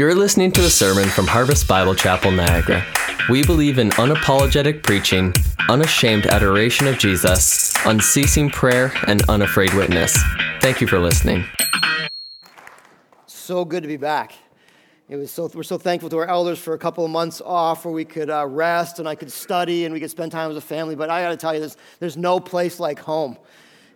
You're 0.00 0.14
listening 0.14 0.50
to 0.52 0.62
a 0.62 0.70
sermon 0.70 1.10
from 1.10 1.26
Harvest 1.26 1.68
Bible 1.68 1.94
Chapel, 1.94 2.30
Niagara. 2.30 2.82
We 3.28 3.44
believe 3.44 3.78
in 3.78 3.90
unapologetic 3.90 4.82
preaching, 4.82 5.34
unashamed 5.68 6.24
adoration 6.24 6.86
of 6.86 6.98
Jesus, 6.98 7.74
unceasing 7.84 8.48
prayer, 8.48 8.94
and 9.08 9.20
unafraid 9.28 9.74
witness. 9.74 10.16
Thank 10.62 10.80
you 10.80 10.86
for 10.86 10.98
listening. 10.98 11.44
So 13.26 13.62
good 13.66 13.82
to 13.82 13.88
be 13.88 13.98
back. 13.98 14.32
It 15.10 15.16
was 15.16 15.30
so, 15.30 15.50
we're 15.52 15.62
so 15.64 15.76
thankful 15.76 16.08
to 16.08 16.16
our 16.16 16.28
elders 16.28 16.58
for 16.58 16.72
a 16.72 16.78
couple 16.78 17.04
of 17.04 17.10
months 17.10 17.42
off 17.44 17.84
where 17.84 17.92
we 17.92 18.06
could 18.06 18.30
uh, 18.30 18.46
rest 18.46 19.00
and 19.00 19.06
I 19.06 19.14
could 19.14 19.30
study 19.30 19.84
and 19.84 19.92
we 19.92 20.00
could 20.00 20.10
spend 20.10 20.32
time 20.32 20.50
as 20.50 20.56
a 20.56 20.62
family. 20.62 20.96
But 20.96 21.10
I 21.10 21.20
got 21.20 21.28
to 21.28 21.36
tell 21.36 21.52
you, 21.52 21.60
there's, 21.60 21.76
there's 21.98 22.16
no 22.16 22.40
place 22.40 22.80
like 22.80 22.98
home. 23.00 23.36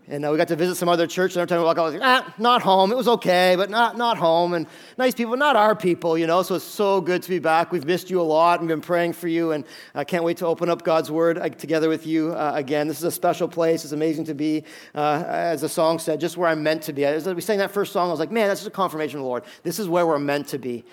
And 0.07 0.27
uh, 0.27 0.30
we 0.30 0.36
got 0.36 0.48
to 0.48 0.57
visit 0.57 0.75
some 0.75 0.91
other 0.91 1.07
church, 1.07 1.32
and 1.32 1.39
every 1.39 1.48
time 1.48 1.61
we 1.61 1.64
walk 1.64 1.79
out, 1.79 1.82
I 1.82 1.84
was 1.84 1.95
like, 1.95 2.02
ah, 2.05 2.34
not 2.37 2.61
home. 2.61 2.93
It 2.93 2.96
was 2.96 3.09
okay, 3.09 3.55
but 3.57 3.70
not, 3.70 3.96
not 3.96 4.19
home. 4.19 4.52
And 4.52 4.66
nice 4.98 5.14
people, 5.14 5.34
not 5.38 5.57
our 5.57 5.75
people, 5.75 6.19
you 6.19 6.27
know. 6.27 6.43
So 6.43 6.57
it's 6.57 6.64
so 6.64 7.00
good 7.00 7.23
to 7.23 7.29
be 7.30 7.38
back. 7.38 7.73
We've 7.73 7.87
missed 7.87 8.11
you 8.11 8.20
a 8.20 8.23
lot 8.23 8.61
and 8.61 8.69
been 8.69 8.83
praying 8.83 9.14
for 9.14 9.28
you, 9.28 9.52
and 9.52 9.64
I 9.95 10.05
can't 10.05 10.23
wait 10.23 10.37
to 10.38 10.47
open 10.47 10.69
up 10.69 10.83
God's 10.83 11.11
Word 11.11 11.38
uh, 11.38 11.48
together 11.48 11.88
with 11.88 12.06
you 12.06 12.33
uh, 12.33 12.52
again. 12.55 12.87
This 12.87 12.98
is 12.98 13.05
a 13.05 13.11
special 13.11 13.48
place. 13.48 13.83
It's 13.84 13.95
amazing 13.95 14.27
to 14.27 14.34
be, 14.34 14.64
uh, 14.95 15.25
as 15.27 15.62
the 15.62 15.70
song 15.70 15.98
said, 15.98 16.20
just 16.20 16.36
where 16.36 16.50
I'm 16.50 16.62
meant 16.62 16.83
to 16.83 16.92
be. 16.92 17.06
As 17.06 17.27
we 17.27 17.41
sang 17.41 17.56
that 17.59 17.70
first 17.70 17.91
song, 17.91 18.09
I 18.09 18.11
was 18.11 18.20
like, 18.20 18.30
man, 18.30 18.48
that's 18.48 18.61
just 18.61 18.69
a 18.69 18.77
confirmation 18.77 19.20
of 19.20 19.23
the 19.23 19.28
Lord. 19.28 19.45
This 19.62 19.78
is 19.78 19.89
where 19.89 20.06
we're 20.06 20.19
meant 20.19 20.48
to 20.48 20.59
be. 20.59 20.84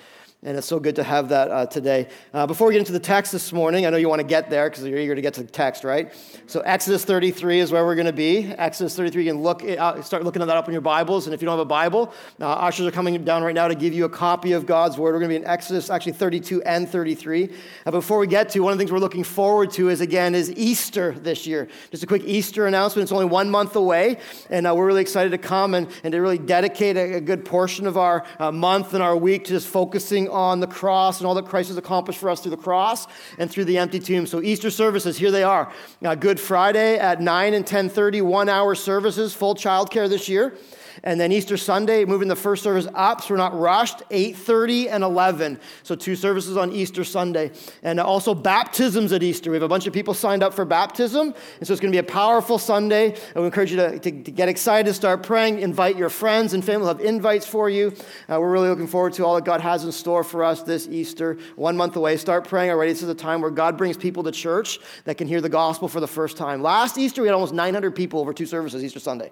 And 0.44 0.58
it's 0.58 0.66
so 0.66 0.80
good 0.80 0.96
to 0.96 1.04
have 1.04 1.30
that 1.30 1.52
uh, 1.52 1.68
today. 1.68 2.08
Uh, 2.34 2.48
before 2.48 2.66
we 2.66 2.74
get 2.74 2.80
into 2.80 2.94
the 2.94 3.00
text 3.00 3.32
this 3.32 3.54
morning, 3.54 3.86
I 3.86 3.92
know 3.92 3.98
you 3.98 4.10
want 4.10 4.22
to 4.22 4.28
get 4.28 4.50
there 4.50 4.68
because 4.68 4.84
you're 4.84 4.98
eager 4.98 5.14
to 5.14 5.22
get 5.22 5.36
to 5.36 5.44
the 5.44 5.52
text, 5.52 5.84
right? 5.84 6.12
So 6.48 6.62
Exodus 6.62 7.06
33 7.06 7.60
is 7.60 7.72
where 7.72 7.86
we're 7.86 7.94
going 7.94 8.08
to 8.08 8.12
be. 8.12 8.46
Exodus 8.46 8.96
33, 8.96 9.24
you 9.24 9.32
can 9.34 9.44
look, 9.44 9.64
uh, 9.64 10.02
start 10.02 10.24
looking 10.24 10.42
at 10.42 10.48
that 10.48 10.58
up 10.58 10.68
in 10.68 10.72
your 10.72 10.82
Bibles. 10.82 11.28
And 11.28 11.36
if 11.36 11.44
you 11.44 11.46
don't 11.46 11.60
have 11.60 11.60
a 11.60 11.66
Bible, 11.66 12.12
uh, 12.40 12.54
ushers 12.54 12.88
are 12.88 12.92
coming 12.92 13.24
down 13.24 13.44
right 13.44 13.54
now 13.54 13.68
to 13.68 13.76
give 13.76 13.94
you 13.94 14.06
a 14.06 14.10
copy 14.10 14.54
of 14.54 14.66
God's 14.66 14.98
Word. 14.98 15.14
We're 15.14 15.20
going 15.20 15.30
to 15.30 15.40
be 15.40 15.44
in 15.44 15.46
Exodus, 15.46 15.92
actually 15.92 16.14
32 16.14 16.64
and 16.64 16.90
33. 16.90 17.54
Uh, 17.86 17.92
before 17.92 18.18
we 18.18 18.26
get 18.26 18.50
to, 18.50 18.62
one 18.62 18.72
of 18.72 18.80
the 18.80 18.82
things 18.82 18.92
we're 18.92 18.98
looking 18.98 19.24
forward 19.24 19.70
to 19.74 19.90
is, 19.90 20.02
again, 20.02 20.34
is 20.34 20.50
Easter 20.54 21.12
this 21.12 21.46
year. 21.46 21.68
Just 21.92 22.02
a 22.02 22.08
quick 22.08 22.24
Easter 22.26 22.66
announcement. 22.66 23.04
It's 23.04 23.12
only 23.12 23.26
one 23.26 23.52
month 23.52 23.76
away. 23.76 24.18
And 24.50 24.66
uh, 24.66 24.74
we're 24.74 24.88
really 24.88 25.02
excited 25.02 25.30
to 25.34 25.38
come 25.38 25.76
and, 25.76 25.88
and 26.04 26.14
to 26.14 26.20
really 26.20 26.40
dedicate 26.40 26.98
a, 26.98 27.18
a 27.18 27.22
good 27.22 27.46
portion 27.46 27.86
of 27.86 27.96
our 27.96 28.26
month 28.52 28.96
and 28.96 29.04
our 29.04 29.16
week 29.16 29.44
to 29.44 29.52
just 29.52 29.68
focusing 29.68 30.31
on 30.32 30.60
the 30.60 30.68
cross 30.68 31.20
and 31.20 31.28
all 31.28 31.36
that 31.36 31.46
Christ 31.46 31.70
has 31.70 31.78
accomplished 31.78 32.20
for 32.20 32.30
us 32.30 32.42
through 32.42 32.52
the 32.52 32.58
cross 32.58 33.08
and 33.38 33.50
through 33.50 33.66
the 33.66 33.78
empty 33.78 34.00
tomb. 34.00 34.26
So 34.26 34.42
Easter 34.42 34.72
services, 34.72 35.18
here 35.18 35.32
they 35.32 35.44
are. 35.44 35.72
Uh, 36.04 36.16
Good 36.16 36.40
Friday 36.40 36.98
at 36.98 37.22
9 37.22 37.54
and 37.54 37.66
10:30, 37.66 38.22
one 38.22 38.50
hour 38.50 38.76
services, 38.76 39.34
full 39.34 39.56
childcare 39.56 40.10
this 40.10 40.28
year. 40.28 40.54
And 41.04 41.20
then 41.20 41.32
Easter 41.32 41.58
Sunday, 41.58 42.06
moving 42.06 42.28
the 42.28 42.36
first 42.36 42.64
service 42.64 42.88
up, 42.94 43.22
so 43.22 43.34
we're 43.34 43.38
not 43.38 43.58
rushed, 43.58 44.00
8.30 44.10 44.90
and 44.92 45.04
11. 45.04 45.60
So 45.84 45.96
two 45.96 46.16
services 46.16 46.58
on 46.58 46.72
Easter 46.72 47.04
Sunday. 47.04 47.52
And 47.84 48.00
also 48.00 48.34
baptisms 48.34 49.12
at 49.14 49.24
Easter. 49.24 49.52
We 49.52 49.56
have 49.56 49.64
a 49.64 49.68
bunch 49.68 49.88
of 49.88 49.94
people 49.94 50.14
signed 50.14 50.44
up 50.44 50.54
for 50.54 50.66
baptism. 50.66 51.34
And 51.60 51.68
so 51.68 51.74
it's 51.74 51.82
going 51.82 51.92
to 51.92 51.96
be 51.96 52.00
a 52.00 52.04
powerful 52.04 52.58
Sunday. 52.58 53.16
And 53.34 53.36
we 53.36 53.46
encourage 53.46 53.72
you 53.72 53.78
to, 53.78 54.00
to, 54.00 54.12
to 54.24 54.32
get 54.32 54.50
excited, 54.50 54.94
start 54.94 55.24
praying, 55.24 55.60
invite 55.60 55.98
your 55.98 56.10
friends 56.10 56.54
and 56.54 56.64
family. 56.64 56.86
We'll 56.86 56.96
have 56.96 57.06
invites 57.06 57.46
for 57.46 57.70
you. 57.70 57.94
Uh, 58.30 58.40
we're 58.40 58.52
really 58.52 58.70
looking 58.70 58.88
forward 58.88 59.14
to 59.14 59.26
all 59.26 59.36
that 59.36 59.46
God 59.46 59.62
has 59.62 59.84
in 59.84 59.92
store 59.92 60.24
for 60.24 60.44
us 60.44 60.64
this 60.64 60.88
Easter, 60.88 61.38
one 61.56 61.78
month 61.78 61.96
away. 61.96 62.18
Start 62.18 62.48
praying 62.48 62.72
already. 62.72 62.92
This 62.92 63.04
is 63.04 63.10
a 63.10 63.16
time 63.16 63.42
where 63.42 63.52
God 63.52 63.78
brings 63.78 63.98
people 63.98 64.24
to 64.24 64.32
church 64.32 64.80
that 65.06 65.18
can 65.18 65.28
hear 65.28 65.42
the 65.42 65.50
gospel 65.50 65.88
for 65.88 66.00
the 66.00 66.08
first 66.08 66.38
time. 66.38 66.62
Last 66.62 66.98
Easter, 66.98 67.22
we 67.22 67.28
had 67.28 67.34
almost 67.34 67.54
900 67.54 67.96
people 67.96 68.20
over 68.20 68.34
two 68.34 68.46
services, 68.46 68.84
Easter 68.84 69.00
Sunday 69.00 69.32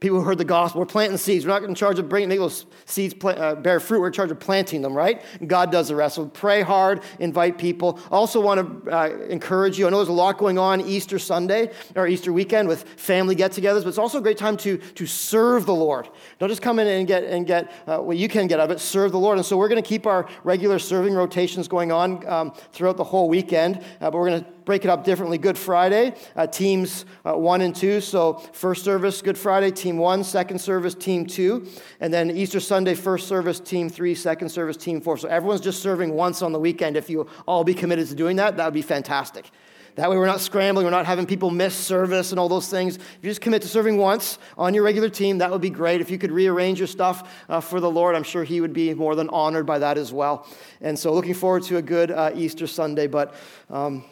people 0.00 0.18
who 0.18 0.24
heard 0.24 0.38
the 0.38 0.44
gospel. 0.44 0.80
We're 0.80 0.86
planting 0.86 1.18
seeds. 1.18 1.46
We're 1.46 1.52
not 1.52 1.64
in 1.64 1.74
charge 1.74 1.98
of 1.98 2.08
bringing 2.08 2.28
those 2.28 2.66
seeds 2.84 3.14
uh, 3.24 3.54
bear 3.54 3.80
fruit. 3.80 4.00
We're 4.00 4.08
in 4.08 4.12
charge 4.12 4.30
of 4.30 4.38
planting 4.38 4.82
them, 4.82 4.94
right? 4.94 5.22
God 5.46 5.72
does 5.72 5.88
the 5.88 5.96
rest. 5.96 6.16
So 6.16 6.26
pray 6.26 6.62
hard, 6.62 7.02
invite 7.18 7.58
people. 7.58 7.98
Also 8.10 8.40
want 8.40 8.84
to 8.84 8.90
uh, 8.90 9.08
encourage 9.28 9.78
you. 9.78 9.86
I 9.86 9.90
know 9.90 9.96
there's 9.98 10.08
a 10.08 10.12
lot 10.12 10.38
going 10.38 10.58
on 10.58 10.80
Easter 10.82 11.18
Sunday 11.18 11.72
or 11.94 12.06
Easter 12.06 12.32
weekend 12.32 12.68
with 12.68 12.84
family 12.84 13.34
get-togethers, 13.34 13.82
but 13.82 13.88
it's 13.88 13.98
also 13.98 14.18
a 14.18 14.22
great 14.22 14.38
time 14.38 14.56
to, 14.58 14.76
to 14.78 15.06
serve 15.06 15.66
the 15.66 15.74
Lord. 15.74 16.08
Don't 16.38 16.48
just 16.48 16.62
come 16.62 16.78
in 16.78 16.86
and 16.86 17.06
get 17.06 17.24
and 17.24 17.46
get 17.46 17.72
uh, 17.86 17.98
what 17.98 18.16
you 18.16 18.28
can 18.28 18.46
get 18.46 18.60
out 18.60 18.70
of 18.70 18.76
it. 18.76 18.80
Serve 18.80 19.12
the 19.12 19.18
Lord. 19.18 19.38
And 19.38 19.46
so 19.46 19.56
we're 19.56 19.68
going 19.68 19.82
to 19.82 19.88
keep 19.88 20.06
our 20.06 20.28
regular 20.44 20.78
serving 20.78 21.14
rotations 21.14 21.68
going 21.68 21.92
on 21.92 22.26
um, 22.26 22.52
throughout 22.72 22.96
the 22.96 23.04
whole 23.04 23.28
weekend, 23.28 23.76
uh, 24.00 24.10
but 24.10 24.14
we're 24.14 24.28
going 24.28 24.44
to 24.44 24.55
break 24.66 24.84
it 24.84 24.90
up 24.90 25.04
differently. 25.04 25.38
Good 25.38 25.56
Friday, 25.56 26.14
uh, 26.34 26.46
teams 26.46 27.06
uh, 27.24 27.32
one 27.32 27.62
and 27.62 27.74
two. 27.74 28.02
So, 28.02 28.34
first 28.52 28.84
service, 28.84 29.22
Good 29.22 29.38
Friday, 29.38 29.70
team 29.70 29.96
one, 29.96 30.22
second 30.22 30.58
service, 30.58 30.94
team 30.94 31.24
two. 31.24 31.66
And 32.00 32.12
then 32.12 32.30
Easter 32.30 32.60
Sunday, 32.60 32.94
first 32.94 33.28
service, 33.28 33.60
team 33.60 33.88
three, 33.88 34.14
second 34.14 34.50
service, 34.50 34.76
team 34.76 35.00
four. 35.00 35.16
So, 35.16 35.28
everyone's 35.28 35.62
just 35.62 35.80
serving 35.82 36.12
once 36.12 36.42
on 36.42 36.52
the 36.52 36.60
weekend. 36.60 36.96
If 36.96 37.08
you 37.08 37.26
all 37.46 37.64
be 37.64 37.74
committed 37.74 38.08
to 38.08 38.14
doing 38.14 38.36
that, 38.36 38.58
that 38.58 38.64
would 38.66 38.74
be 38.74 38.82
fantastic. 38.82 39.50
That 39.94 40.10
way, 40.10 40.18
we're 40.18 40.26
not 40.26 40.42
scrambling, 40.42 40.84
we're 40.84 40.90
not 40.90 41.06
having 41.06 41.24
people 41.24 41.50
miss 41.50 41.74
service 41.74 42.30
and 42.30 42.38
all 42.38 42.50
those 42.50 42.68
things. 42.68 42.96
If 42.96 43.18
you 43.22 43.30
just 43.30 43.40
commit 43.40 43.62
to 43.62 43.68
serving 43.68 43.96
once 43.96 44.38
on 44.58 44.74
your 44.74 44.82
regular 44.82 45.08
team, 45.08 45.38
that 45.38 45.50
would 45.50 45.62
be 45.62 45.70
great. 45.70 46.02
If 46.02 46.10
you 46.10 46.18
could 46.18 46.30
rearrange 46.30 46.78
your 46.78 46.86
stuff 46.86 47.44
uh, 47.48 47.60
for 47.60 47.80
the 47.80 47.90
Lord, 47.90 48.14
I'm 48.14 48.22
sure 48.22 48.44
He 48.44 48.60
would 48.60 48.74
be 48.74 48.92
more 48.92 49.14
than 49.14 49.30
honored 49.30 49.64
by 49.64 49.78
that 49.78 49.96
as 49.96 50.12
well. 50.12 50.46
And 50.82 50.98
so, 50.98 51.14
looking 51.14 51.32
forward 51.32 51.62
to 51.64 51.78
a 51.78 51.82
good 51.82 52.10
uh, 52.10 52.32
Easter 52.34 52.66
Sunday. 52.66 53.06
But 53.06 53.34
um, 53.70 54.04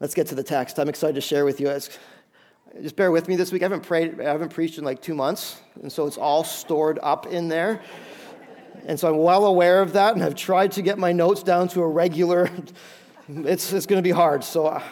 Let's 0.00 0.14
get 0.14 0.26
to 0.28 0.34
the 0.34 0.42
text. 0.42 0.78
I'm 0.78 0.88
excited 0.88 1.14
to 1.14 1.20
share 1.20 1.44
with 1.44 1.60
you. 1.60 1.68
Just 2.82 2.96
bear 2.96 3.12
with 3.12 3.28
me 3.28 3.36
this 3.36 3.52
week. 3.52 3.62
I 3.62 3.66
haven't 3.66 3.84
prayed, 3.84 4.20
I 4.20 4.24
haven't 4.24 4.52
preached 4.52 4.78
in 4.78 4.84
like 4.84 5.00
two 5.00 5.14
months, 5.14 5.60
and 5.80 5.92
so 5.92 6.06
it's 6.06 6.18
all 6.18 6.42
stored 6.42 6.98
up 7.02 7.26
in 7.26 7.48
there. 7.48 7.80
And 8.86 8.98
so 8.98 9.08
I'm 9.08 9.18
well 9.18 9.46
aware 9.46 9.80
of 9.80 9.92
that, 9.92 10.14
and 10.14 10.22
I've 10.22 10.34
tried 10.34 10.72
to 10.72 10.82
get 10.82 10.98
my 10.98 11.12
notes 11.12 11.42
down 11.42 11.68
to 11.68 11.82
a 11.82 11.88
regular. 11.88 12.50
It's, 13.26 13.72
it's 13.72 13.86
going 13.86 13.96
to 13.96 14.06
be 14.06 14.10
hard. 14.10 14.44
So 14.44 14.66
uh, 14.66 14.82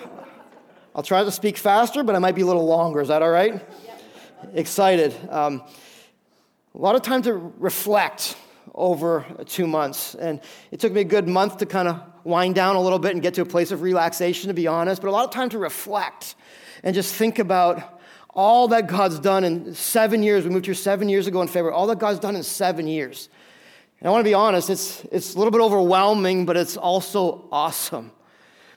I'll 0.95 1.03
try 1.03 1.23
to 1.23 1.31
speak 1.31 1.59
faster, 1.59 2.03
but 2.03 2.17
I 2.17 2.19
might 2.19 2.35
be 2.35 2.41
a 2.41 2.47
little 2.47 2.65
longer. 2.65 3.03
Is 3.03 3.09
that 3.09 3.21
all 3.21 3.29
right? 3.29 3.63
Excited. 4.55 5.15
Um, 5.29 5.63
a 6.75 6.79
lot 6.79 6.95
of 6.95 7.03
time 7.03 7.21
to 7.25 7.35
reflect 7.59 8.37
over 8.75 9.25
two 9.47 9.67
months. 9.67 10.15
And 10.15 10.41
it 10.71 10.81
took 10.81 10.93
me 10.93 11.03
a 11.03 11.05
good 11.05 11.29
month 11.29 11.59
to 11.59 11.67
kind 11.67 11.89
of 11.89 12.01
wind 12.25 12.55
down 12.55 12.77
a 12.77 12.81
little 12.81 12.99
bit 12.99 13.13
and 13.13 13.23
get 13.23 13.35
to 13.35 13.43
a 13.43 13.47
place 13.47 13.71
of 13.71 13.83
relaxation, 13.83 14.49
to 14.49 14.55
be 14.55 14.67
honest, 14.67 15.03
but 15.03 15.09
a 15.09 15.13
lot 15.13 15.25
of 15.25 15.31
time 15.31 15.49
to 15.51 15.59
reflect 15.59 16.35
and 16.83 16.95
just 16.95 17.15
think 17.15 17.39
about 17.39 18.01
all 18.35 18.69
that 18.69 18.87
God's 18.87 19.19
done 19.19 19.45
in 19.45 19.75
seven 19.75 20.23
years. 20.23 20.45
We 20.45 20.51
moved 20.51 20.67
here 20.67 20.75
seven 20.75 21.09
years 21.09 21.27
ago 21.27 21.43
in 21.43 21.49
February, 21.49 21.75
all 21.75 21.87
that 21.89 21.99
God's 21.99 22.19
done 22.19 22.35
in 22.35 22.43
seven 22.43 22.87
years. 22.87 23.29
And 24.01 24.09
I 24.09 24.11
want 24.11 24.25
to 24.25 24.29
be 24.29 24.35
honest, 24.35 24.71
it's, 24.71 25.05
it's 25.13 25.35
a 25.35 25.39
little 25.39 25.51
bit 25.51 25.61
overwhelming, 25.61 26.47
but 26.47 26.57
it's 26.57 26.77
also 26.77 27.47
awesome. 27.53 28.11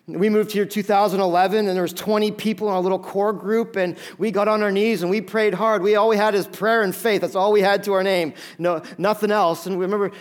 We 0.07 0.29
moved 0.29 0.51
here 0.51 0.65
2011 0.67 1.67
and 1.67 1.75
there 1.75 1.81
was 1.81 1.91
20 1.91 2.31
people 2.33 2.67
in 2.67 2.75
our 2.75 2.79
little 2.79 2.99
core 2.99 3.33
group 3.33 3.75
and 3.75 3.97
we 4.19 4.29
got 4.29 4.47
on 4.47 4.61
our 4.61 4.71
knees 4.71 5.01
and 5.01 5.09
we 5.09 5.19
prayed 5.19 5.55
hard. 5.55 5.81
We 5.81 5.95
all 5.95 6.09
we 6.09 6.17
had 6.17 6.35
is 6.35 6.45
prayer 6.45 6.83
and 6.83 6.95
faith. 6.95 7.21
That's 7.21 7.33
all 7.33 7.51
we 7.51 7.61
had 7.61 7.83
to 7.85 7.93
our 7.93 8.03
name. 8.03 8.35
No, 8.59 8.83
nothing 8.99 9.31
else. 9.31 9.65
And 9.65 9.79
we 9.79 9.81
remember 9.83 10.11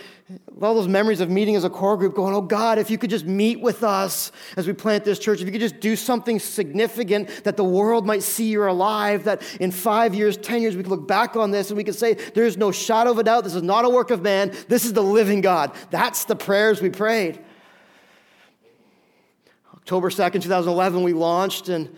all 0.59 0.73
those 0.73 0.87
memories 0.87 1.21
of 1.21 1.29
meeting 1.29 1.55
as 1.55 1.65
a 1.65 1.69
core 1.69 1.97
group 1.97 2.15
going, 2.15 2.33
oh 2.33 2.41
God, 2.41 2.79
if 2.79 2.89
you 2.89 2.97
could 2.97 3.11
just 3.11 3.25
meet 3.25 3.61
with 3.61 3.83
us 3.83 4.31
as 4.57 4.65
we 4.65 4.73
plant 4.73 5.05
this 5.05 5.19
church, 5.19 5.39
if 5.39 5.45
you 5.45 5.51
could 5.51 5.61
just 5.61 5.79
do 5.79 5.95
something 5.95 6.39
significant 6.39 7.43
that 7.43 7.55
the 7.55 7.63
world 7.63 8.07
might 8.07 8.23
see 8.23 8.49
you're 8.49 8.65
alive, 8.65 9.25
that 9.25 9.43
in 9.59 9.69
five 9.69 10.15
years, 10.15 10.35
10 10.35 10.63
years, 10.63 10.75
we 10.75 10.81
could 10.81 10.89
look 10.89 11.07
back 11.07 11.35
on 11.35 11.51
this 11.51 11.69
and 11.69 11.77
we 11.77 11.83
could 11.83 11.93
say, 11.93 12.15
there's 12.33 12.57
no 12.57 12.71
shadow 12.71 13.11
of 13.11 13.19
a 13.19 13.23
doubt. 13.23 13.43
This 13.43 13.53
is 13.53 13.61
not 13.61 13.85
a 13.85 13.89
work 13.89 14.09
of 14.09 14.23
man. 14.23 14.51
This 14.67 14.83
is 14.83 14.93
the 14.93 15.03
living 15.03 15.41
God. 15.41 15.75
That's 15.91 16.25
the 16.25 16.35
prayers 16.35 16.81
we 16.81 16.89
prayed. 16.89 17.39
October 19.85 20.09
2nd, 20.09 20.41
2011, 20.41 21.03
we 21.03 21.13
launched 21.13 21.69
and 21.69 21.95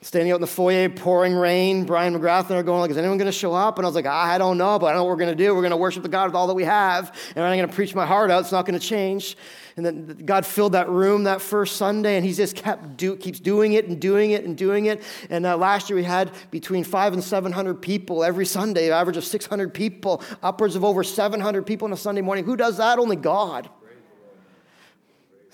standing 0.00 0.30
out 0.30 0.36
in 0.36 0.40
the 0.40 0.46
foyer, 0.46 0.88
pouring 0.88 1.34
rain. 1.34 1.84
Brian 1.84 2.16
McGrath 2.16 2.44
and 2.44 2.52
I 2.52 2.58
are 2.58 2.62
going 2.62 2.80
like, 2.80 2.92
is 2.92 2.96
anyone 2.96 3.18
going 3.18 3.26
to 3.26 3.36
show 3.36 3.52
up? 3.52 3.78
And 3.78 3.84
I 3.84 3.88
was 3.88 3.96
like, 3.96 4.06
I 4.06 4.38
don't 4.38 4.56
know, 4.56 4.78
but 4.78 4.86
I 4.86 4.92
know 4.92 5.02
what 5.02 5.10
we're 5.10 5.16
going 5.16 5.36
to 5.36 5.44
do. 5.44 5.52
We're 5.52 5.60
going 5.60 5.72
to 5.72 5.76
worship 5.76 6.04
the 6.04 6.08
God 6.08 6.26
with 6.26 6.36
all 6.36 6.46
that 6.46 6.54
we 6.54 6.62
have. 6.62 7.12
And 7.34 7.44
I'm 7.44 7.58
going 7.58 7.68
to 7.68 7.74
preach 7.74 7.96
my 7.96 8.06
heart 8.06 8.30
out. 8.30 8.42
It's 8.42 8.52
not 8.52 8.64
going 8.64 8.78
to 8.78 8.86
change. 8.86 9.36
And 9.76 9.84
then 9.84 10.22
God 10.24 10.46
filled 10.46 10.74
that 10.74 10.88
room 10.88 11.24
that 11.24 11.40
first 11.40 11.78
Sunday, 11.78 12.14
and 12.14 12.24
He 12.24 12.32
just 12.32 12.54
kept 12.54 12.96
do, 12.96 13.16
keeps 13.16 13.40
doing 13.40 13.72
it 13.72 13.86
and 13.86 14.00
doing 14.00 14.30
it 14.30 14.44
and 14.44 14.56
doing 14.56 14.86
it. 14.86 15.02
And 15.30 15.44
uh, 15.44 15.56
last 15.56 15.90
year 15.90 15.96
we 15.96 16.04
had 16.04 16.30
between 16.52 16.84
five 16.84 17.12
and 17.12 17.24
seven 17.24 17.50
hundred 17.50 17.82
people 17.82 18.22
every 18.22 18.46
Sunday, 18.46 18.88
average 18.92 19.16
of 19.16 19.24
six 19.24 19.46
hundred 19.46 19.74
people, 19.74 20.22
upwards 20.44 20.76
of 20.76 20.84
over 20.84 21.02
seven 21.02 21.40
hundred 21.40 21.66
people 21.66 21.86
on 21.86 21.92
a 21.92 21.96
Sunday 21.96 22.20
morning. 22.20 22.44
Who 22.44 22.56
does 22.56 22.76
that? 22.76 23.00
Only 23.00 23.16
God. 23.16 23.68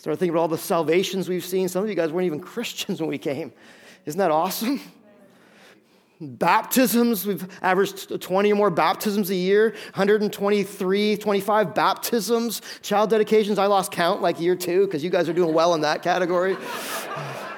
Started 0.07 0.21
thinking 0.21 0.35
about 0.37 0.43
all 0.43 0.49
the 0.49 0.57
salvations 0.57 1.29
we've 1.29 1.45
seen. 1.45 1.69
Some 1.69 1.83
of 1.83 1.89
you 1.89 1.97
guys 1.97 2.13
weren't 2.13 2.27
even 2.27 2.39
Christians 2.55 3.01
when 3.01 3.11
we 3.11 3.19
came. 3.19 3.53
Isn't 4.05 4.19
that 4.19 4.31
awesome? 4.31 4.81
Baptisms, 6.21 7.27
we've 7.27 7.45
averaged 7.61 8.21
20 8.21 8.53
or 8.53 8.55
more 8.55 8.71
baptisms 8.71 9.31
a 9.31 9.35
year, 9.35 9.71
123, 9.97 11.17
25 11.17 11.75
baptisms, 11.75 12.63
child 12.83 13.11
dedications. 13.11 13.59
I 13.59 13.67
lost 13.67 13.91
count 13.91 14.23
like 14.23 14.39
year 14.39 14.55
two 14.55 14.87
because 14.87 15.03
you 15.03 15.11
guys 15.11 15.29
are 15.29 15.33
doing 15.33 15.53
well 15.53 15.75
in 15.75 15.81
that 15.81 16.05
category. 16.05 16.57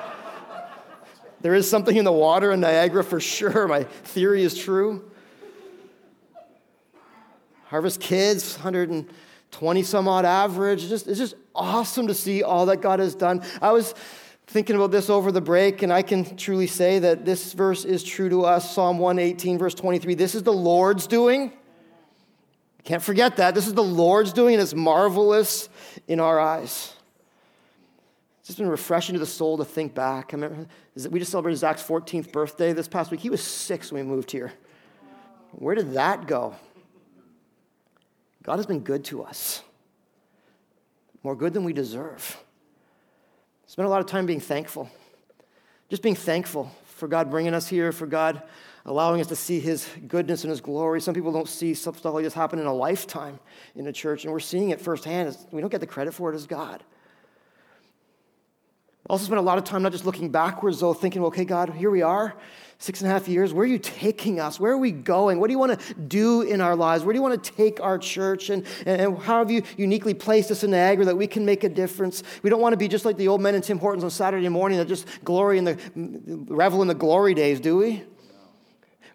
there 1.42 1.54
is 1.54 1.68
something 1.68 1.98
in 1.98 2.06
the 2.06 2.12
water 2.12 2.52
in 2.52 2.60
Niagara 2.60 3.04
for 3.04 3.20
sure. 3.20 3.68
My 3.68 3.84
theory 3.84 4.42
is 4.42 4.56
true. 4.56 5.10
Harvest 7.66 8.00
Kids, 8.00 8.54
100 8.54 9.04
20 9.50 9.82
some 9.82 10.08
odd 10.08 10.24
average. 10.24 10.80
It's 10.80 10.88
just, 10.88 11.08
it's 11.08 11.18
just 11.18 11.34
awesome 11.54 12.06
to 12.08 12.14
see 12.14 12.42
all 12.42 12.66
that 12.66 12.78
God 12.78 13.00
has 13.00 13.14
done. 13.14 13.42
I 13.60 13.72
was 13.72 13.94
thinking 14.46 14.76
about 14.76 14.90
this 14.90 15.10
over 15.10 15.30
the 15.30 15.40
break, 15.40 15.82
and 15.82 15.92
I 15.92 16.02
can 16.02 16.36
truly 16.36 16.66
say 16.66 16.98
that 17.00 17.24
this 17.24 17.52
verse 17.52 17.84
is 17.84 18.02
true 18.02 18.28
to 18.30 18.44
us. 18.44 18.74
Psalm 18.74 18.98
118, 18.98 19.58
verse 19.58 19.74
23. 19.74 20.14
This 20.14 20.34
is 20.34 20.42
the 20.42 20.52
Lord's 20.52 21.06
doing. 21.06 21.52
Can't 22.84 23.02
forget 23.02 23.36
that. 23.36 23.54
This 23.54 23.66
is 23.66 23.74
the 23.74 23.82
Lord's 23.82 24.32
doing, 24.32 24.54
and 24.54 24.62
it's 24.62 24.74
marvelous 24.74 25.68
in 26.06 26.20
our 26.20 26.40
eyes. 26.40 26.94
It's 28.40 28.48
just 28.48 28.58
been 28.58 28.68
refreshing 28.68 29.12
to 29.12 29.18
the 29.18 29.26
soul 29.26 29.58
to 29.58 29.64
think 29.64 29.94
back. 29.94 30.32
I 30.32 30.36
remember, 30.36 30.66
we 31.10 31.18
just 31.18 31.30
celebrated 31.30 31.58
Zach's 31.58 31.82
14th 31.82 32.32
birthday 32.32 32.72
this 32.72 32.88
past 32.88 33.10
week. 33.10 33.20
He 33.20 33.28
was 33.28 33.42
six 33.42 33.92
when 33.92 34.08
we 34.08 34.14
moved 34.14 34.30
here. 34.30 34.52
Where 35.52 35.74
did 35.74 35.92
that 35.94 36.26
go? 36.26 36.54
God 38.48 38.56
has 38.56 38.64
been 38.64 38.80
good 38.80 39.04
to 39.04 39.24
us, 39.24 39.62
more 41.22 41.36
good 41.36 41.52
than 41.52 41.64
we 41.64 41.74
deserve. 41.74 42.42
Spend 43.66 43.84
a 43.84 43.90
lot 43.90 44.00
of 44.00 44.06
time 44.06 44.24
being 44.24 44.40
thankful. 44.40 44.88
Just 45.90 46.00
being 46.00 46.14
thankful 46.14 46.72
for 46.86 47.08
God 47.08 47.30
bringing 47.30 47.52
us 47.52 47.68
here, 47.68 47.92
for 47.92 48.06
God 48.06 48.42
allowing 48.86 49.20
us 49.20 49.26
to 49.26 49.36
see 49.36 49.60
His 49.60 49.86
goodness 50.06 50.44
and 50.44 50.50
His 50.50 50.62
glory. 50.62 50.98
Some 51.02 51.12
people 51.12 51.30
don't 51.30 51.46
see 51.46 51.74
stuff 51.74 52.02
like 52.06 52.24
this 52.24 52.32
happen 52.32 52.58
in 52.58 52.64
a 52.64 52.72
lifetime 52.72 53.38
in 53.74 53.86
a 53.86 53.92
church, 53.92 54.24
and 54.24 54.32
we're 54.32 54.40
seeing 54.40 54.70
it 54.70 54.80
firsthand. 54.80 55.36
We 55.52 55.60
don't 55.60 55.68
get 55.68 55.82
the 55.82 55.86
credit 55.86 56.14
for 56.14 56.32
it 56.32 56.34
as 56.34 56.46
God. 56.46 56.82
Also, 59.10 59.26
spend 59.26 59.40
a 59.40 59.42
lot 59.42 59.58
of 59.58 59.64
time 59.64 59.82
not 59.82 59.92
just 59.92 60.06
looking 60.06 60.30
backwards, 60.30 60.80
though, 60.80 60.94
thinking, 60.94 61.22
okay, 61.24 61.44
God, 61.44 61.68
here 61.68 61.90
we 61.90 62.00
are, 62.00 62.34
six 62.78 63.00
and 63.00 63.10
a 63.10 63.12
half 63.12 63.26
years. 63.26 63.52
Where 63.52 63.64
are 63.64 63.69
you 63.69 63.78
taking 63.78 64.38
us? 64.38 64.60
Where 64.60 64.72
are 64.72 64.78
we 64.78 64.92
going? 64.92 65.40
What 65.40 65.48
do 65.48 65.52
you 65.52 65.58
want 65.58 65.78
to 65.78 65.94
do 65.94 66.42
in 66.42 66.60
our 66.60 66.76
lives? 66.76 67.04
Where 67.04 67.12
do 67.12 67.19
you 67.19 67.22
want 67.22 67.42
to 67.42 67.52
take 67.52 67.80
our 67.80 67.98
church? 67.98 68.50
And, 68.50 68.64
and 68.86 69.19
how 69.19 69.38
have 69.38 69.50
you 69.50 69.62
uniquely 69.76 70.14
placed 70.14 70.50
us 70.50 70.62
in 70.62 70.70
Niagara 70.70 71.04
that 71.06 71.16
we 71.16 71.26
can 71.26 71.44
make 71.44 71.64
a 71.64 71.69
difference? 71.69 72.22
We 72.42 72.50
don't 72.50 72.60
want 72.60 72.72
to 72.75 72.76
be 72.76 72.86
just 72.86 73.04
like 73.04 73.16
the 73.16 73.28
old 73.28 73.40
men 73.40 73.56
in 73.56 73.62
Tim 73.62 73.78
Hortons 73.78 74.04
on 74.04 74.10
Saturday 74.10 74.48
morning 74.48 74.78
that 74.78 74.86
just 74.86 75.06
glory 75.25 75.58
in 75.58 75.64
the 75.64 75.76
revel 76.48 76.80
in 76.82 76.88
the 76.88 76.94
glory 76.94 77.34
days, 77.34 77.58
do 77.58 77.76
we? 77.76 78.04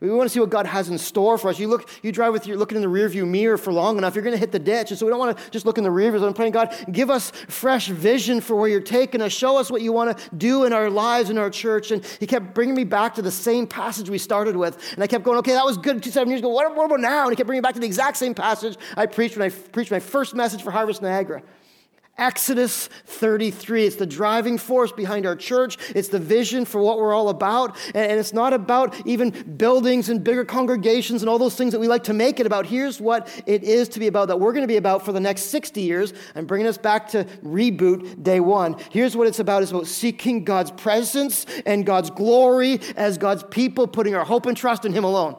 We 0.04 0.12
want 0.12 0.30
to 0.30 0.34
see 0.34 0.42
what 0.42 0.50
God 0.50 0.66
has 0.66 0.90
in 0.90 0.98
store 0.98 1.38
for 1.38 1.48
us. 1.48 1.58
You 1.58 1.70
look, 1.70 1.90
you 2.02 2.12
drive 2.12 2.34
with 2.34 2.46
your 2.46 2.58
looking 2.58 2.76
in 2.76 2.82
the 2.82 2.90
rearview 2.90 3.26
mirror 3.26 3.58
for 3.58 3.72
long 3.72 3.98
enough, 3.98 4.16
you're 4.16 4.24
going 4.24 4.36
to 4.36 4.40
hit 4.40 4.52
the 4.52 4.60
ditch. 4.60 4.92
And 4.92 5.00
so 5.00 5.06
we 5.06 5.10
don't 5.10 5.20
want 5.20 5.38
to 5.38 5.50
just 5.50 5.66
look 5.66 5.78
in 5.78 5.86
the 5.86 5.90
rearview. 5.90 6.20
So 6.20 6.28
I'm 6.28 6.34
praying, 6.34 6.52
God, 6.52 6.76
give 6.92 7.10
us 7.10 7.32
fresh 7.48 7.88
vision 7.88 8.42
for 8.42 8.58
where 8.58 8.68
you're 8.68 8.82
taking 8.82 9.22
us. 9.22 9.32
Show 9.32 9.58
us 9.58 9.72
what 9.72 9.82
you 9.82 9.94
want 9.94 10.18
to 10.18 10.36
do 10.36 10.66
in 10.66 10.74
our 10.74 10.90
lives, 10.90 11.30
in 11.30 11.38
our 11.38 11.50
church. 11.50 11.92
And 11.92 12.04
He 12.20 12.28
kept 12.28 12.54
bringing 12.54 12.76
me 12.76 12.84
back 12.84 13.16
to 13.16 13.22
the 13.22 13.32
same 13.32 13.66
passage 13.66 14.10
we 14.10 14.18
started 14.18 14.58
with. 14.58 14.78
And 14.94 15.02
I 15.02 15.08
kept 15.08 15.24
going, 15.24 15.38
okay, 15.40 15.54
that 15.54 15.64
was 15.64 15.78
good 15.78 16.04
two, 16.04 16.12
seven 16.12 16.28
years 16.28 16.42
ago. 16.42 16.50
What, 16.50 16.76
what 16.76 16.86
about 16.86 17.00
now? 17.00 17.24
And 17.24 17.32
He 17.32 17.38
kept 17.38 17.48
bringing 17.48 17.62
me 17.62 17.66
back 17.66 17.76
to 17.76 17.80
the 17.80 17.88
exact 17.88 18.18
same 18.18 18.34
passage 18.34 18.78
I 18.98 19.06
preached 19.06 19.38
when 19.38 19.50
I 19.50 19.56
preached 19.56 19.92
my 19.92 20.02
first 20.02 20.36
message 20.36 20.62
for 20.64 20.72
Harvest 20.72 21.02
Niagara. 21.02 21.42
Exodus 22.18 22.90
33. 23.08 23.88
It's 23.88 23.96
the 23.96 24.06
driving 24.06 24.60
force 24.60 24.92
behind 24.92 25.26
our 25.26 25.36
church. 25.36 25.78
It's 25.96 26.10
the 26.10 26.20
vision 26.20 26.64
for 26.64 26.80
what 26.80 27.00
we're 27.00 27.14
all 27.14 27.30
about. 27.30 27.76
And 27.96 28.20
it's 28.20 28.34
not 28.34 28.54
about 28.54 29.08
even 29.08 29.32
buildings 29.58 30.10
and 30.10 30.24
bigger 30.24 30.46
congregations 30.46 31.24
and 31.24 31.30
all 31.30 31.40
those 31.40 31.56
things 31.56 31.72
that 31.72 31.80
we 31.80 31.88
like 31.88 32.04
to 32.04 32.14
make 32.14 32.40
it 32.40 32.46
about. 32.46 32.68
Here's 32.68 33.02
what 33.02 33.28
it 33.48 33.64
is 33.64 33.90
to 33.90 34.00
be 34.00 34.06
about 34.06 34.28
that 34.28 34.40
we're 34.40 34.54
going 34.54 34.62
to 34.64 34.68
be 34.68 34.78
about 34.78 35.04
for 35.04 35.12
the 35.12 35.20
next 35.20 35.44
60 35.46 35.82
years. 35.82 36.14
I'm 36.36 36.46
bringing 36.46 36.68
us 36.68 36.78
back 36.78 37.08
to 37.10 37.24
reboot 37.44 38.22
day 38.22 38.40
one. 38.40 38.76
Here's 38.92 39.18
what 39.18 39.26
it's 39.26 39.40
about 39.40 39.64
it's 39.64 39.72
about 39.72 39.88
seeking 39.88 40.44
God's 40.44 40.70
presence 40.70 41.48
and 41.66 41.84
God's 41.84 42.12
glory 42.12 42.80
as 42.96 43.18
God's 43.18 43.44
people, 43.44 43.88
putting 43.88 44.14
our 44.14 44.26
hope 44.26 44.46
and 44.46 44.56
trust 44.56 44.86
in 44.86 44.94
Him 44.94 45.04
alone. 45.04 45.36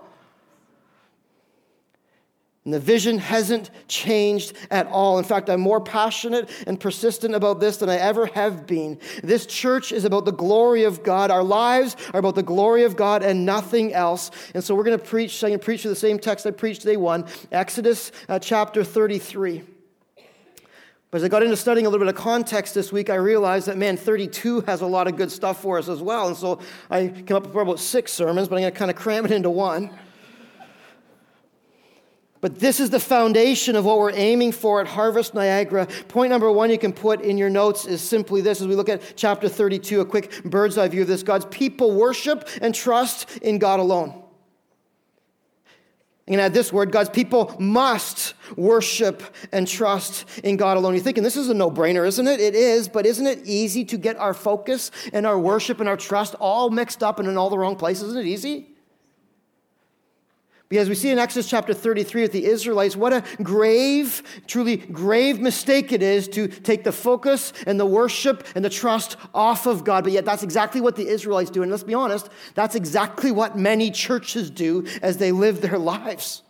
And 2.64 2.72
the 2.72 2.80
vision 2.80 3.18
hasn't 3.18 3.70
changed 3.88 4.54
at 4.70 4.86
all. 4.86 5.18
In 5.18 5.24
fact, 5.24 5.50
I'm 5.50 5.60
more 5.60 5.82
passionate 5.82 6.48
and 6.66 6.80
persistent 6.80 7.34
about 7.34 7.60
this 7.60 7.76
than 7.76 7.90
I 7.90 7.96
ever 7.96 8.24
have 8.26 8.66
been. 8.66 8.98
This 9.22 9.44
church 9.44 9.92
is 9.92 10.06
about 10.06 10.24
the 10.24 10.32
glory 10.32 10.84
of 10.84 11.02
God. 11.02 11.30
Our 11.30 11.42
lives 11.42 11.94
are 12.14 12.20
about 12.20 12.36
the 12.36 12.42
glory 12.42 12.84
of 12.84 12.96
God 12.96 13.22
and 13.22 13.44
nothing 13.44 13.92
else. 13.92 14.30
And 14.54 14.64
so 14.64 14.74
we're 14.74 14.84
going 14.84 14.98
to 14.98 15.04
preach, 15.04 15.44
I'm 15.44 15.50
going 15.50 15.60
to 15.60 15.64
preach 15.64 15.82
the 15.82 15.94
same 15.94 16.18
text 16.18 16.46
I 16.46 16.52
preached 16.52 16.84
day 16.84 16.96
one, 16.96 17.26
Exodus 17.52 18.12
uh, 18.30 18.38
chapter 18.38 18.82
33. 18.82 19.62
But 21.10 21.18
as 21.18 21.24
I 21.24 21.28
got 21.28 21.42
into 21.42 21.56
studying 21.56 21.86
a 21.86 21.90
little 21.90 22.04
bit 22.04 22.12
of 22.12 22.20
context 22.20 22.74
this 22.74 22.90
week, 22.90 23.10
I 23.10 23.16
realized 23.16 23.68
that, 23.68 23.76
man, 23.76 23.98
32 23.98 24.62
has 24.62 24.80
a 24.80 24.86
lot 24.86 25.06
of 25.06 25.16
good 25.16 25.30
stuff 25.30 25.60
for 25.60 25.78
us 25.78 25.88
as 25.90 26.00
well. 26.00 26.28
And 26.28 26.36
so 26.36 26.60
I 26.90 27.08
came 27.08 27.36
up 27.36 27.46
with 27.46 27.54
about 27.54 27.78
six 27.78 28.10
sermons, 28.10 28.48
but 28.48 28.56
I'm 28.56 28.62
going 28.62 28.72
to 28.72 28.78
kind 28.78 28.90
of 28.90 28.96
cram 28.96 29.26
it 29.26 29.32
into 29.32 29.50
one. 29.50 29.90
But 32.44 32.58
this 32.58 32.78
is 32.78 32.90
the 32.90 33.00
foundation 33.00 33.74
of 33.74 33.86
what 33.86 33.96
we're 33.96 34.12
aiming 34.12 34.52
for 34.52 34.82
at 34.82 34.86
Harvest 34.86 35.32
Niagara. 35.32 35.86
Point 36.08 36.28
number 36.28 36.52
one 36.52 36.68
you 36.68 36.76
can 36.76 36.92
put 36.92 37.22
in 37.22 37.38
your 37.38 37.48
notes 37.48 37.86
is 37.86 38.02
simply 38.02 38.42
this 38.42 38.60
as 38.60 38.66
we 38.66 38.74
look 38.74 38.90
at 38.90 39.14
chapter 39.16 39.48
32, 39.48 40.02
a 40.02 40.04
quick 40.04 40.44
bird's 40.44 40.76
eye 40.76 40.88
view 40.88 41.00
of 41.00 41.08
this 41.08 41.22
God's 41.22 41.46
people 41.46 41.92
worship 41.92 42.46
and 42.60 42.74
trust 42.74 43.38
in 43.38 43.58
God 43.58 43.80
alone. 43.80 44.10
I'm 44.10 44.22
going 46.26 46.36
to 46.36 46.42
add 46.42 46.52
this 46.52 46.70
word 46.70 46.92
God's 46.92 47.08
people 47.08 47.56
must 47.58 48.34
worship 48.58 49.22
and 49.50 49.66
trust 49.66 50.26
in 50.40 50.58
God 50.58 50.76
alone. 50.76 50.92
You're 50.92 51.02
thinking 51.02 51.24
this 51.24 51.38
is 51.38 51.48
a 51.48 51.54
no 51.54 51.70
brainer, 51.70 52.06
isn't 52.06 52.28
it? 52.28 52.40
It 52.40 52.54
is, 52.54 52.90
but 52.90 53.06
isn't 53.06 53.26
it 53.26 53.40
easy 53.46 53.86
to 53.86 53.96
get 53.96 54.18
our 54.18 54.34
focus 54.34 54.90
and 55.14 55.26
our 55.26 55.38
worship 55.38 55.80
and 55.80 55.88
our 55.88 55.96
trust 55.96 56.34
all 56.34 56.68
mixed 56.68 57.02
up 57.02 57.18
and 57.18 57.26
in 57.26 57.38
all 57.38 57.48
the 57.48 57.56
wrong 57.56 57.76
places? 57.76 58.10
Isn't 58.10 58.20
it 58.20 58.26
easy? 58.26 58.73
Because 60.70 60.88
we 60.88 60.94
see 60.94 61.10
in 61.10 61.18
Exodus 61.18 61.48
chapter 61.48 61.74
33 61.74 62.22
with 62.22 62.32
the 62.32 62.46
Israelites, 62.46 62.96
what 62.96 63.12
a 63.12 63.22
grave, 63.42 64.22
truly 64.46 64.78
grave 64.78 65.38
mistake 65.38 65.92
it 65.92 66.02
is 66.02 66.26
to 66.28 66.48
take 66.48 66.84
the 66.84 66.92
focus 66.92 67.52
and 67.66 67.78
the 67.78 67.86
worship 67.86 68.46
and 68.54 68.64
the 68.64 68.70
trust 68.70 69.16
off 69.34 69.66
of 69.66 69.84
God. 69.84 70.04
But 70.04 70.14
yet, 70.14 70.24
that's 70.24 70.42
exactly 70.42 70.80
what 70.80 70.96
the 70.96 71.06
Israelites 71.06 71.50
do. 71.50 71.62
And 71.62 71.70
let's 71.70 71.84
be 71.84 71.94
honest, 71.94 72.30
that's 72.54 72.74
exactly 72.74 73.30
what 73.30 73.58
many 73.58 73.90
churches 73.90 74.50
do 74.50 74.86
as 75.02 75.18
they 75.18 75.32
live 75.32 75.60
their 75.60 75.78
lives. 75.78 76.42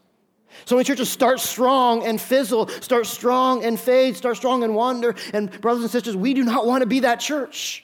So 0.64 0.76
many 0.76 0.84
churches 0.84 1.10
start 1.10 1.40
strong 1.40 2.06
and 2.06 2.20
fizzle, 2.20 2.68
start 2.68 3.06
strong 3.06 3.64
and 3.64 3.78
fade, 3.78 4.16
start 4.16 4.36
strong 4.36 4.62
and 4.62 4.74
wander. 4.74 5.16
And, 5.32 5.60
brothers 5.60 5.82
and 5.82 5.90
sisters, 5.90 6.16
we 6.16 6.34
do 6.34 6.44
not 6.44 6.66
want 6.66 6.82
to 6.82 6.86
be 6.86 7.00
that 7.00 7.18
church. 7.18 7.83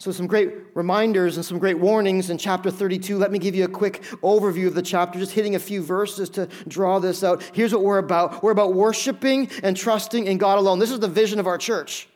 So, 0.00 0.10
some 0.12 0.26
great 0.26 0.54
reminders 0.72 1.36
and 1.36 1.44
some 1.44 1.58
great 1.58 1.78
warnings 1.78 2.30
in 2.30 2.38
chapter 2.38 2.70
32. 2.70 3.18
Let 3.18 3.30
me 3.30 3.38
give 3.38 3.54
you 3.54 3.64
a 3.64 3.68
quick 3.68 4.00
overview 4.22 4.66
of 4.66 4.72
the 4.72 4.80
chapter, 4.80 5.18
just 5.18 5.32
hitting 5.32 5.56
a 5.56 5.58
few 5.58 5.82
verses 5.82 6.30
to 6.30 6.48
draw 6.66 6.98
this 6.98 7.22
out. 7.22 7.42
Here's 7.52 7.74
what 7.74 7.82
we're 7.82 7.98
about 7.98 8.42
we're 8.42 8.50
about 8.50 8.72
worshiping 8.72 9.50
and 9.62 9.76
trusting 9.76 10.26
in 10.26 10.38
God 10.38 10.58
alone. 10.58 10.78
This 10.78 10.90
is 10.90 11.00
the 11.00 11.08
vision 11.08 11.38
of 11.38 11.46
our 11.46 11.58
church. 11.58 12.08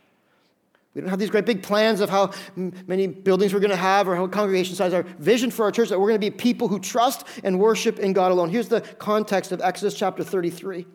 We 0.95 1.03
don't 1.03 1.11
have 1.11 1.19
these 1.19 1.29
great 1.29 1.45
big 1.45 1.63
plans 1.63 2.01
of 2.01 2.09
how 2.09 2.31
many 2.57 3.07
buildings 3.07 3.53
we're 3.53 3.61
going 3.61 3.71
to 3.71 3.77
have 3.77 4.09
or 4.09 4.17
how 4.17 4.29
congregation 4.29 4.77
size. 4.77 4.95
Our 4.95 5.03
vision 5.03 5.51
for 5.51 5.67
our 5.67 5.71
church 5.71 5.91
that 5.91 6.01
we're 6.01 6.09
going 6.09 6.21
to 6.21 6.31
be 6.31 6.35
people 6.35 6.69
who 6.69 6.81
trust 6.81 7.27
and 7.43 7.61
worship 7.61 7.99
in 7.99 8.15
God 8.15 8.33
alone. 8.33 8.49
Here's 8.49 8.69
the 8.69 8.81
context 8.81 9.53
of 9.53 9.61
Exodus 9.61 9.93
chapter 9.93 10.25
33, 10.25 10.87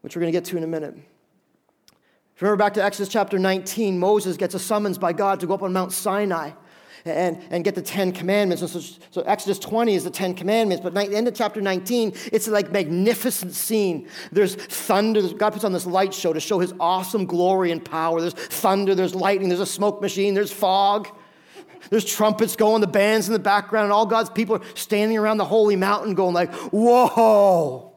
which 0.00 0.16
we're 0.16 0.20
going 0.20 0.32
to 0.32 0.36
get 0.38 0.46
to 0.46 0.56
in 0.56 0.64
a 0.64 0.66
minute. 0.66 0.96
Remember 2.40 2.56
back 2.56 2.74
to 2.74 2.84
Exodus 2.84 3.08
chapter 3.08 3.38
19, 3.38 3.98
Moses 3.98 4.36
gets 4.36 4.54
a 4.54 4.58
summons 4.58 4.96
by 4.96 5.12
God 5.12 5.40
to 5.40 5.46
go 5.46 5.54
up 5.54 5.62
on 5.62 5.74
Mount 5.74 5.92
Sinai 5.92 6.52
and, 7.04 7.38
and 7.50 7.64
get 7.64 7.74
the 7.74 7.82
Ten 7.82 8.12
Commandments. 8.12 8.62
And 8.62 8.70
so, 8.70 8.80
so 9.10 9.20
Exodus 9.22 9.58
20 9.58 9.94
is 9.94 10.04
the 10.04 10.10
Ten 10.10 10.34
Commandments, 10.34 10.82
but 10.82 10.94
the 10.94 11.16
end 11.16 11.28
of 11.28 11.34
chapter 11.34 11.60
19, 11.60 12.14
it's 12.32 12.48
like 12.48 12.72
magnificent 12.72 13.52
scene. 13.52 14.08
There's 14.32 14.54
thunder. 14.54 15.20
God 15.34 15.52
puts 15.52 15.64
on 15.64 15.72
this 15.72 15.86
light 15.86 16.14
show 16.14 16.32
to 16.32 16.40
show 16.40 16.58
his 16.58 16.72
awesome 16.80 17.26
glory 17.26 17.72
and 17.72 17.84
power. 17.84 18.22
There's 18.22 18.34
thunder, 18.34 18.94
there's 18.94 19.14
lightning, 19.14 19.48
there's 19.48 19.60
a 19.60 19.66
smoke 19.66 20.00
machine, 20.00 20.34
there's 20.34 20.52
fog. 20.52 21.08
There's 21.88 22.04
trumpets 22.04 22.56
going, 22.56 22.82
the 22.82 22.86
bands 22.86 23.26
in 23.26 23.32
the 23.32 23.38
background, 23.38 23.84
and 23.84 23.92
all 23.92 24.04
God's 24.04 24.28
people 24.28 24.56
are 24.56 24.62
standing 24.74 25.16
around 25.16 25.38
the 25.38 25.46
holy 25.46 25.76
mountain 25.76 26.14
going 26.14 26.34
like, 26.34 26.52
whoa. 26.72 27.89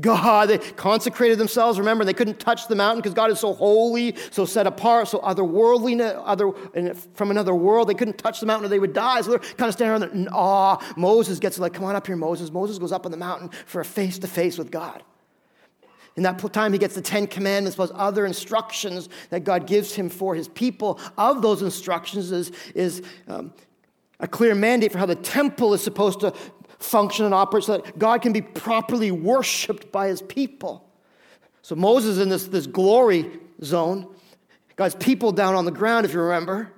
God, 0.00 0.48
they 0.48 0.58
consecrated 0.58 1.38
themselves. 1.38 1.78
Remember, 1.78 2.04
they 2.04 2.12
couldn't 2.12 2.38
touch 2.38 2.68
the 2.68 2.74
mountain 2.74 3.00
because 3.00 3.14
God 3.14 3.30
is 3.30 3.40
so 3.40 3.54
holy, 3.54 4.14
so 4.30 4.44
set 4.44 4.66
apart, 4.66 5.08
so 5.08 5.18
otherworldly, 5.20 5.98
other, 6.24 6.52
from 7.14 7.30
another 7.30 7.54
world. 7.54 7.88
They 7.88 7.94
couldn't 7.94 8.18
touch 8.18 8.40
the 8.40 8.46
mountain 8.46 8.66
or 8.66 8.68
they 8.68 8.78
would 8.78 8.92
die. 8.92 9.22
So 9.22 9.30
they're 9.30 9.38
kind 9.38 9.68
of 9.68 9.72
standing 9.72 9.90
around 9.90 10.00
there 10.00 10.10
in 10.10 10.28
awe. 10.28 10.78
Moses 10.96 11.38
gets 11.38 11.58
like, 11.58 11.72
come 11.72 11.84
on 11.84 11.96
up 11.96 12.06
here, 12.06 12.16
Moses. 12.16 12.52
Moses 12.52 12.78
goes 12.78 12.92
up 12.92 13.06
on 13.06 13.12
the 13.12 13.18
mountain 13.18 13.50
for 13.66 13.80
a 13.80 13.84
face 13.84 14.18
to 14.18 14.26
face 14.26 14.58
with 14.58 14.70
God. 14.70 15.02
In 16.16 16.24
that 16.24 16.38
time, 16.52 16.72
he 16.72 16.80
gets 16.80 16.96
the 16.96 17.00
Ten 17.00 17.28
Commandments 17.28 17.76
plus 17.76 17.92
other 17.94 18.26
instructions 18.26 19.08
that 19.30 19.44
God 19.44 19.68
gives 19.68 19.94
him 19.94 20.08
for 20.08 20.34
his 20.34 20.48
people. 20.48 21.00
Of 21.16 21.42
those 21.42 21.62
instructions 21.62 22.32
is, 22.32 22.50
is 22.74 23.02
um, 23.28 23.52
a 24.18 24.26
clear 24.26 24.56
mandate 24.56 24.90
for 24.90 24.98
how 24.98 25.06
the 25.06 25.14
temple 25.14 25.74
is 25.74 25.80
supposed 25.80 26.20
to 26.20 26.34
function 26.78 27.24
and 27.24 27.34
operate 27.34 27.64
so 27.64 27.78
that 27.78 27.98
God 27.98 28.22
can 28.22 28.32
be 28.32 28.40
properly 28.40 29.10
worshiped 29.10 29.90
by 29.90 30.08
his 30.08 30.22
people. 30.22 30.88
So 31.62 31.74
Moses 31.74 32.18
in 32.18 32.28
this, 32.28 32.46
this 32.46 32.66
glory 32.66 33.30
zone. 33.62 34.14
God's 34.76 34.94
people 34.94 35.32
down 35.32 35.54
on 35.54 35.64
the 35.64 35.70
ground, 35.72 36.06
if 36.06 36.12
you 36.12 36.20
remember. 36.20 36.72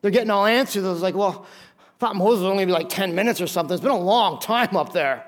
They're 0.00 0.10
getting 0.10 0.30
all 0.30 0.46
answers. 0.46 0.84
Was 0.84 1.02
like, 1.02 1.14
well, 1.14 1.44
I 1.78 1.98
thought 1.98 2.16
Moses 2.16 2.42
was 2.42 2.50
only 2.50 2.64
be 2.64 2.72
like 2.72 2.88
10 2.88 3.14
minutes 3.14 3.40
or 3.40 3.46
something. 3.46 3.74
It's 3.74 3.82
been 3.82 3.90
a 3.90 3.98
long 3.98 4.38
time 4.38 4.76
up 4.76 4.92
there. 4.92 5.26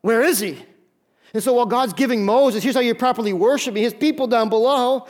Where 0.00 0.22
is 0.22 0.40
he? 0.40 0.64
And 1.34 1.42
so 1.42 1.52
while 1.52 1.66
God's 1.66 1.92
giving 1.92 2.24
Moses, 2.24 2.62
here's 2.62 2.74
how 2.74 2.80
you 2.80 2.94
properly 2.94 3.32
worship 3.32 3.74
me, 3.74 3.82
his 3.82 3.94
people 3.94 4.26
down 4.26 4.48
below, 4.48 5.06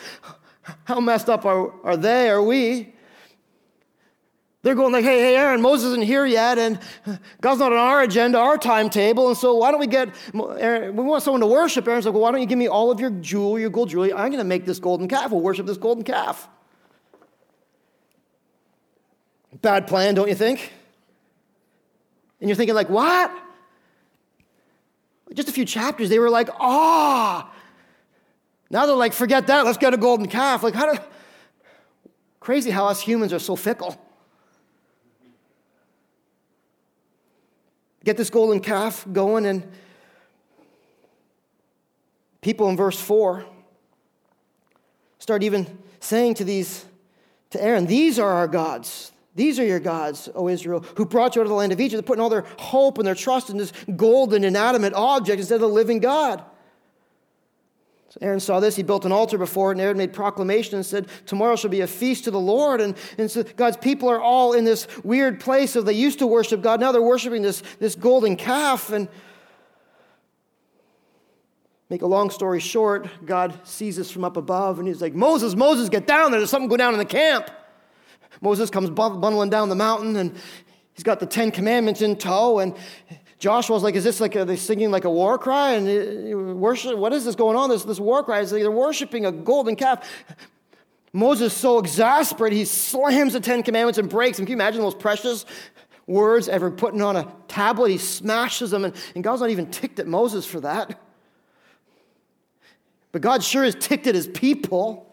how 0.85 1.01
messed 1.01 1.29
up 1.29 1.45
are, 1.45 1.73
are 1.85 1.97
they, 1.97 2.29
are 2.29 2.43
we? 2.43 2.95
They're 4.69 4.75
going 4.75 4.93
like, 4.93 5.03
hey, 5.03 5.19
hey, 5.19 5.35
Aaron, 5.35 5.63
Moses 5.63 5.87
isn't 5.87 6.03
here 6.03 6.27
yet, 6.27 6.59
and 6.59 6.79
God's 7.41 7.61
not 7.61 7.73
on 7.73 7.79
our 7.79 8.03
agenda, 8.03 8.37
our 8.37 8.59
timetable, 8.59 9.29
and 9.29 9.35
so 9.35 9.55
why 9.55 9.71
don't 9.71 9.81
we 9.81 9.87
get, 9.87 10.15
Aaron, 10.35 10.95
we 10.95 11.05
want 11.05 11.23
someone 11.23 11.41
to 11.41 11.47
worship. 11.47 11.89
Aaron's 11.89 12.05
like, 12.05 12.13
well, 12.13 12.21
why 12.21 12.31
don't 12.33 12.43
you 12.43 12.47
give 12.47 12.59
me 12.59 12.69
all 12.69 12.91
of 12.91 13.01
your 13.01 13.09
jewel, 13.09 13.59
your 13.59 13.71
gold 13.71 13.89
jewelry? 13.89 14.13
I'm 14.13 14.29
going 14.29 14.37
to 14.41 14.45
make 14.45 14.67
this 14.67 14.79
golden 14.79 15.09
calf. 15.09 15.31
We'll 15.31 15.41
worship 15.41 15.65
this 15.65 15.79
golden 15.79 16.05
calf. 16.05 16.51
Bad 19.63 19.87
plan, 19.87 20.15
don't 20.15 20.29
you 20.29 20.35
think? 20.35 20.71
And 22.39 22.51
you're 22.51 22.55
thinking 22.55 22.75
like, 22.75 22.91
what? 22.91 23.33
Just 25.33 25.49
a 25.49 25.53
few 25.53 25.65
chapters, 25.65 26.11
they 26.11 26.19
were 26.19 26.29
like, 26.29 26.51
ah. 26.61 27.51
Now 28.69 28.85
they're 28.85 28.95
like, 28.95 29.15
forget 29.15 29.47
that, 29.47 29.65
let's 29.65 29.79
get 29.79 29.95
a 29.95 29.97
golden 29.97 30.29
calf. 30.29 30.63
Like, 30.63 30.75
how 30.75 30.93
do, 30.93 31.01
crazy 32.39 32.71
how 32.71 32.89
us 32.89 33.01
humans 33.01 33.33
are 33.33 33.39
so 33.39 33.57
fickle. 33.57 33.99
Get 38.09 38.17
this 38.17 38.31
golden 38.31 38.61
calf 38.61 39.05
going, 39.13 39.45
and 39.45 39.71
people 42.41 42.71
in 42.71 42.75
verse 42.75 42.99
4 42.99 43.45
start 45.19 45.43
even 45.43 45.67
saying 46.01 46.33
to 46.37 46.45
these, 46.45 46.87
to 47.51 47.63
Aaron, 47.63 47.85
These 47.85 48.19
are 48.19 48.33
our 48.33 48.49
gods. 48.49 49.13
These 49.35 49.61
are 49.61 49.65
your 49.67 49.79
gods, 49.79 50.27
O 50.35 50.49
Israel, 50.49 50.87
who 50.97 51.05
brought 51.05 51.37
you 51.37 51.43
out 51.43 51.45
of 51.45 51.51
the 51.51 51.55
land 51.55 51.71
of 51.71 51.83
Egypt. 51.83 51.99
They're 51.99 52.07
putting 52.07 52.23
all 52.23 52.31
their 52.31 52.47
hope 52.59 52.97
and 52.97 53.07
their 53.07 53.15
trust 53.15 53.51
in 53.51 53.59
this 53.59 53.75
golden, 53.95 54.43
inanimate 54.43 54.95
object 54.95 55.41
instead 55.41 55.57
of 55.57 55.61
the 55.61 55.69
living 55.69 56.01
God. 56.01 56.43
Aaron 58.21 58.41
saw 58.41 58.59
this. 58.61 58.75
He 58.75 58.83
built 58.83 59.05
an 59.05 59.13
altar 59.13 59.39
before 59.39 59.71
it, 59.71 59.75
and 59.75 59.81
Aaron 59.81 59.97
made 59.97 60.13
proclamation 60.13 60.75
and 60.77 60.85
said, 60.85 61.09
Tomorrow 61.27 61.57
shall 61.57 61.71
be 61.71 61.83
a 61.83 61.87
feast 61.87 62.25
to 62.25 62.31
the 62.31 62.41
Lord. 62.41 62.81
And, 62.81 62.97
and 63.17 63.31
so 63.31 63.43
God's 63.43 63.77
people 63.77 64.09
are 64.09 64.21
all 64.21 64.53
in 64.53 64.65
this 64.65 64.89
weird 65.05 65.41
place 65.41 65.77
of 65.77 65.85
they 65.85 65.93
used 65.93 66.19
to 66.19 66.27
worship 66.27 66.61
God. 66.61 66.81
Now 66.81 66.93
they're 66.93 67.01
worshiping 67.01 67.43
this, 67.43 67.63
this 67.79 67.95
golden 67.95 68.37
calf. 68.37 68.91
And 68.91 69.09
make 71.89 72.03
a 72.03 72.07
long 72.07 72.31
story 72.31 72.61
short, 72.61 73.09
God 73.25 73.59
sees 73.65 73.99
us 73.99 74.11
from 74.11 74.25
up 74.25 74.37
above, 74.37 74.79
and 74.79 74.89
he's 74.89 75.01
like, 75.01 75.15
Moses, 75.15 75.55
Moses, 75.55 75.89
get 75.89 76.07
down 76.07 76.31
there. 76.31 76.41
There's 76.41 76.51
something 76.51 76.69
going 76.69 76.79
down 76.79 76.93
in 76.95 76.99
the 76.99 77.05
camp. 77.05 77.51
Moses 78.41 78.71
comes 78.71 78.91
bundling 78.91 79.51
down 79.51 79.69
the 79.69 79.75
mountain, 79.75 80.17
and 80.17 80.35
he's 80.93 81.05
got 81.05 81.21
the 81.21 81.27
Ten 81.27 81.51
Commandments 81.51 82.03
in 82.03 82.17
tow. 82.17 82.59
And 82.59 82.77
Joshua's 83.39 83.83
like, 83.83 83.95
is 83.95 84.05
this 84.05 84.21
like, 84.21 84.35
are 84.35 84.45
they 84.45 84.57
singing 84.57 84.91
like 84.91 85.05
a 85.05 85.11
war 85.11 85.39
cry? 85.39 85.73
And 85.75 85.87
uh, 85.89 86.55
worship, 86.55 86.97
what 86.99 87.13
is 87.13 87.25
this 87.25 87.37
going 87.37 87.57
on? 87.57 87.71
This, 87.71 87.85
this 87.85 88.01
war 88.01 88.25
cry 88.25 88.41
is 88.41 88.51
they're 88.51 88.71
worshiping 88.71 89.27
a 89.27 89.33
golden 89.33 89.77
calf. 89.77 90.09
Moses 91.13 91.53
is 91.53 91.59
so 91.59 91.79
exasperated, 91.79 92.59
he 92.59 92.65
slams 92.65 93.33
the 93.33 93.41
Ten 93.41 93.63
Commandments 93.63 93.99
and 93.99 94.11
breaks 94.11 94.37
them. 94.37 94.47
Can 94.47 94.53
you 94.53 94.57
imagine 94.57 94.83
those 94.83 94.95
precious 94.95 95.47
words 96.07 96.49
ever 96.49 96.71
putting 96.71 97.01
on 97.01 97.17
a 97.17 97.33
tablet? 97.47 97.91
He 97.91 97.99
smashes 97.99 98.71
them, 98.71 98.85
and, 98.85 98.95
and 99.15 99.25
God's 99.25 99.41
not 99.41 99.51
even 99.51 99.71
ticked 99.71 100.01
at 100.01 100.07
Moses 100.07 100.45
for 100.45 100.61
that. 100.61 101.01
But 103.13 103.23
God 103.23 103.43
sure 103.43 103.65
is 103.65 103.75
ticked 103.75 104.07
at 104.07 104.15
his 104.15 104.27
people. 104.27 105.08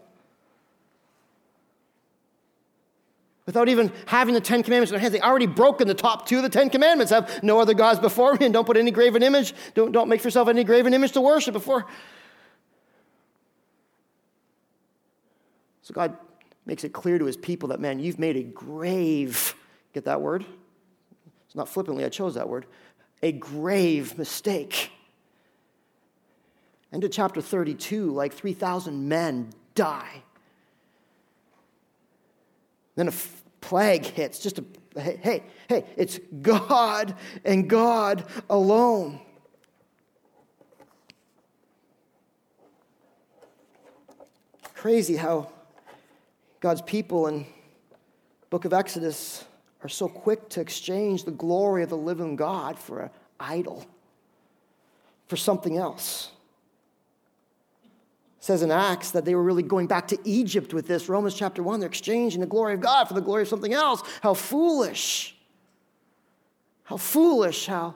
Without 3.45 3.69
even 3.69 3.91
having 4.07 4.33
the 4.33 4.41
Ten 4.41 4.63
Commandments 4.63 4.91
in 4.91 4.95
their 4.95 5.01
hands. 5.01 5.13
They 5.13 5.21
already 5.21 5.45
broken 5.45 5.87
the 5.87 5.93
top 5.93 6.27
two 6.27 6.37
of 6.37 6.43
the 6.43 6.49
Ten 6.49 6.69
Commandments. 6.69 7.11
Have 7.11 7.43
no 7.43 7.59
other 7.59 7.73
gods 7.73 7.99
before 7.99 8.33
me, 8.35 8.45
and 8.45 8.53
don't 8.53 8.65
put 8.65 8.77
any 8.77 8.91
graven 8.91 9.21
image. 9.23 9.53
Don't, 9.73 9.91
don't 9.91 10.09
make 10.09 10.21
for 10.21 10.27
yourself 10.27 10.47
any 10.47 10.63
graven 10.63 10.93
image 10.93 11.11
to 11.13 11.21
worship 11.21 11.53
before. 11.53 11.85
So 15.83 15.93
God 15.93 16.17
makes 16.65 16.83
it 16.83 16.93
clear 16.93 17.19
to 17.19 17.25
his 17.25 17.37
people 17.37 17.69
that, 17.69 17.79
man, 17.79 17.99
you've 17.99 18.17
made 18.17 18.37
a 18.37 18.43
grave, 18.43 19.55
get 19.93 20.05
that 20.05 20.21
word? 20.21 20.43
It's 21.45 21.55
not 21.55 21.69
flippantly, 21.69 22.03
I 22.03 22.09
chose 22.09 22.33
that 22.33 22.49
word. 22.49 22.65
A 23.21 23.31
grave 23.31 24.17
mistake. 24.17 24.91
End 26.91 27.03
of 27.03 27.11
chapter 27.11 27.41
32, 27.41 28.11
like 28.11 28.33
3,000 28.33 29.07
men 29.07 29.51
die 29.75 30.23
then 32.95 33.07
a 33.07 33.11
f- 33.11 33.43
plague 33.61 34.05
hits. 34.05 34.39
Just 34.39 34.59
a, 34.59 34.65
hey, 34.95 35.19
hey, 35.21 35.43
hey, 35.67 35.85
it's 35.97 36.19
God 36.41 37.15
and 37.43 37.69
God 37.69 38.25
alone. 38.49 39.19
Crazy 44.73 45.15
how 45.15 45.49
God's 46.59 46.81
people 46.81 47.27
in 47.27 47.45
book 48.49 48.65
of 48.65 48.73
Exodus 48.73 49.43
are 49.83 49.89
so 49.89 50.07
quick 50.07 50.47
to 50.49 50.61
exchange 50.61 51.23
the 51.23 51.31
glory 51.31 51.83
of 51.83 51.89
the 51.89 51.97
living 51.97 52.35
God 52.35 52.77
for 52.77 53.01
an 53.01 53.09
idol, 53.39 53.85
for 55.27 55.35
something 55.35 55.77
else 55.77 56.31
says 58.45 58.61
in 58.61 58.69
Acts 58.69 59.09
that 59.09 59.25
they 59.25 59.33
were 59.33 59.41
really 59.41 59.63
going 59.63 59.87
back 59.87 60.07
to 60.09 60.19
Egypt 60.23 60.71
with 60.71 60.85
this. 60.85 61.09
Romans 61.09 61.33
chapter 61.33 61.63
1, 61.63 61.79
they're 61.79 61.89
exchanging 61.89 62.41
the 62.41 62.45
glory 62.45 62.75
of 62.75 62.79
God 62.79 63.05
for 63.05 63.15
the 63.15 63.21
glory 63.21 63.41
of 63.41 63.47
something 63.47 63.73
else. 63.73 64.03
How 64.21 64.35
foolish. 64.35 65.35
How 66.83 66.97
foolish. 66.97 67.65
How. 67.65 67.95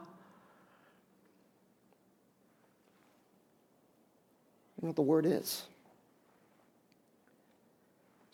You 4.76 4.82
know 4.82 4.88
what 4.88 4.96
the 4.96 5.04
word 5.04 5.28
is. 5.28 5.69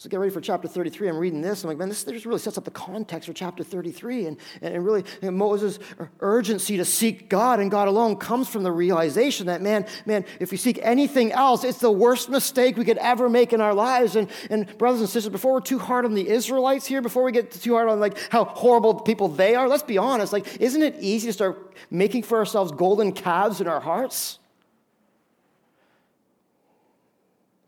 So 0.05 0.09
get 0.09 0.19
ready 0.19 0.31
for 0.31 0.39
chapter 0.39 0.67
33. 0.67 1.09
I'm 1.09 1.17
reading 1.17 1.41
this. 1.41 1.63
I'm 1.63 1.67
like, 1.67 1.79
man, 1.79 1.89
this, 1.89 2.03
this 2.03 2.27
really 2.27 2.37
sets 2.37 2.59
up 2.59 2.63
the 2.63 2.69
context 2.69 3.25
for 3.25 3.33
chapter 3.33 3.63
33. 3.63 4.27
And, 4.27 4.37
and 4.61 4.85
really, 4.85 5.03
and 5.23 5.35
Moses' 5.35 5.79
urgency 6.19 6.77
to 6.77 6.85
seek 6.85 7.27
God 7.27 7.59
and 7.59 7.71
God 7.71 7.87
alone 7.87 8.17
comes 8.17 8.47
from 8.47 8.61
the 8.61 8.71
realization 8.71 9.47
that, 9.47 9.63
man, 9.63 9.87
man, 10.05 10.23
if 10.39 10.51
we 10.51 10.57
seek 10.57 10.77
anything 10.83 11.31
else, 11.31 11.63
it's 11.63 11.79
the 11.79 11.89
worst 11.89 12.29
mistake 12.29 12.77
we 12.77 12.85
could 12.85 12.99
ever 12.99 13.29
make 13.29 13.51
in 13.51 13.61
our 13.61 13.73
lives. 13.73 14.15
And, 14.15 14.29
and 14.51 14.77
brothers 14.77 14.99
and 14.99 15.09
sisters, 15.09 15.31
before 15.31 15.53
we're 15.53 15.59
too 15.59 15.79
hard 15.79 16.05
on 16.05 16.13
the 16.13 16.29
Israelites 16.29 16.85
here, 16.85 17.01
before 17.01 17.23
we 17.23 17.31
get 17.31 17.49
too 17.49 17.73
hard 17.73 17.89
on 17.89 17.99
like 17.99 18.15
how 18.29 18.45
horrible 18.45 18.93
people 18.93 19.27
they 19.27 19.55
are, 19.55 19.67
let's 19.67 19.81
be 19.81 19.97
honest. 19.97 20.31
Like, 20.31 20.61
isn't 20.61 20.83
it 20.83 20.97
easy 20.99 21.29
to 21.29 21.33
start 21.33 21.73
making 21.89 22.21
for 22.21 22.37
ourselves 22.37 22.71
golden 22.71 23.11
calves 23.11 23.59
in 23.59 23.65
our 23.65 23.79
hearts? 23.79 24.37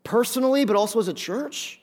Personally, 0.04 0.64
but 0.64 0.76
also 0.76 1.00
as 1.00 1.08
a 1.08 1.12
church? 1.12 1.80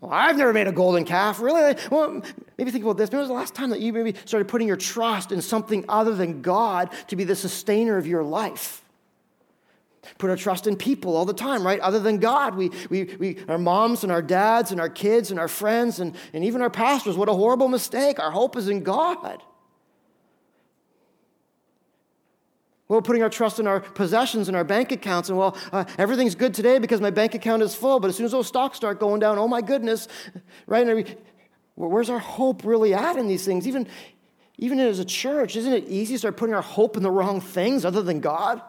Well, 0.00 0.12
I've 0.12 0.36
never 0.36 0.52
made 0.52 0.66
a 0.66 0.72
golden 0.72 1.04
calf. 1.04 1.40
Really? 1.40 1.74
Well, 1.90 2.22
maybe 2.58 2.70
think 2.70 2.84
about 2.84 2.98
this. 2.98 3.10
When 3.10 3.20
was 3.20 3.28
the 3.28 3.34
last 3.34 3.54
time 3.54 3.70
that 3.70 3.80
you 3.80 3.92
maybe 3.92 4.14
started 4.26 4.46
putting 4.46 4.68
your 4.68 4.76
trust 4.76 5.32
in 5.32 5.40
something 5.40 5.84
other 5.88 6.14
than 6.14 6.42
God 6.42 6.90
to 7.08 7.16
be 7.16 7.24
the 7.24 7.36
sustainer 7.36 7.96
of 7.96 8.06
your 8.06 8.22
life? 8.22 8.82
Put 10.18 10.30
our 10.30 10.36
trust 10.36 10.66
in 10.66 10.76
people 10.76 11.16
all 11.16 11.24
the 11.24 11.34
time, 11.34 11.66
right? 11.66 11.80
Other 11.80 11.98
than 11.98 12.18
God. 12.18 12.54
We, 12.54 12.70
we, 12.90 13.04
we, 13.18 13.38
our 13.48 13.58
moms 13.58 14.02
and 14.02 14.12
our 14.12 14.22
dads 14.22 14.70
and 14.70 14.80
our 14.80 14.88
kids 14.88 15.30
and 15.30 15.40
our 15.40 15.48
friends 15.48 15.98
and, 15.98 16.14
and 16.32 16.44
even 16.44 16.62
our 16.62 16.70
pastors. 16.70 17.16
What 17.16 17.28
a 17.28 17.34
horrible 17.34 17.68
mistake. 17.68 18.20
Our 18.20 18.30
hope 18.30 18.56
is 18.56 18.68
in 18.68 18.82
God. 18.82 19.42
We're 22.88 23.02
putting 23.02 23.22
our 23.22 23.28
trust 23.28 23.58
in 23.58 23.66
our 23.66 23.80
possessions 23.80 24.46
and 24.46 24.56
our 24.56 24.62
bank 24.62 24.92
accounts, 24.92 25.28
and 25.28 25.36
well, 25.36 25.56
uh, 25.72 25.84
everything's 25.98 26.36
good 26.36 26.54
today 26.54 26.78
because 26.78 27.00
my 27.00 27.10
bank 27.10 27.34
account 27.34 27.62
is 27.62 27.74
full. 27.74 27.98
But 27.98 28.08
as 28.08 28.16
soon 28.16 28.26
as 28.26 28.32
those 28.32 28.46
stocks 28.46 28.76
start 28.76 29.00
going 29.00 29.18
down, 29.18 29.38
oh 29.38 29.48
my 29.48 29.60
goodness, 29.60 30.06
right? 30.66 31.16
where's 31.74 32.08
our 32.08 32.20
hope 32.20 32.64
really 32.64 32.94
at 32.94 33.16
in 33.16 33.26
these 33.26 33.44
things? 33.44 33.66
Even, 33.66 33.88
even 34.56 34.78
as 34.78 35.00
a 35.00 35.04
church, 35.04 35.56
isn't 35.56 35.72
it 35.72 35.88
easy 35.88 36.14
to 36.14 36.18
start 36.18 36.36
putting 36.36 36.54
our 36.54 36.62
hope 36.62 36.96
in 36.96 37.02
the 37.02 37.10
wrong 37.10 37.40
things 37.40 37.84
other 37.84 38.02
than 38.02 38.20
God? 38.20 38.62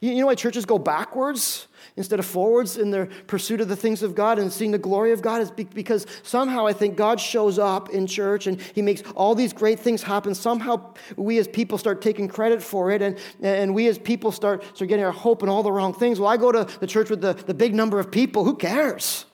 You, 0.00 0.10
you 0.12 0.20
know 0.20 0.26
why 0.26 0.34
churches 0.34 0.66
go 0.66 0.78
backwards? 0.78 1.67
Instead 1.98 2.20
of 2.20 2.24
forwards 2.24 2.78
in 2.78 2.90
their 2.90 3.06
pursuit 3.26 3.60
of 3.60 3.68
the 3.68 3.76
things 3.76 4.02
of 4.02 4.14
God 4.14 4.38
and 4.38 4.52
seeing 4.52 4.70
the 4.70 4.78
glory 4.78 5.12
of 5.12 5.20
God 5.20 5.42
is 5.42 5.50
because 5.50 6.06
somehow 6.22 6.64
I 6.64 6.72
think 6.72 6.96
God 6.96 7.20
shows 7.20 7.58
up 7.58 7.90
in 7.90 8.06
church 8.06 8.46
and 8.46 8.60
he 8.60 8.80
makes 8.80 9.02
all 9.16 9.34
these 9.34 9.52
great 9.52 9.80
things 9.80 10.02
happen. 10.02 10.34
Somehow 10.34 10.94
we 11.16 11.38
as 11.38 11.48
people 11.48 11.76
start 11.76 12.00
taking 12.00 12.28
credit 12.28 12.62
for 12.62 12.92
it 12.92 13.02
and, 13.02 13.18
and 13.42 13.74
we 13.74 13.88
as 13.88 13.98
people 13.98 14.30
start, 14.30 14.64
start 14.76 14.88
getting 14.88 15.04
our 15.04 15.12
hope 15.12 15.42
in 15.42 15.48
all 15.48 15.64
the 15.64 15.72
wrong 15.72 15.92
things. 15.92 16.20
Well, 16.20 16.28
I 16.28 16.36
go 16.36 16.52
to 16.52 16.64
the 16.78 16.86
church 16.86 17.10
with 17.10 17.20
the, 17.20 17.34
the 17.34 17.54
big 17.54 17.74
number 17.74 17.98
of 17.98 18.10
people. 18.10 18.44
Who 18.44 18.54
cares? 18.54 19.26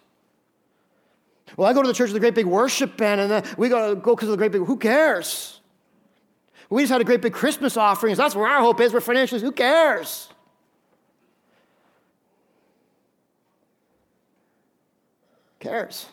Well, 1.59 1.69
I 1.69 1.75
go 1.75 1.83
to 1.83 1.89
the 1.89 1.95
church 1.95 2.09
with 2.09 2.17
a 2.17 2.21
great 2.21 2.35
big 2.35 2.47
worship 2.47 2.97
band 2.97 3.21
and 3.21 3.31
then 3.31 3.45
we 3.59 3.69
gotta 3.69 3.95
go 3.95 4.17
because 4.17 4.29
of 4.29 4.33
the 4.33 4.39
great 4.39 4.53
big, 4.53 4.63
who 4.63 4.79
cares? 4.79 5.61
We 6.71 6.83
just 6.83 6.93
had 6.93 7.03
a 7.03 7.05
great 7.05 7.21
big 7.21 7.35
Christmas 7.35 7.77
offering. 7.77 8.15
That's 8.15 8.35
where 8.35 8.49
our 8.49 8.61
hope 8.63 8.81
is. 8.81 8.95
We're 8.95 9.01
financially, 9.01 9.43
who 9.43 9.53
cares? 9.53 10.31
Cares? 15.65 16.07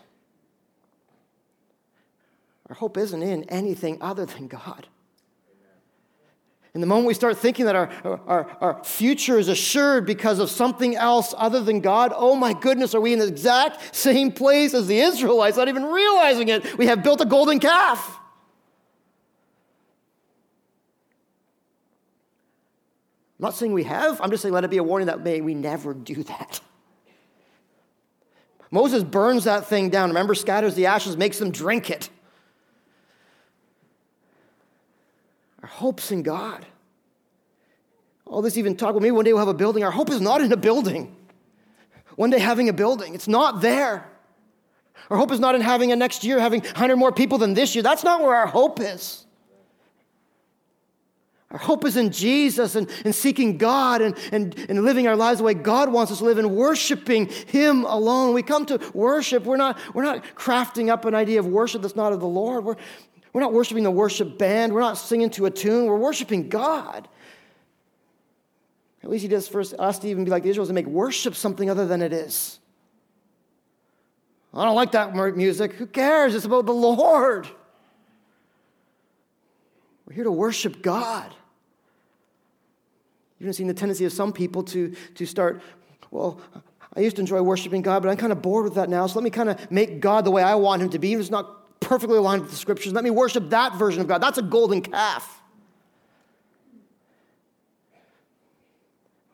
Our 2.70 2.76
hope 2.76 2.98
isn't 2.98 3.22
in 3.22 3.44
anything 3.46 3.98
other 4.02 4.26
than 4.26 4.48
God. 4.48 4.88
And 6.74 6.82
the 6.82 6.88
moment 6.88 7.08
we 7.08 7.14
start 7.14 7.38
thinking 7.38 7.66
that 7.66 7.76
our, 7.76 7.90
our, 8.06 8.58
our 8.62 8.84
future 8.86 9.38
is 9.38 9.50
assured 9.50 10.06
because 10.06 10.40
of 10.40 10.50
something 10.50 10.96
else 10.96 11.34
other 11.38 11.60
than 11.60 11.82
God, 11.82 12.14
oh 12.16 12.34
my 12.34 12.54
goodness, 12.54 12.96
are 12.96 13.02
we 13.02 13.12
in 13.12 13.20
the 13.20 13.28
exact 13.28 13.94
same 13.94 14.32
place 14.32 14.74
as 14.74 14.88
the 14.88 14.98
Israelites, 14.98 15.58
not 15.58 15.68
even 15.68 15.84
realizing 15.84 16.48
it? 16.48 16.78
We 16.78 16.86
have 16.86 17.04
built 17.04 17.20
a 17.20 17.26
golden 17.26 17.60
calf. 17.60 18.18
I'm 23.38 23.44
not 23.44 23.56
saying 23.56 23.74
we 23.74 23.84
have, 23.84 24.22
I'm 24.22 24.30
just 24.30 24.42
saying 24.42 24.54
let 24.54 24.64
it 24.64 24.70
be 24.70 24.78
a 24.78 24.84
warning 24.84 25.08
that 25.08 25.22
may 25.22 25.42
we 25.42 25.54
never 25.54 25.94
do 25.94 26.24
that. 26.24 26.62
Moses 28.72 29.04
burns 29.04 29.44
that 29.44 29.68
thing 29.68 29.90
down. 29.90 30.10
Remember, 30.10 30.34
scatters 30.34 30.76
the 30.76 30.86
ashes, 30.86 31.18
makes 31.18 31.38
them 31.38 31.52
drink 31.52 31.90
it. 31.90 32.10
Our 35.62 35.70
hope's 35.70 36.12
in 36.12 36.24
God. 36.24 36.66
All 38.26 38.42
this 38.42 38.58
even 38.58 38.78
talk 38.78 38.96
with 38.96 39.04
me, 39.04 39.12
one 39.12 39.26
day 39.26 39.34
we'll 39.34 39.40
have 39.40 39.50
a 39.50 39.54
building. 39.54 39.84
Our 39.84 39.92
hope 39.92 40.10
is 40.10 40.22
not 40.22 40.42
in 40.42 40.52
a 40.54 40.58
building. 40.58 41.16
One 42.16 42.30
day 42.30 42.40
having 42.40 42.70
a 42.70 42.74
building, 42.74 43.14
it's 43.14 43.28
not 43.28 43.62
there. 43.62 44.08
Our 45.10 45.18
hope 45.18 45.32
is 45.32 45.40
not 45.42 45.56
in 45.56 45.62
having 45.62 45.92
a 45.92 45.96
next 45.98 46.24
year, 46.24 46.40
having 46.40 46.62
100 46.62 46.96
more 46.96 47.12
people 47.12 47.38
than 47.38 47.54
this 47.54 47.76
year. 47.76 47.84
That's 47.84 48.04
not 48.04 48.22
where 48.22 48.34
our 48.34 48.48
hope 48.48 48.80
is. 48.80 49.26
Our 51.52 51.58
hope 51.58 51.84
is 51.84 51.98
in 51.98 52.12
Jesus 52.12 52.76
and, 52.76 52.90
and 53.04 53.14
seeking 53.14 53.58
God 53.58 54.02
and, 54.02 54.18
and, 54.32 54.58
and 54.70 54.86
living 54.86 55.08
our 55.08 55.18
lives 55.18 55.40
the 55.40 55.44
way 55.44 55.54
God 55.54 55.92
wants 55.92 56.12
us 56.12 56.20
to 56.20 56.24
live 56.24 56.38
and 56.38 56.56
worshiping 56.56 57.28
Him 57.28 57.84
alone. 57.84 58.34
We 58.34 58.42
come 58.42 58.66
to 58.68 58.80
worship. 58.94 59.44
We're 59.44 59.58
not, 59.58 59.78
we're 59.94 60.04
not 60.04 60.24
crafting 60.36 60.90
up 60.90 61.04
an 61.04 61.14
idea 61.14 61.40
of 61.40 61.48
worship 61.48 61.82
that's 61.82 61.96
not 61.96 62.14
of 62.14 62.22
the 62.22 62.28
Lord. 62.28 62.64
We're, 62.64 62.78
we're 63.34 63.42
not 63.42 63.52
worshiping 63.52 63.84
the 63.84 63.92
worship 63.92 64.38
band. 64.38 64.74
We're 64.74 64.80
not 64.80 64.98
singing 64.98 65.30
to 65.32 65.46
a 65.46 65.52
tune. 65.52 65.88
We're 65.88 65.98
worshiping 65.98 66.48
God. 66.48 67.10
At 69.04 69.10
least 69.10 69.24
he 69.24 69.28
does 69.28 69.48
for 69.48 69.62
us 69.80 70.00
to 70.00 70.08
even 70.08 70.24
be 70.24 70.32
like 70.32 70.44
the 70.44 70.50
Israelites 70.50 70.70
and 70.70 70.76
make 70.76 70.86
worship 70.86 71.36
something 71.36 71.70
other 71.70 71.86
than 71.86 72.02
it 72.02 72.14
is. 72.14 72.60
I 74.54 74.64
don't 74.64 74.76
like 74.76 74.92
that 74.92 75.14
music. 75.36 75.74
Who 75.74 75.86
cares? 75.86 76.34
It's 76.34 76.46
about 76.46 76.66
the 76.66 76.74
Lord. 76.74 77.48
We're 80.06 80.16
here 80.16 80.24
to 80.26 80.32
worship 80.32 80.82
God. 80.82 81.34
You've 83.42 83.56
seen 83.56 83.68
the 83.68 83.74
tendency 83.74 84.06
of 84.06 84.14
some 84.14 84.32
people 84.32 84.62
to, 84.64 84.96
to 85.16 85.26
start, 85.26 85.62
well, 86.12 86.40
I 86.96 87.00
used 87.00 87.16
to 87.16 87.22
enjoy 87.22 87.42
worshiping 87.42 87.82
God, 87.82 88.04
but 88.04 88.10
I'm 88.10 88.18
kind 88.18 88.32
of 88.32 88.42
bored 88.42 88.66
with 88.66 88.76
that 88.76 88.88
now. 88.90 89.08
So 89.08 89.16
let 89.16 89.24
me 89.24 89.30
kind 89.30 89.50
of 89.50 89.72
make 89.72 90.00
God 90.00 90.26
the 90.26 90.32
way 90.32 90.44
I 90.44 90.56
want 90.56 90.82
him 90.82 90.90
to 90.90 91.00
be. 91.00 91.14
If 91.14 91.20
It's 91.20 91.30
not 91.30 91.80
perfectly 91.80 92.18
aligned 92.18 92.44
with 92.44 92.52
the 92.52 92.58
scriptures. 92.58 92.94
Let 92.94 93.04
me 93.04 93.10
worship 93.10 93.50
that 93.50 93.76
version 93.76 94.02
of 94.02 94.08
God. 94.08 94.22
That's 94.22 94.38
a 94.38 94.44
golden 94.44 94.82
calf. 94.82 95.42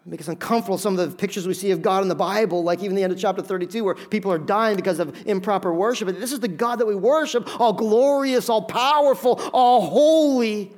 make 0.07 0.21
us 0.21 0.29
uncomfortable 0.29 0.77
some 0.77 0.97
of 0.97 1.11
the 1.11 1.17
pictures 1.17 1.45
we 1.45 1.53
see 1.53 1.71
of 1.71 1.81
God 1.81 2.01
in 2.01 2.07
the 2.07 2.15
Bible, 2.15 2.63
like 2.63 2.81
even 2.81 2.95
the 2.95 3.03
end 3.03 3.11
of 3.11 3.19
chapter 3.19 3.41
32, 3.41 3.83
where 3.83 3.93
people 3.93 4.31
are 4.31 4.37
dying 4.37 4.77
because 4.77 4.99
of 4.99 5.13
improper 5.27 5.73
worship. 5.73 6.07
This 6.07 6.31
is 6.31 6.39
the 6.39 6.47
God 6.47 6.77
that 6.79 6.85
we 6.85 6.95
worship, 6.95 7.59
all 7.59 7.73
glorious, 7.73 8.47
all 8.47 8.61
powerful, 8.61 9.41
all 9.51 9.81
holy, 9.81 10.71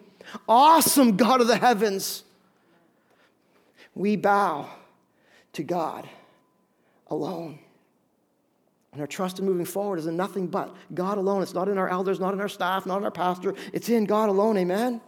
awesome 0.48 1.16
God 1.16 1.42
of 1.42 1.48
the 1.48 1.58
heavens. 1.58 2.24
We 3.96 4.16
bow 4.16 4.70
to 5.54 5.64
God 5.64 6.08
alone. 7.08 7.60
And 8.92 9.02
our 9.02 9.08
trust 9.08 9.40
in 9.40 9.46
moving 9.46 9.66
forward 9.66 10.00
is 10.00 10.08
in 10.08 10.18
nothing 10.18 10.48
but 10.48 10.76
God 10.94 11.18
alone. 11.18 11.44
It's 11.44 11.54
not 11.54 11.70
in 11.70 11.78
our 11.78 11.90
elders, 11.90 12.20
not 12.20 12.34
in 12.34 12.42
our 12.42 12.50
staff, 12.50 12.86
not 12.86 12.98
in 12.98 13.04
our 13.04 13.12
pastor. 13.12 13.54
It's 13.72 13.90
in 13.90 14.06
God 14.06 14.30
alone. 14.30 14.58
Amen? 14.58 15.02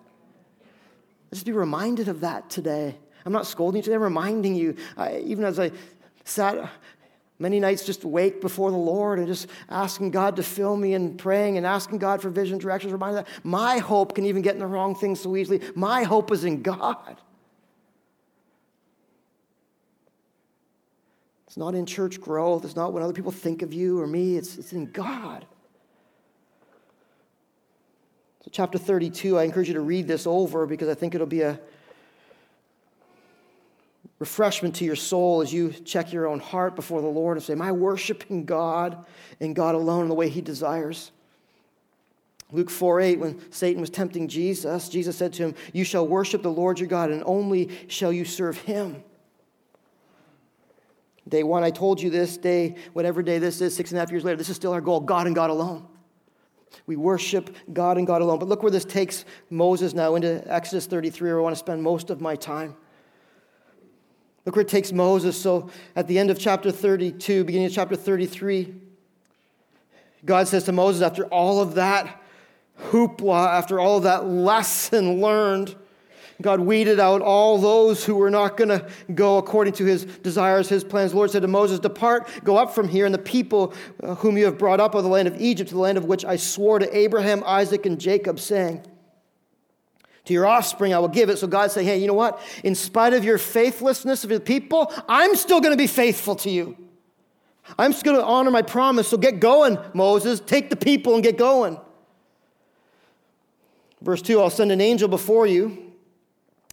Let's 1.31 1.43
be 1.43 1.51
reminded 1.51 2.07
of 2.07 2.21
that 2.21 2.49
today. 2.49 2.95
I'm 3.25 3.33
not 3.33 3.47
scolding 3.47 3.77
you 3.77 3.83
today, 3.83 3.95
I'm 3.95 4.01
reminding 4.01 4.55
you. 4.55 4.75
I, 4.97 5.19
even 5.19 5.45
as 5.45 5.59
I 5.59 5.71
sat 6.25 6.69
many 7.39 7.59
nights 7.59 7.85
just 7.85 8.03
awake 8.03 8.41
before 8.41 8.69
the 8.71 8.77
Lord 8.77 9.17
and 9.19 9.27
just 9.27 9.47
asking 9.69 10.11
God 10.11 10.35
to 10.35 10.43
fill 10.43 10.75
me 10.75 10.93
and 10.93 11.17
praying 11.17 11.57
and 11.57 11.65
asking 11.65 11.99
God 11.99 12.21
for 12.21 12.29
vision, 12.29 12.57
directions, 12.57 12.91
reminding 12.93 13.23
that 13.23 13.27
my 13.43 13.79
hope 13.79 14.13
can 14.15 14.25
even 14.25 14.41
get 14.41 14.53
in 14.53 14.59
the 14.59 14.67
wrong 14.67 14.93
things 14.95 15.21
so 15.21 15.35
easily. 15.35 15.61
My 15.75 16.03
hope 16.03 16.31
is 16.31 16.43
in 16.43 16.61
God. 16.61 17.17
It's 21.51 21.57
not 21.57 21.75
in 21.75 21.85
church 21.85 22.21
growth. 22.21 22.63
It's 22.63 22.77
not 22.77 22.93
what 22.93 23.03
other 23.03 23.11
people 23.11 23.33
think 23.33 23.61
of 23.61 23.73
you 23.73 23.99
or 23.99 24.07
me. 24.07 24.37
It's, 24.37 24.57
it's 24.57 24.71
in 24.71 24.89
God. 24.89 25.45
So, 28.45 28.49
chapter 28.53 28.77
32, 28.77 29.37
I 29.37 29.43
encourage 29.43 29.67
you 29.67 29.73
to 29.73 29.81
read 29.81 30.07
this 30.07 30.25
over 30.25 30.65
because 30.65 30.87
I 30.87 30.93
think 30.93 31.13
it'll 31.13 31.27
be 31.27 31.41
a 31.41 31.59
refreshment 34.19 34.75
to 34.75 34.85
your 34.85 34.95
soul 34.95 35.41
as 35.41 35.51
you 35.51 35.71
check 35.73 36.13
your 36.13 36.25
own 36.25 36.39
heart 36.39 36.73
before 36.73 37.01
the 37.01 37.07
Lord 37.07 37.35
and 37.35 37.43
say, 37.43 37.51
Am 37.51 37.61
I 37.61 37.73
worshiping 37.73 38.45
God 38.45 39.03
and 39.41 39.53
God 39.53 39.75
alone 39.75 40.03
in 40.03 40.07
the 40.07 40.15
way 40.15 40.29
He 40.29 40.39
desires? 40.39 41.11
Luke 42.53 42.69
4 42.69 43.01
8, 43.01 43.19
when 43.19 43.51
Satan 43.51 43.81
was 43.81 43.89
tempting 43.89 44.29
Jesus, 44.29 44.87
Jesus 44.87 45.17
said 45.17 45.33
to 45.33 45.43
him, 45.43 45.55
You 45.73 45.83
shall 45.83 46.07
worship 46.07 46.43
the 46.43 46.49
Lord 46.49 46.79
your 46.79 46.87
God, 46.87 47.11
and 47.11 47.21
only 47.25 47.71
shall 47.89 48.13
you 48.13 48.23
serve 48.23 48.57
him. 48.59 49.03
Day 51.27 51.43
one, 51.43 51.63
I 51.63 51.69
told 51.69 52.01
you 52.01 52.09
this. 52.09 52.37
Day, 52.37 52.75
whatever 52.93 53.21
day 53.21 53.37
this 53.37 53.61
is, 53.61 53.75
six 53.75 53.91
and 53.91 53.97
a 53.97 54.01
half 54.01 54.11
years 54.11 54.23
later, 54.23 54.37
this 54.37 54.49
is 54.49 54.55
still 54.55 54.73
our 54.73 54.81
goal 54.81 54.99
God 54.99 55.27
and 55.27 55.35
God 55.35 55.49
alone. 55.49 55.87
We 56.87 56.95
worship 56.95 57.55
God 57.71 57.97
and 57.97 58.07
God 58.07 58.21
alone. 58.21 58.39
But 58.39 58.47
look 58.47 58.63
where 58.63 58.71
this 58.71 58.85
takes 58.85 59.25
Moses 59.49 59.93
now 59.93 60.15
into 60.15 60.43
Exodus 60.51 60.85
33, 60.87 61.29
where 61.29 61.39
I 61.39 61.43
want 61.43 61.55
to 61.55 61.59
spend 61.59 61.83
most 61.83 62.09
of 62.09 62.21
my 62.21 62.35
time. 62.35 62.75
Look 64.45 64.55
where 64.55 64.63
it 64.63 64.69
takes 64.69 64.91
Moses. 64.91 65.39
So 65.39 65.69
at 65.95 66.07
the 66.07 66.17
end 66.17 66.31
of 66.31 66.39
chapter 66.39 66.71
32, 66.71 67.43
beginning 67.43 67.67
of 67.67 67.73
chapter 67.73 67.95
33, 67.95 68.73
God 70.25 70.47
says 70.47 70.63
to 70.65 70.71
Moses, 70.71 71.01
after 71.01 71.25
all 71.25 71.61
of 71.61 71.75
that 71.75 72.21
hoopla, 72.89 73.47
after 73.49 73.79
all 73.79 73.97
of 73.97 74.03
that 74.03 74.25
lesson 74.25 75.21
learned, 75.21 75.75
God 76.41 76.59
weeded 76.59 76.99
out 76.99 77.21
all 77.21 77.57
those 77.57 78.03
who 78.03 78.15
were 78.15 78.29
not 78.29 78.57
going 78.57 78.69
to 78.69 78.87
go 79.13 79.37
according 79.37 79.73
to 79.73 79.85
his 79.85 80.05
desires, 80.05 80.69
his 80.69 80.83
plans. 80.83 81.11
The 81.11 81.17
Lord 81.17 81.31
said 81.31 81.41
to 81.43 81.47
Moses, 81.47 81.79
Depart, 81.79 82.27
go 82.43 82.57
up 82.57 82.73
from 82.73 82.87
here, 82.87 83.05
and 83.05 83.13
the 83.13 83.19
people 83.19 83.73
uh, 84.01 84.15
whom 84.15 84.37
you 84.37 84.45
have 84.45 84.57
brought 84.57 84.79
up 84.79 84.95
of 84.95 85.03
the 85.03 85.09
land 85.09 85.27
of 85.27 85.39
Egypt, 85.39 85.69
to 85.69 85.75
the 85.75 85.81
land 85.81 85.97
of 85.97 86.05
which 86.05 86.25
I 86.25 86.37
swore 86.37 86.79
to 86.79 86.97
Abraham, 86.97 87.43
Isaac, 87.45 87.85
and 87.85 87.99
Jacob, 87.99 88.39
saying, 88.39 88.83
To 90.25 90.33
your 90.33 90.45
offspring 90.45 90.93
I 90.93 90.99
will 90.99 91.07
give 91.07 91.29
it. 91.29 91.37
So 91.37 91.47
God 91.47 91.71
saying, 91.71 91.87
Hey, 91.87 91.99
you 91.99 92.07
know 92.07 92.13
what? 92.13 92.41
In 92.63 92.75
spite 92.75 93.13
of 93.13 93.23
your 93.23 93.37
faithlessness 93.37 94.23
of 94.23 94.29
the 94.29 94.39
people, 94.39 94.91
I'm 95.07 95.35
still 95.35 95.61
going 95.61 95.73
to 95.73 95.77
be 95.77 95.87
faithful 95.87 96.35
to 96.37 96.49
you. 96.49 96.77
I'm 97.77 97.93
still 97.93 98.13
going 98.13 98.25
to 98.25 98.29
honor 98.29 98.51
my 98.51 98.63
promise. 98.63 99.07
So 99.07 99.17
get 99.17 99.39
going, 99.39 99.77
Moses. 99.93 100.39
Take 100.39 100.69
the 100.69 100.75
people 100.75 101.13
and 101.13 101.23
get 101.23 101.37
going. 101.37 101.79
Verse 104.01 104.21
2 104.21 104.39
I'll 104.39 104.49
send 104.49 104.71
an 104.71 104.81
angel 104.81 105.07
before 105.07 105.45
you 105.45 105.90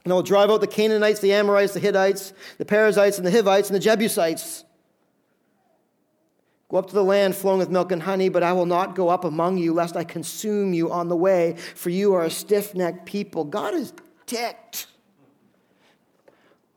and 0.09 0.13
I 0.15 0.17
will 0.17 0.23
drive 0.23 0.49
out 0.49 0.63
the 0.63 0.67
Canaanites, 0.67 1.21
the 1.21 1.35
Amorites, 1.35 1.75
the 1.75 1.81
Hittites, 1.81 2.33
the 2.57 2.65
Perizzites, 2.65 3.19
and 3.19 3.27
the 3.27 3.31
Hivites, 3.31 3.69
and 3.69 3.77
the 3.77 3.81
Jebusites. 3.81 4.65
Go 6.71 6.79
up 6.79 6.87
to 6.87 6.95
the 6.95 7.05
land 7.05 7.37
flowing 7.37 7.59
with 7.59 7.69
milk 7.69 7.93
and 7.93 8.03
honey, 8.03 8.31
but 8.31 8.43
I 8.43 8.55
will 8.55 8.65
not 8.65 8.95
go 8.95 9.11
up 9.11 9.27
among 9.27 9.59
you, 9.59 9.75
lest 9.75 9.99
I 9.99 10.05
consume 10.05 10.73
you 10.73 10.91
on 10.91 11.11
the 11.11 11.17
way, 11.17 11.57
for 11.75 11.91
you 11.91 12.15
are 12.15 12.25
a 12.25 12.31
stiff 12.31 12.75
necked 12.75 13.05
people. 13.05 13.45
God 13.45 13.75
is 13.75 13.93
ticked. 14.25 14.87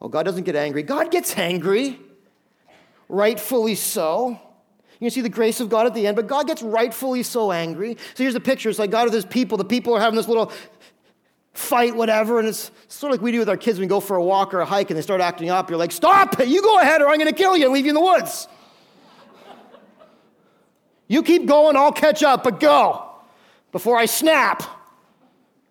Oh, 0.01 0.09
God 0.09 0.23
doesn't 0.23 0.43
get 0.43 0.57
angry. 0.57 0.83
God 0.83 1.09
gets 1.09 1.37
angry, 1.37 2.01
rightfully 3.07 3.75
so. 3.75 4.31
You 4.99 5.05
can 5.05 5.11
see 5.11 5.21
the 5.21 5.29
grace 5.29 5.61
of 5.61 5.69
God 5.69 5.87
at 5.87 5.93
the 5.93 6.05
end, 6.05 6.17
but 6.17 6.27
God 6.27 6.47
gets 6.47 6.61
rightfully 6.61 7.23
so 7.23 7.53
angry. 7.53 7.95
So 8.13 8.23
here's 8.23 8.33
the 8.33 8.41
picture. 8.41 8.69
It's 8.69 8.77
like 8.77 8.91
God 8.91 9.05
with 9.05 9.13
his 9.13 9.23
people. 9.23 9.57
The 9.57 9.63
people 9.63 9.93
are 9.93 10.01
having 10.01 10.17
this 10.17 10.27
little 10.27 10.51
fight, 11.53 11.95
whatever. 11.95 12.39
And 12.39 12.47
it's 12.47 12.71
sort 12.87 13.11
of 13.11 13.19
like 13.19 13.23
we 13.23 13.31
do 13.31 13.39
with 13.39 13.49
our 13.49 13.57
kids 13.57 13.77
when 13.77 13.85
we 13.85 13.89
go 13.89 13.99
for 13.99 14.15
a 14.15 14.23
walk 14.23 14.53
or 14.53 14.61
a 14.61 14.65
hike 14.65 14.89
and 14.89 14.97
they 14.97 15.01
start 15.01 15.21
acting 15.21 15.49
up. 15.49 15.69
You're 15.69 15.79
like, 15.79 15.91
stop, 15.91 16.39
it, 16.39 16.47
you 16.47 16.61
go 16.61 16.79
ahead 16.79 17.01
or 17.01 17.09
I'm 17.09 17.17
going 17.17 17.29
to 17.31 17.35
kill 17.35 17.57
you 17.57 17.65
and 17.65 17.73
leave 17.73 17.85
you 17.85 17.91
in 17.91 17.95
the 17.95 18.01
woods. 18.01 18.47
you 21.07 21.23
keep 21.23 21.45
going, 21.45 21.75
I'll 21.75 21.91
catch 21.91 22.23
up, 22.23 22.43
but 22.43 22.59
go 22.59 23.09
before 23.71 23.97
I 23.97 24.05
snap. 24.05 24.63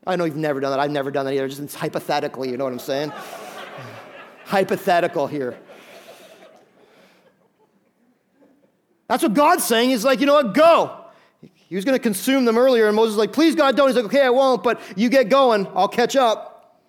I 0.07 0.17
know 0.17 0.25
you've 0.25 0.37
never 0.37 0.61
done 0.61 0.71
that. 0.71 0.81
I've 0.81 0.91
never 0.91 1.11
done 1.11 1.27
that 1.27 1.35
either. 1.35 1.49
Just 1.49 1.75
hypothetically, 1.75 2.51
you 2.51 2.57
know 2.57 2.65
what 2.65 2.73
I'm 2.73 2.79
saying? 2.79 3.13
Hypothetical 4.45 5.27
here. 5.27 5.59
That's 9.09 9.23
what 9.23 9.35
God's 9.35 9.65
saying. 9.65 9.91
He's 9.91 10.05
like, 10.05 10.21
you 10.21 10.27
know 10.27 10.35
what? 10.35 10.55
Go. 10.55 11.00
He 11.71 11.77
was 11.77 11.85
going 11.85 11.97
to 11.97 12.03
consume 12.03 12.45
them 12.45 12.59
earlier, 12.59 12.89
and 12.89 12.97
Moses 12.97 13.13
was 13.13 13.19
like, 13.19 13.33
Please, 13.33 13.55
God, 13.55 13.77
don't. 13.77 13.87
He's 13.87 13.97
like, 13.97 14.07
Okay, 14.07 14.23
I 14.23 14.31
won't, 14.31 14.65
but 14.65 14.81
you 14.97 15.09
get 15.09 15.29
going. 15.29 15.69
I'll 15.69 15.89
catch 15.89 16.17
up. 16.17 16.81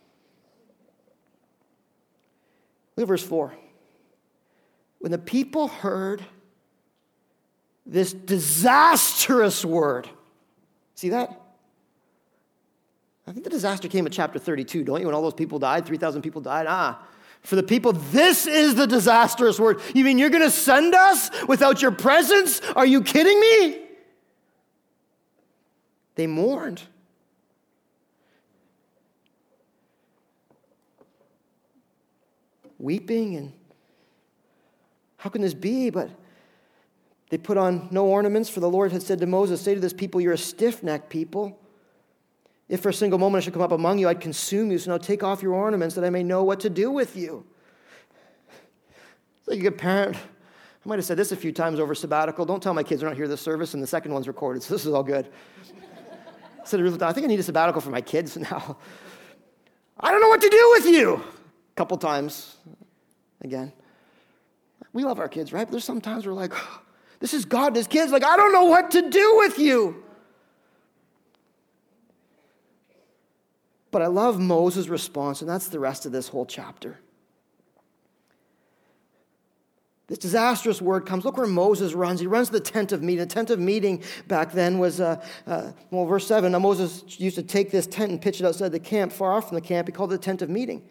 Look 2.97 3.03
at 3.03 3.07
verse 3.07 3.23
4. 3.23 3.53
When 4.99 5.11
the 5.11 5.19
people 5.19 5.67
heard 5.67 6.23
this 7.85 8.11
disastrous 8.11 9.63
word, 9.63 10.09
see 10.95 11.09
that? 11.09 11.39
I 13.27 13.33
think 13.33 13.43
the 13.43 13.51
disaster 13.51 13.87
came 13.87 14.07
at 14.07 14.11
chapter 14.11 14.39
32, 14.39 14.83
don't 14.83 14.99
you? 14.99 15.05
When 15.05 15.15
all 15.15 15.21
those 15.21 15.35
people 15.35 15.59
died, 15.59 15.85
3,000 15.85 16.23
people 16.23 16.41
died. 16.41 16.65
Ah, 16.67 17.03
for 17.41 17.55
the 17.55 17.63
people, 17.63 17.93
this 17.93 18.47
is 18.47 18.73
the 18.75 18.87
disastrous 18.87 19.59
word. 19.59 19.79
You 19.93 20.03
mean 20.03 20.17
you're 20.17 20.31
going 20.31 20.43
to 20.43 20.49
send 20.49 20.95
us 20.95 21.29
without 21.47 21.83
your 21.83 21.91
presence? 21.91 22.61
Are 22.75 22.85
you 22.85 23.03
kidding 23.03 23.39
me? 23.39 23.90
They 26.15 26.27
mourned. 26.27 26.83
Weeping 32.77 33.35
and 33.35 33.53
how 35.17 35.29
can 35.29 35.41
this 35.41 35.53
be? 35.53 35.91
But 35.91 36.09
they 37.29 37.37
put 37.37 37.55
on 37.55 37.87
no 37.91 38.07
ornaments, 38.07 38.49
for 38.49 38.59
the 38.59 38.69
Lord 38.69 38.91
had 38.91 39.03
said 39.03 39.19
to 39.19 39.27
Moses, 39.27 39.61
Say 39.61 39.75
to 39.75 39.79
this 39.79 39.93
people, 39.93 40.19
You're 40.19 40.33
a 40.33 40.37
stiff 40.37 40.81
necked 40.81 41.09
people. 41.09 41.59
If 42.67 42.81
for 42.81 42.89
a 42.89 42.93
single 42.93 43.19
moment 43.19 43.41
I 43.41 43.45
should 43.45 43.53
come 43.53 43.61
up 43.61 43.71
among 43.71 43.99
you, 43.99 44.09
I'd 44.09 44.19
consume 44.19 44.71
you. 44.71 44.79
So 44.79 44.91
now 44.91 44.97
take 44.97 45.23
off 45.23 45.43
your 45.43 45.53
ornaments 45.53 45.93
that 45.95 46.03
I 46.03 46.09
may 46.09 46.23
know 46.23 46.43
what 46.43 46.61
to 46.61 46.69
do 46.69 46.89
with 46.89 47.15
you. 47.15 47.45
It's 49.39 49.47
like 49.47 49.59
a 49.59 49.61
good 49.61 49.77
parent. 49.77 50.15
I 50.15 50.89
might 50.89 50.95
have 50.95 51.05
said 51.05 51.17
this 51.17 51.31
a 51.31 51.35
few 51.35 51.51
times 51.51 51.79
over 51.79 51.93
sabbatical. 51.93 52.45
Don't 52.45 52.63
tell 52.63 52.73
my 52.73 52.81
kids 52.81 53.01
they're 53.01 53.09
not 53.09 53.17
here 53.17 53.27
this 53.27 53.41
service, 53.41 53.75
and 53.75 53.83
the 53.83 53.87
second 53.87 54.13
one's 54.13 54.27
recorded, 54.27 54.63
so 54.63 54.73
this 54.73 54.85
is 54.85 54.93
all 54.93 55.03
good. 55.03 55.29
I 56.61 56.65
said, 56.65 57.03
I 57.03 57.13
think 57.13 57.25
I 57.25 57.27
need 57.27 57.39
a 57.39 57.43
sabbatical 57.43 57.81
for 57.81 57.89
my 57.89 58.01
kids 58.01 58.37
now. 58.51 58.77
I 59.99 60.11
don't 60.11 60.21
know 60.21 60.29
what 60.29 60.41
to 60.41 60.49
do 60.49 60.69
with 60.75 60.85
you. 60.85 61.15
A 61.15 61.75
couple 61.75 61.97
times. 61.97 62.57
Again. 63.41 63.71
We 64.93 65.03
love 65.03 65.19
our 65.19 65.29
kids, 65.29 65.53
right? 65.53 65.65
But 65.65 65.71
there's 65.71 65.85
sometimes 65.85 66.25
we're 66.25 66.33
like, 66.33 66.53
this 67.19 67.33
is 67.33 67.45
God 67.45 67.67
and 67.67 67.75
his 67.77 67.87
kids. 67.87 68.11
Like, 68.11 68.23
I 68.23 68.35
don't 68.35 68.51
know 68.51 68.65
what 68.65 68.91
to 68.91 69.09
do 69.09 69.37
with 69.37 69.57
you. 69.57 70.03
But 73.91 74.01
I 74.01 74.07
love 74.07 74.39
Moses' 74.39 74.87
response, 74.87 75.41
and 75.41 75.49
that's 75.49 75.67
the 75.67 75.79
rest 75.79 76.05
of 76.05 76.11
this 76.11 76.29
whole 76.29 76.45
chapter. 76.45 76.99
This 80.11 80.17
disastrous 80.17 80.81
word 80.81 81.05
comes. 81.05 81.23
Look 81.23 81.37
where 81.37 81.47
Moses 81.47 81.93
runs. 81.93 82.19
He 82.19 82.27
runs 82.27 82.47
to 82.47 82.53
the 82.55 82.59
tent 82.59 82.91
of 82.91 83.01
meeting. 83.01 83.25
The 83.25 83.33
tent 83.33 83.49
of 83.49 83.59
meeting 83.59 84.03
back 84.27 84.51
then 84.51 84.77
was, 84.77 84.99
uh, 84.99 85.25
uh, 85.47 85.71
well, 85.89 86.05
verse 86.05 86.27
7. 86.27 86.51
Now 86.51 86.59
Moses 86.59 87.17
used 87.17 87.37
to 87.37 87.43
take 87.43 87.71
this 87.71 87.87
tent 87.87 88.11
and 88.11 88.21
pitch 88.21 88.41
it 88.41 88.45
outside 88.45 88.73
the 88.73 88.79
camp, 88.81 89.13
far 89.13 89.31
off 89.31 89.47
from 89.47 89.55
the 89.55 89.61
camp. 89.61 89.87
He 89.87 89.93
called 89.93 90.11
it 90.11 90.17
the 90.17 90.21
tent 90.25 90.41
of 90.41 90.49
meeting. 90.49 90.83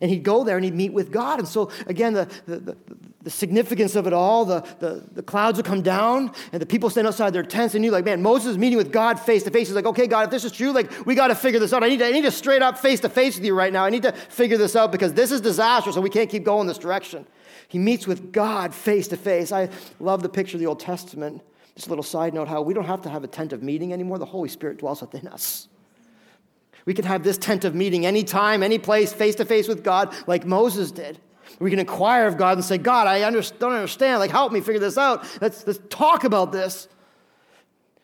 And 0.00 0.10
he'd 0.10 0.22
go 0.22 0.44
there 0.44 0.56
and 0.56 0.64
he'd 0.64 0.74
meet 0.74 0.92
with 0.92 1.10
God. 1.10 1.38
And 1.38 1.48
so, 1.48 1.70
again, 1.86 2.12
the, 2.12 2.28
the, 2.46 2.58
the, 2.58 2.76
the, 3.22 3.30
significance 3.30 3.96
of 3.96 4.06
it 4.06 4.12
all, 4.12 4.44
the, 4.44 4.60
the, 4.78 5.04
the 5.12 5.22
clouds 5.22 5.56
would 5.56 5.66
come 5.66 5.82
down 5.82 6.32
and 6.52 6.62
the 6.62 6.66
people 6.66 6.90
stand 6.90 7.06
outside 7.06 7.32
their 7.32 7.42
tents 7.42 7.74
and 7.74 7.84
you 7.84 7.90
like, 7.90 8.04
man, 8.04 8.22
Moses 8.22 8.52
is 8.52 8.58
meeting 8.58 8.76
with 8.76 8.92
God 8.92 9.18
face 9.18 9.42
to 9.44 9.50
face. 9.50 9.68
He's 9.68 9.74
like, 9.74 9.86
okay, 9.86 10.06
God, 10.06 10.24
if 10.24 10.30
this 10.30 10.44
is 10.44 10.52
true, 10.52 10.72
like, 10.72 11.06
we 11.06 11.14
got 11.14 11.28
to 11.28 11.34
figure 11.34 11.58
this 11.58 11.72
out. 11.72 11.82
I 11.82 11.88
need 11.88 11.98
to, 11.98 12.06
I 12.06 12.12
need 12.12 12.22
to 12.22 12.30
straight 12.30 12.62
up 12.62 12.78
face 12.78 13.00
to 13.00 13.08
face 13.08 13.36
with 13.36 13.44
you 13.44 13.54
right 13.54 13.72
now. 13.72 13.84
I 13.84 13.90
need 13.90 14.02
to 14.02 14.12
figure 14.12 14.56
this 14.56 14.76
out 14.76 14.92
because 14.92 15.14
this 15.14 15.32
is 15.32 15.40
disastrous 15.40 15.96
and 15.96 16.02
we 16.02 16.10
can't 16.10 16.30
keep 16.30 16.44
going 16.44 16.66
this 16.66 16.78
direction. 16.78 17.26
He 17.68 17.78
meets 17.78 18.06
with 18.06 18.32
God 18.32 18.74
face 18.74 19.08
to 19.08 19.16
face. 19.16 19.52
I 19.52 19.70
love 19.98 20.22
the 20.22 20.28
picture 20.28 20.56
of 20.56 20.60
the 20.60 20.66
Old 20.66 20.80
Testament. 20.80 21.42
Just 21.74 21.88
a 21.88 21.90
little 21.90 22.02
side 22.02 22.32
note 22.32 22.48
how 22.48 22.62
we 22.62 22.72
don't 22.72 22.86
have 22.86 23.02
to 23.02 23.10
have 23.10 23.22
a 23.24 23.28
tent 23.28 23.52
of 23.52 23.62
meeting 23.62 23.92
anymore. 23.92 24.18
The 24.18 24.24
Holy 24.24 24.48
Spirit 24.48 24.78
dwells 24.78 25.00
within 25.00 25.28
us. 25.28 25.68
We 26.86 26.94
can 26.94 27.04
have 27.04 27.24
this 27.24 27.36
tent 27.36 27.64
of 27.64 27.74
meeting 27.74 28.06
anytime, 28.06 28.62
any 28.62 28.78
place, 28.78 29.12
face 29.12 29.34
to 29.36 29.44
face 29.44 29.68
with 29.68 29.84
God, 29.84 30.14
like 30.26 30.46
Moses 30.46 30.92
did. 30.92 31.18
We 31.58 31.70
can 31.70 31.78
inquire 31.78 32.26
of 32.26 32.36
God 32.36 32.56
and 32.56 32.64
say, 32.64 32.78
God, 32.78 33.06
I 33.06 33.24
under- 33.24 33.42
don't 33.42 33.72
understand. 33.72 34.20
Like, 34.20 34.30
help 34.30 34.52
me 34.52 34.60
figure 34.60 34.80
this 34.80 34.96
out. 34.96 35.26
Let's, 35.40 35.66
let's 35.66 35.80
talk 35.90 36.24
about 36.24 36.52
this. 36.52 36.88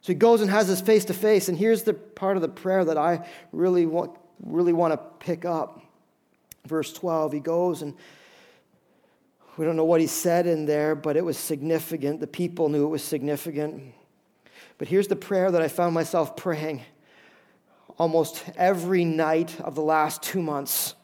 So 0.00 0.12
he 0.12 0.14
goes 0.14 0.40
and 0.40 0.50
has 0.50 0.66
this 0.66 0.80
face 0.80 1.04
to 1.06 1.14
face. 1.14 1.48
And 1.48 1.56
here's 1.56 1.84
the 1.84 1.94
part 1.94 2.36
of 2.36 2.42
the 2.42 2.48
prayer 2.48 2.84
that 2.84 2.98
I 2.98 3.26
really 3.52 3.86
want, 3.86 4.16
really 4.44 4.72
want 4.72 4.92
to 4.94 4.96
pick 5.24 5.44
up. 5.44 5.80
Verse 6.66 6.92
12, 6.92 7.32
he 7.32 7.40
goes 7.40 7.82
and 7.82 7.94
we 9.56 9.64
don't 9.64 9.76
know 9.76 9.84
what 9.84 10.00
he 10.00 10.06
said 10.06 10.46
in 10.46 10.64
there, 10.64 10.94
but 10.94 11.16
it 11.16 11.24
was 11.24 11.36
significant. 11.36 12.20
The 12.20 12.26
people 12.26 12.68
knew 12.68 12.84
it 12.84 12.88
was 12.88 13.04
significant. 13.04 13.92
But 14.78 14.88
here's 14.88 15.08
the 15.08 15.16
prayer 15.16 15.50
that 15.50 15.60
I 15.60 15.68
found 15.68 15.94
myself 15.94 16.36
praying 16.36 16.82
almost 17.98 18.44
every 18.56 19.04
night 19.04 19.60
of 19.60 19.74
the 19.74 19.82
last 19.82 20.22
two 20.22 20.42
months. 20.42 20.94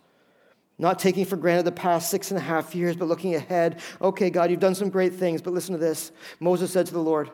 Not 0.78 0.98
taking 0.98 1.24
for 1.24 1.36
granted 1.36 1.64
the 1.64 1.72
past 1.72 2.10
six 2.10 2.30
and 2.30 2.38
a 2.38 2.42
half 2.42 2.74
years, 2.74 2.96
but 2.96 3.08
looking 3.08 3.34
ahead. 3.34 3.80
Okay, 4.00 4.30
God, 4.30 4.50
you've 4.50 4.60
done 4.60 4.76
some 4.76 4.90
great 4.90 5.14
things, 5.14 5.42
but 5.42 5.52
listen 5.52 5.72
to 5.72 5.78
this. 5.78 6.12
Moses 6.38 6.72
said 6.72 6.86
to 6.86 6.92
the 6.92 7.02
Lord, 7.02 7.30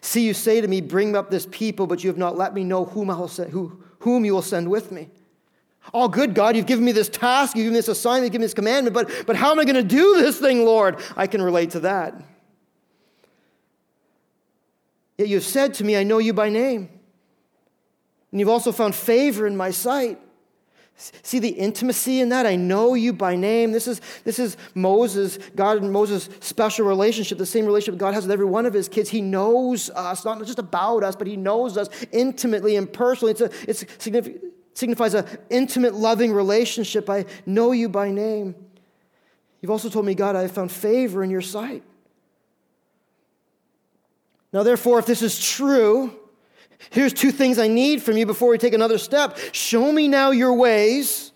See, 0.00 0.24
you 0.24 0.34
say 0.34 0.60
to 0.60 0.68
me, 0.68 0.80
Bring 0.80 1.16
up 1.16 1.30
this 1.30 1.46
people, 1.50 1.86
but 1.86 2.04
you 2.04 2.10
have 2.10 2.18
not 2.18 2.36
let 2.36 2.54
me 2.54 2.64
know 2.64 2.84
whom, 2.84 3.10
I 3.10 3.18
will 3.18 3.28
send, 3.28 3.50
who, 3.50 3.82
whom 4.00 4.24
you 4.24 4.32
will 4.34 4.42
send 4.42 4.70
with 4.70 4.92
me. 4.92 5.08
All 5.92 6.08
good, 6.08 6.34
God, 6.34 6.56
you've 6.56 6.66
given 6.66 6.84
me 6.84 6.92
this 6.92 7.08
task, 7.08 7.56
you've 7.56 7.64
given 7.64 7.74
me 7.74 7.78
this 7.78 7.88
assignment, 7.88 8.24
you've 8.24 8.32
given 8.32 8.42
me 8.42 8.46
this 8.46 8.54
commandment, 8.54 8.94
but, 8.94 9.26
but 9.26 9.36
how 9.36 9.52
am 9.52 9.60
I 9.60 9.64
going 9.64 9.76
to 9.76 9.84
do 9.84 10.16
this 10.16 10.38
thing, 10.38 10.64
Lord? 10.64 11.00
I 11.16 11.26
can 11.26 11.40
relate 11.40 11.70
to 11.70 11.80
that. 11.80 12.20
Yet 15.18 15.28
you've 15.28 15.44
said 15.44 15.74
to 15.74 15.84
me, 15.84 15.96
I 15.96 16.02
know 16.02 16.18
you 16.18 16.32
by 16.32 16.48
name. 16.48 16.95
And 18.36 18.40
you've 18.42 18.50
also 18.50 18.70
found 18.70 18.94
favor 18.94 19.46
in 19.46 19.56
my 19.56 19.70
sight. 19.70 20.20
See 20.94 21.38
the 21.38 21.48
intimacy 21.48 22.20
in 22.20 22.28
that? 22.28 22.44
I 22.44 22.54
know 22.54 22.92
you 22.92 23.14
by 23.14 23.34
name. 23.34 23.72
This 23.72 23.88
is, 23.88 24.02
this 24.24 24.38
is 24.38 24.58
Moses, 24.74 25.38
God 25.54 25.78
and 25.78 25.90
Moses' 25.90 26.28
special 26.40 26.86
relationship, 26.86 27.38
the 27.38 27.46
same 27.46 27.64
relationship 27.64 27.98
God 27.98 28.12
has 28.12 28.24
with 28.24 28.32
every 28.32 28.44
one 28.44 28.66
of 28.66 28.74
his 28.74 28.90
kids. 28.90 29.08
He 29.08 29.22
knows 29.22 29.88
us, 29.88 30.26
not 30.26 30.38
just 30.44 30.58
about 30.58 31.02
us, 31.02 31.16
but 31.16 31.26
he 31.26 31.34
knows 31.34 31.78
us 31.78 31.88
intimately 32.12 32.76
and 32.76 32.92
personally. 32.92 33.32
It's, 33.32 33.86
it's 33.86 34.28
signifies 34.74 35.14
an 35.14 35.26
intimate, 35.48 35.94
loving 35.94 36.30
relationship. 36.30 37.08
I 37.08 37.24
know 37.46 37.72
you 37.72 37.88
by 37.88 38.10
name. 38.10 38.54
You've 39.62 39.70
also 39.70 39.88
told 39.88 40.04
me, 40.04 40.14
God, 40.14 40.36
I 40.36 40.42
have 40.42 40.52
found 40.52 40.70
favor 40.70 41.24
in 41.24 41.30
your 41.30 41.40
sight. 41.40 41.82
Now, 44.52 44.62
therefore, 44.62 44.98
if 44.98 45.06
this 45.06 45.22
is 45.22 45.42
true, 45.42 46.14
Here's 46.90 47.12
two 47.12 47.30
things 47.30 47.58
I 47.58 47.68
need 47.68 48.02
from 48.02 48.16
you 48.16 48.26
before 48.26 48.50
we 48.50 48.58
take 48.58 48.74
another 48.74 48.98
step. 48.98 49.38
Show 49.52 49.92
me 49.92 50.08
now 50.08 50.30
your 50.30 50.54
ways, 50.54 51.32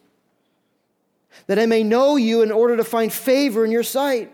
that 1.46 1.58
I 1.58 1.66
may 1.66 1.82
know 1.82 2.16
you 2.16 2.42
in 2.42 2.52
order 2.52 2.76
to 2.76 2.84
find 2.84 3.12
favor 3.12 3.64
in 3.64 3.70
your 3.70 3.82
sight. 3.82 4.32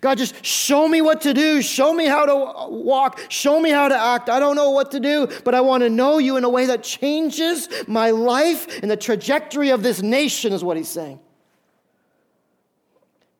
God, 0.00 0.18
just 0.18 0.44
show 0.44 0.88
me 0.88 1.00
what 1.00 1.20
to 1.22 1.32
do. 1.32 1.62
Show 1.62 1.94
me 1.94 2.06
how 2.06 2.26
to 2.26 2.68
walk. 2.70 3.20
Show 3.28 3.60
me 3.60 3.70
how 3.70 3.88
to 3.88 3.96
act. 3.96 4.28
I 4.28 4.40
don't 4.40 4.56
know 4.56 4.70
what 4.70 4.90
to 4.92 5.00
do, 5.00 5.28
but 5.44 5.54
I 5.54 5.60
want 5.60 5.82
to 5.82 5.90
know 5.90 6.18
you 6.18 6.36
in 6.36 6.44
a 6.44 6.48
way 6.48 6.66
that 6.66 6.82
changes 6.82 7.68
my 7.86 8.10
life 8.10 8.82
and 8.82 8.90
the 8.90 8.96
trajectory 8.96 9.70
of 9.70 9.84
this 9.84 10.02
nation, 10.02 10.52
is 10.52 10.64
what 10.64 10.76
he's 10.76 10.88
saying. 10.88 11.20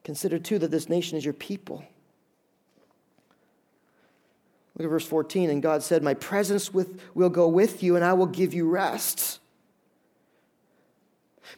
Consider, 0.04 0.38
too, 0.38 0.60
that 0.60 0.70
this 0.70 0.88
nation 0.88 1.18
is 1.18 1.24
your 1.24 1.34
people. 1.34 1.84
Look 4.76 4.86
at 4.86 4.90
verse 4.90 5.06
14. 5.06 5.50
And 5.50 5.62
God 5.62 5.82
said, 5.82 6.02
My 6.02 6.14
presence 6.14 6.72
with, 6.72 7.00
will 7.14 7.30
go 7.30 7.48
with 7.48 7.82
you, 7.82 7.96
and 7.96 8.04
I 8.04 8.12
will 8.12 8.26
give 8.26 8.52
you 8.52 8.68
rest. 8.68 9.40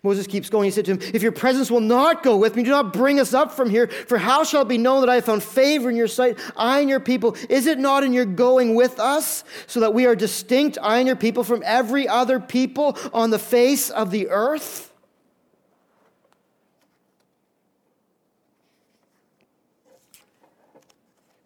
Moses 0.02 0.26
keeps 0.26 0.48
going. 0.48 0.66
He 0.66 0.70
said 0.70 0.84
to 0.84 0.92
him, 0.92 1.00
If 1.14 1.22
your 1.22 1.32
presence 1.32 1.70
will 1.70 1.80
not 1.80 2.22
go 2.22 2.36
with 2.36 2.54
me, 2.54 2.62
do 2.62 2.70
not 2.70 2.92
bring 2.92 3.18
us 3.18 3.34
up 3.34 3.52
from 3.52 3.70
here. 3.70 3.88
For 3.88 4.18
how 4.18 4.44
shall 4.44 4.62
it 4.62 4.68
be 4.68 4.78
known 4.78 5.00
that 5.00 5.10
I 5.10 5.16
have 5.16 5.24
found 5.24 5.42
favor 5.42 5.90
in 5.90 5.96
your 5.96 6.06
sight, 6.06 6.38
I 6.56 6.80
and 6.80 6.88
your 6.88 7.00
people? 7.00 7.36
Is 7.48 7.66
it 7.66 7.78
not 7.78 8.04
in 8.04 8.12
your 8.12 8.26
going 8.26 8.76
with 8.76 9.00
us, 9.00 9.42
so 9.66 9.80
that 9.80 9.94
we 9.94 10.06
are 10.06 10.14
distinct, 10.14 10.78
I 10.80 10.98
and 10.98 11.06
your 11.06 11.16
people, 11.16 11.42
from 11.42 11.62
every 11.64 12.06
other 12.06 12.38
people 12.38 12.96
on 13.12 13.30
the 13.30 13.38
face 13.38 13.90
of 13.90 14.12
the 14.12 14.28
earth? 14.28 14.87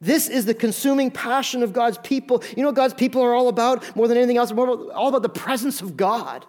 This 0.02 0.28
is 0.28 0.46
the 0.46 0.52
consuming 0.52 1.12
passion 1.12 1.62
of 1.62 1.72
God's 1.72 1.96
people. 1.98 2.42
You 2.56 2.64
know 2.64 2.70
what 2.70 2.74
God's 2.74 2.92
people 2.92 3.22
are 3.22 3.34
all 3.34 3.46
about 3.46 3.94
more 3.94 4.08
than 4.08 4.18
anything 4.18 4.36
else? 4.36 4.52
More, 4.52 4.92
all 4.92 5.08
about 5.08 5.22
the 5.22 5.28
presence 5.28 5.80
of 5.80 5.96
God. 5.96 6.44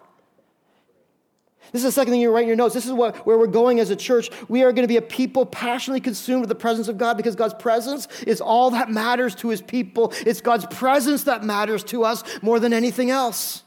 This 1.72 1.80
is 1.80 1.84
the 1.84 1.92
second 1.92 2.12
thing 2.12 2.20
you 2.20 2.32
write 2.32 2.42
in 2.42 2.48
your 2.48 2.56
notes. 2.56 2.74
This 2.74 2.84
is 2.84 2.92
what, 2.92 3.26
where 3.26 3.38
we're 3.38 3.46
going 3.46 3.80
as 3.80 3.90
a 3.90 3.96
church. 3.96 4.28
We 4.48 4.62
are 4.64 4.72
going 4.72 4.84
to 4.84 4.88
be 4.88 4.96
a 4.96 5.02
people 5.02 5.46
passionately 5.46 6.00
consumed 6.00 6.40
with 6.40 6.48
the 6.48 6.54
presence 6.54 6.88
of 6.88 6.98
God 6.98 7.16
because 7.16 7.34
God's 7.36 7.54
presence 7.54 8.06
is 8.26 8.40
all 8.40 8.70
that 8.70 8.90
matters 8.90 9.34
to 9.36 9.48
his 9.48 9.62
people. 9.62 10.12
It's 10.26 10.40
God's 10.40 10.66
presence 10.66 11.24
that 11.24 11.44
matters 11.44 11.84
to 11.84 12.04
us 12.04 12.22
more 12.42 12.58
than 12.60 12.72
anything 12.72 13.10
else. 13.10 13.63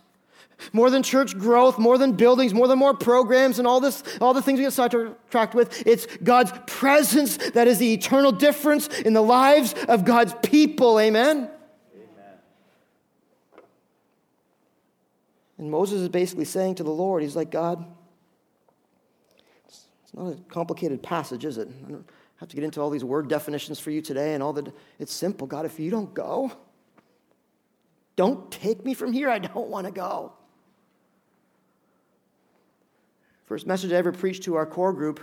More 0.73 0.89
than 0.89 1.03
church 1.03 1.37
growth, 1.37 1.77
more 1.77 1.97
than 1.97 2.13
buildings, 2.13 2.53
more 2.53 2.67
than 2.67 2.79
more 2.79 2.93
programs 2.93 3.59
and 3.59 3.67
all 3.67 3.79
this, 3.79 4.03
all 4.19 4.33
the 4.33 4.41
things 4.41 4.57
we 4.57 4.65
get 4.65 4.73
sidetracked 4.73 5.53
with. 5.53 5.85
It's 5.85 6.07
God's 6.23 6.51
presence 6.65 7.37
that 7.51 7.67
is 7.67 7.77
the 7.77 7.93
eternal 7.93 8.31
difference 8.31 8.87
in 8.87 9.13
the 9.13 9.21
lives 9.21 9.75
of 9.87 10.03
God's 10.03 10.33
people. 10.43 10.99
Amen. 10.99 11.37
Amen. 11.95 12.37
And 15.59 15.71
Moses 15.71 16.01
is 16.01 16.09
basically 16.09 16.45
saying 16.45 16.75
to 16.75 16.83
the 16.83 16.91
Lord, 16.91 17.21
he's 17.21 17.35
like, 17.35 17.51
God, 17.51 17.85
it's 19.67 20.13
not 20.13 20.27
a 20.29 20.35
complicated 20.49 21.03
passage, 21.03 21.45
is 21.45 21.57
it? 21.57 21.69
I 21.87 21.91
don't 21.91 22.09
have 22.37 22.49
to 22.49 22.55
get 22.55 22.63
into 22.63 22.81
all 22.81 22.89
these 22.89 23.03
word 23.03 23.27
definitions 23.27 23.79
for 23.79 23.91
you 23.91 24.01
today 24.01 24.33
and 24.33 24.41
all 24.41 24.53
that. 24.53 24.73
It's 24.97 25.13
simple. 25.13 25.45
God, 25.45 25.65
if 25.65 25.79
you 25.79 25.91
don't 25.91 26.13
go, 26.13 26.51
Don't 28.17 28.51
take 28.51 28.83
me 28.83 28.95
from 28.95 29.13
here. 29.13 29.29
I 29.29 29.37
don't 29.39 29.69
want 29.69 29.85
to 29.85 29.93
go. 29.93 30.33
First 33.47 33.65
message 33.65 33.93
I 33.93 33.95
ever 33.95 34.11
preached 34.11 34.43
to 34.43 34.55
our 34.55 34.65
core 34.65 34.91
group, 34.91 35.21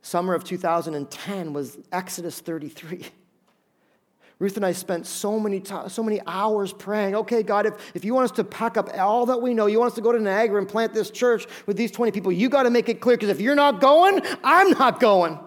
summer 0.00 0.34
of 0.34 0.42
2010, 0.42 1.52
was 1.52 1.78
Exodus 1.92 2.40
33. 2.40 3.04
Ruth 4.38 4.56
and 4.56 4.64
I 4.64 4.72
spent 4.72 5.06
so 5.06 5.38
many, 5.38 5.62
so 5.88 6.02
many 6.02 6.20
hours 6.26 6.72
praying. 6.72 7.14
Okay, 7.14 7.42
God, 7.42 7.66
if, 7.66 7.74
if 7.94 8.06
you 8.06 8.14
want 8.14 8.24
us 8.24 8.36
to 8.36 8.44
pack 8.44 8.78
up 8.78 8.88
all 8.98 9.26
that 9.26 9.40
we 9.40 9.52
know, 9.52 9.66
you 9.66 9.78
want 9.78 9.92
us 9.92 9.96
to 9.96 10.00
go 10.00 10.12
to 10.12 10.18
Niagara 10.18 10.58
and 10.58 10.68
plant 10.68 10.94
this 10.94 11.10
church 11.10 11.46
with 11.66 11.76
these 11.76 11.90
20 11.90 12.10
people, 12.10 12.32
you 12.32 12.48
got 12.48 12.62
to 12.62 12.70
make 12.70 12.88
it 12.88 13.02
clear 13.02 13.16
because 13.16 13.28
if 13.28 13.40
you're 13.40 13.54
not 13.54 13.80
going, 13.82 14.22
I'm 14.42 14.70
not 14.70 15.00
going. 15.00 15.38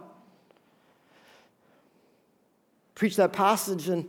Preach 2.94 3.16
that 3.16 3.34
passage, 3.34 3.90
and 3.90 4.08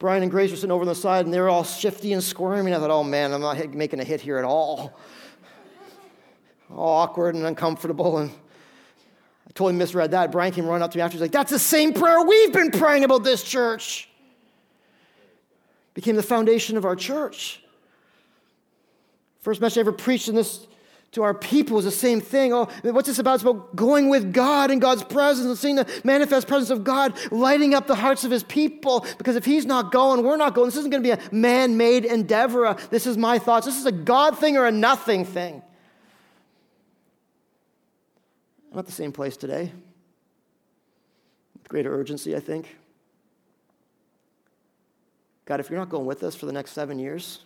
Brian 0.00 0.22
and 0.22 0.30
Grace 0.30 0.50
were 0.50 0.56
sitting 0.56 0.72
over 0.72 0.82
on 0.82 0.88
the 0.88 0.94
side, 0.94 1.24
and 1.24 1.32
they 1.32 1.40
were 1.40 1.48
all 1.48 1.64
shifty 1.64 2.12
and 2.12 2.22
squirming. 2.22 2.74
I 2.74 2.78
thought, 2.78 2.90
oh 2.90 3.04
man, 3.04 3.32
I'm 3.32 3.40
not 3.40 3.74
making 3.74 4.00
a 4.00 4.04
hit 4.04 4.20
here 4.20 4.38
at 4.38 4.44
all. 4.44 4.98
All 6.74 7.02
awkward 7.02 7.34
and 7.34 7.44
uncomfortable. 7.44 8.18
And 8.18 8.30
I 8.30 9.50
totally 9.54 9.74
misread 9.74 10.10
that. 10.12 10.32
Brian 10.32 10.52
came 10.52 10.66
running 10.66 10.82
up 10.82 10.90
to 10.92 10.98
me 10.98 11.02
after. 11.02 11.14
He's 11.14 11.22
like, 11.22 11.32
That's 11.32 11.50
the 11.50 11.58
same 11.58 11.92
prayer 11.92 12.22
we've 12.22 12.52
been 12.52 12.70
praying 12.70 13.04
about 13.04 13.24
this 13.24 13.42
church. 13.42 14.08
Became 15.94 16.16
the 16.16 16.22
foundation 16.22 16.76
of 16.76 16.84
our 16.84 16.96
church. 16.96 17.62
First 19.40 19.60
message 19.60 19.78
I 19.78 19.80
ever 19.80 19.92
preached 19.92 20.28
in 20.28 20.34
this 20.34 20.66
to 21.14 21.22
our 21.22 21.34
people 21.34 21.76
was 21.76 21.84
the 21.84 21.92
same 21.92 22.20
thing. 22.20 22.52
Oh, 22.52 22.68
what's 22.82 23.06
this 23.06 23.20
about? 23.20 23.34
It's 23.34 23.44
about 23.44 23.76
going 23.76 24.08
with 24.08 24.32
God 24.32 24.72
in 24.72 24.80
God's 24.80 25.04
presence 25.04 25.46
and 25.46 25.56
seeing 25.56 25.76
the 25.76 25.88
manifest 26.02 26.48
presence 26.48 26.70
of 26.70 26.82
God 26.82 27.16
lighting 27.30 27.72
up 27.72 27.86
the 27.86 27.94
hearts 27.94 28.24
of 28.24 28.32
his 28.32 28.42
people. 28.42 29.06
Because 29.16 29.36
if 29.36 29.44
he's 29.44 29.64
not 29.64 29.92
going, 29.92 30.24
we're 30.24 30.36
not 30.36 30.54
going. 30.54 30.66
This 30.66 30.76
isn't 30.76 30.90
going 30.90 31.04
to 31.04 31.08
be 31.08 31.12
a 31.12 31.32
man 31.32 31.76
made 31.76 32.04
endeavor. 32.04 32.76
This 32.90 33.06
is 33.06 33.16
my 33.16 33.38
thoughts. 33.38 33.64
This 33.64 33.78
is 33.78 33.86
a 33.86 33.92
God 33.92 34.38
thing 34.38 34.56
or 34.56 34.66
a 34.66 34.72
nothing 34.72 35.24
thing. 35.24 35.62
I'm 38.74 38.80
at 38.80 38.86
the 38.86 38.92
same 38.92 39.12
place 39.12 39.36
today. 39.36 39.70
With 41.54 41.68
greater 41.68 41.94
urgency, 41.94 42.34
I 42.34 42.40
think. 42.40 42.76
God, 45.44 45.60
if 45.60 45.70
you're 45.70 45.78
not 45.78 45.90
going 45.90 46.06
with 46.06 46.24
us 46.24 46.34
for 46.34 46.46
the 46.46 46.52
next 46.52 46.72
seven 46.72 46.98
years, 46.98 47.38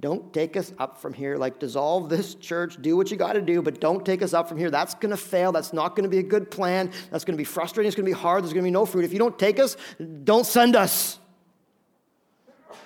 don't 0.00 0.32
take 0.32 0.56
us 0.56 0.72
up 0.80 1.00
from 1.00 1.12
here. 1.12 1.36
Like, 1.36 1.60
dissolve 1.60 2.08
this 2.08 2.34
church, 2.34 2.82
do 2.82 2.96
what 2.96 3.12
you 3.12 3.16
got 3.16 3.34
to 3.34 3.40
do, 3.40 3.62
but 3.62 3.80
don't 3.80 4.04
take 4.04 4.20
us 4.20 4.34
up 4.34 4.48
from 4.48 4.58
here. 4.58 4.68
That's 4.68 4.94
going 4.94 5.10
to 5.10 5.16
fail. 5.16 5.52
That's 5.52 5.72
not 5.72 5.94
going 5.94 6.02
to 6.02 6.10
be 6.10 6.18
a 6.18 6.24
good 6.24 6.50
plan. 6.50 6.90
That's 7.12 7.24
going 7.24 7.34
to 7.34 7.40
be 7.40 7.44
frustrating. 7.44 7.86
It's 7.86 7.94
going 7.94 8.04
to 8.04 8.12
be 8.12 8.20
hard. 8.20 8.42
There's 8.42 8.52
going 8.52 8.64
to 8.64 8.66
be 8.66 8.72
no 8.72 8.86
fruit. 8.86 9.04
If 9.04 9.12
you 9.12 9.20
don't 9.20 9.38
take 9.38 9.60
us, 9.60 9.76
don't 10.24 10.44
send 10.44 10.74
us. 10.74 11.20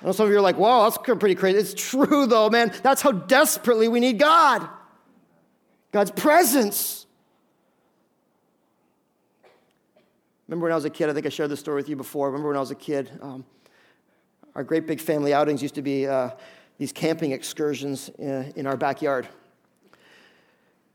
I 0.03 0.07
know 0.07 0.13
some 0.13 0.27
of 0.27 0.31
you 0.31 0.37
are 0.37 0.43
like, 0.43 0.59
wow, 0.59 0.91
that's 0.91 0.99
pretty 0.99 1.37
crazy. 1.37 1.59
It's 1.59 1.73
true, 1.73 2.27
though, 2.27 2.51
man. 2.51 2.71
That's 2.83 3.01
how 3.01 3.13
desperately 3.13 3.89
we 3.89 4.01
need 4.01 4.19
God 4.19 4.69
God's 5.91 6.11
presence. 6.11 7.04
Remember 10.49 10.65
when 10.65 10.73
I 10.73 10.75
was 10.75 10.85
a 10.85 10.91
kid? 10.91 11.09
I 11.09 11.15
think 11.15 11.27
I 11.27 11.31
shared 11.31 11.51
this 11.51 11.61
story 11.61 11.77
with 11.77 11.89
you 11.89 11.97
before. 11.97 12.27
Remember 12.29 12.49
when 12.49 12.57
I 12.57 12.61
was 12.61 12.71
a 12.71 12.75
kid? 12.77 13.11
Um, 13.23 13.45
our 14.55 14.63
great 14.63 14.87
big 14.87 15.01
family 15.01 15.33
outings 15.33 15.63
used 15.63 15.75
to 15.77 15.83
be 15.83 16.07
uh, 16.07 16.31
these 16.79 16.93
camping 16.93 17.33
excursions 17.33 18.11
in, 18.19 18.31
uh, 18.31 18.53
in 18.57 18.67
our 18.67 18.77
backyard. 18.77 19.27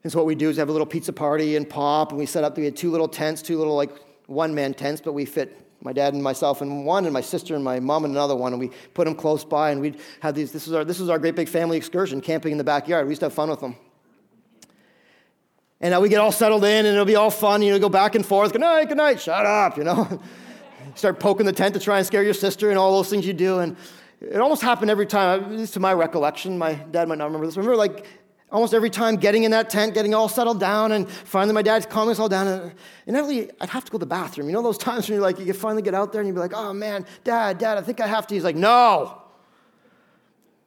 And 0.04 0.12
so 0.12 0.20
what 0.20 0.28
we 0.28 0.36
do 0.36 0.50
is 0.50 0.58
have 0.58 0.70
a 0.70 0.72
little 0.72 0.88
pizza 0.88 1.12
party 1.12 1.56
and 1.56 1.70
pop, 1.70 2.12
and 2.12 2.20
we 2.20 2.26
set 2.26 2.44
up. 2.44 2.58
We 2.58 2.66
had 2.66 2.78
two 2.78 2.92
little 2.92 3.08
tents, 3.08 3.42
two 3.42 3.58
little 3.58 3.76
like 3.76 3.92
one 4.28 4.56
man 4.56 4.74
tents, 4.74 5.02
but 5.02 5.14
we 5.14 5.26
fit 5.26 5.66
my 5.82 5.94
dad 5.94 6.14
and 6.14 6.24
myself 6.24 6.62
in 6.62 6.86
one, 6.86 7.06
and 7.06 7.14
my 7.14 7.22
sister 7.22 7.56
and 7.56 7.64
my 7.64 7.80
mom 7.80 8.06
in 8.06 8.12
another 8.12 8.36
one, 8.36 8.54
and 8.54 8.60
we 8.60 8.70
put 8.94 9.06
them 9.06 9.16
close 9.16 9.44
by, 9.44 9.72
and 9.72 9.82
we'd 9.82 10.00
have 10.22 10.36
these. 10.36 10.52
This 10.52 10.68
was 10.68 10.76
our 10.76 10.86
this 10.86 11.00
was 11.00 11.10
our 11.10 11.20
great 11.20 11.36
big 11.36 11.50
family 11.50 11.76
excursion, 11.76 12.22
camping 12.22 12.52
in 12.54 12.58
the 12.58 12.64
backyard. 12.64 13.08
We 13.08 13.12
used 13.12 13.22
to 13.22 13.26
have 13.26 13.34
fun 13.34 13.50
with 13.50 13.60
them. 13.60 13.76
And 15.82 16.00
we 16.02 16.10
get 16.10 16.20
all 16.20 16.32
settled 16.32 16.66
in 16.66 16.86
and 16.86 16.88
it'll 16.88 17.06
be 17.06 17.16
all 17.16 17.32
fun. 17.32 17.62
You 17.62 17.72
know, 17.72 17.80
go 17.80 17.90
back 17.90 18.16
and 18.16 18.26
forth. 18.26 18.52
Good 18.52 18.62
night, 18.62 18.90
good 18.90 18.98
night. 18.98 19.22
Shut 19.22 19.46
up, 19.46 19.78
you 19.78 19.84
know. 19.84 20.22
Start 20.96 21.20
poking 21.20 21.46
the 21.46 21.54
tent 21.54 21.74
to 21.76 21.80
try 21.80 21.98
and 21.98 22.06
scare 22.06 22.24
your 22.24 22.34
sister 22.34 22.70
and 22.70 22.78
all 22.78 22.96
those 22.98 23.10
things 23.10 23.26
you 23.26 23.34
do. 23.34 23.60
And 23.60 23.78
it 24.22 24.42
almost 24.42 24.62
happened 24.62 24.92
every 24.92 25.06
time, 25.06 25.44
at 25.44 25.52
least 25.52 25.74
to 25.76 25.80
my 25.80 25.94
recollection. 25.94 26.58
My 26.58 26.74
dad 26.74 27.08
might 27.08 27.18
not 27.18 27.26
remember 27.26 27.46
this. 27.46 27.56
Remember, 27.56 27.78
like, 27.78 28.06
almost 28.52 28.74
every 28.74 28.90
time 28.90 29.16
getting 29.16 29.44
in 29.44 29.52
that 29.52 29.70
tent, 29.70 29.94
getting 29.94 30.14
all 30.14 30.28
settled 30.28 30.60
down, 30.60 30.92
and 30.92 31.10
finally 31.10 31.54
my 31.54 31.62
dad's 31.62 31.86
calming 31.86 32.12
us 32.12 32.20
all 32.20 32.28
down. 32.28 32.48
And 32.48 32.74
inevitably, 33.08 33.52
I'd 33.62 33.70
have 33.70 33.86
to 33.86 33.92
go 33.92 33.98
to 33.98 34.00
the 34.00 34.10
bathroom. 34.10 34.48
You 34.48 34.54
know 34.54 34.62
those 34.62 34.78
times 34.90 35.08
when 35.08 35.16
you're 35.16 35.22
like, 35.22 35.40
you 35.40 35.54
finally 35.54 35.82
get 35.82 35.94
out 35.94 36.12
there 36.12 36.22
and 36.22 36.28
you'd 36.28 36.34
be 36.34 36.40
like, 36.40 36.54
oh 36.54 36.74
man, 36.74 37.06
dad, 37.24 37.58
dad, 37.58 37.78
I 37.78 37.82
think 37.82 38.02
I 38.02 38.08
have 38.08 38.28
to. 38.28 38.34
He's 38.34 38.44
like, 38.44 38.56
no. 38.56 39.22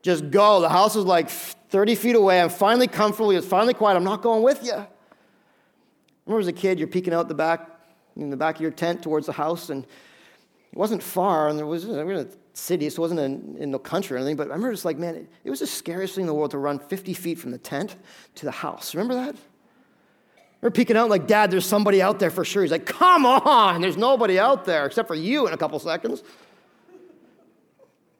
Just 0.02 0.30
go. 0.30 0.60
The 0.60 0.68
house 0.68 0.96
is 0.96 1.04
like 1.04 1.30
30 1.30 1.94
feet 1.94 2.16
away. 2.16 2.40
I'm 2.40 2.48
finally 2.48 2.88
comfortable. 2.88 3.30
It's 3.30 3.46
finally 3.46 3.74
quiet. 3.74 3.96
I'm 3.96 4.04
not 4.04 4.22
going 4.22 4.42
with 4.42 4.64
you. 4.64 4.86
Remember 6.26 6.40
as 6.40 6.48
a 6.48 6.52
kid, 6.52 6.78
you're 6.78 6.88
peeking 6.88 7.14
out 7.14 7.28
the 7.28 7.34
back, 7.34 7.68
in 8.16 8.30
the 8.30 8.36
back 8.36 8.56
of 8.56 8.60
your 8.60 8.70
tent 8.70 9.02
towards 9.02 9.26
the 9.26 9.32
house, 9.32 9.70
and 9.70 9.84
it 9.84 10.78
wasn't 10.78 11.02
far, 11.02 11.48
and 11.48 11.58
there 11.58 11.66
was, 11.66 11.86
we 11.86 11.92
were 11.92 12.12
in 12.12 12.26
a 12.26 12.28
city, 12.54 12.88
so 12.90 13.00
it 13.00 13.04
wasn't 13.04 13.20
in, 13.20 13.56
in 13.58 13.70
the 13.70 13.78
country 13.78 14.16
or 14.16 14.18
anything, 14.18 14.36
but 14.36 14.48
I 14.48 14.50
remember 14.50 14.72
just 14.72 14.84
like, 14.84 14.98
man, 14.98 15.16
it, 15.16 15.28
it 15.44 15.50
was 15.50 15.60
the 15.60 15.66
scariest 15.66 16.14
thing 16.14 16.22
in 16.22 16.26
the 16.26 16.34
world 16.34 16.52
to 16.52 16.58
run 16.58 16.78
50 16.78 17.14
feet 17.14 17.38
from 17.38 17.50
the 17.50 17.58
tent 17.58 17.96
to 18.36 18.44
the 18.44 18.50
house. 18.50 18.94
Remember 18.94 19.14
that? 19.14 19.36
We're 20.60 20.70
peeking 20.70 20.96
out 20.96 21.10
like, 21.10 21.26
Dad, 21.26 21.50
there's 21.50 21.66
somebody 21.66 22.00
out 22.00 22.20
there 22.20 22.30
for 22.30 22.44
sure. 22.44 22.62
He's 22.62 22.70
like, 22.70 22.86
come 22.86 23.26
on, 23.26 23.80
there's 23.80 23.96
nobody 23.96 24.38
out 24.38 24.64
there 24.64 24.86
except 24.86 25.08
for 25.08 25.16
you 25.16 25.48
in 25.48 25.52
a 25.52 25.56
couple 25.56 25.78
seconds. 25.80 26.22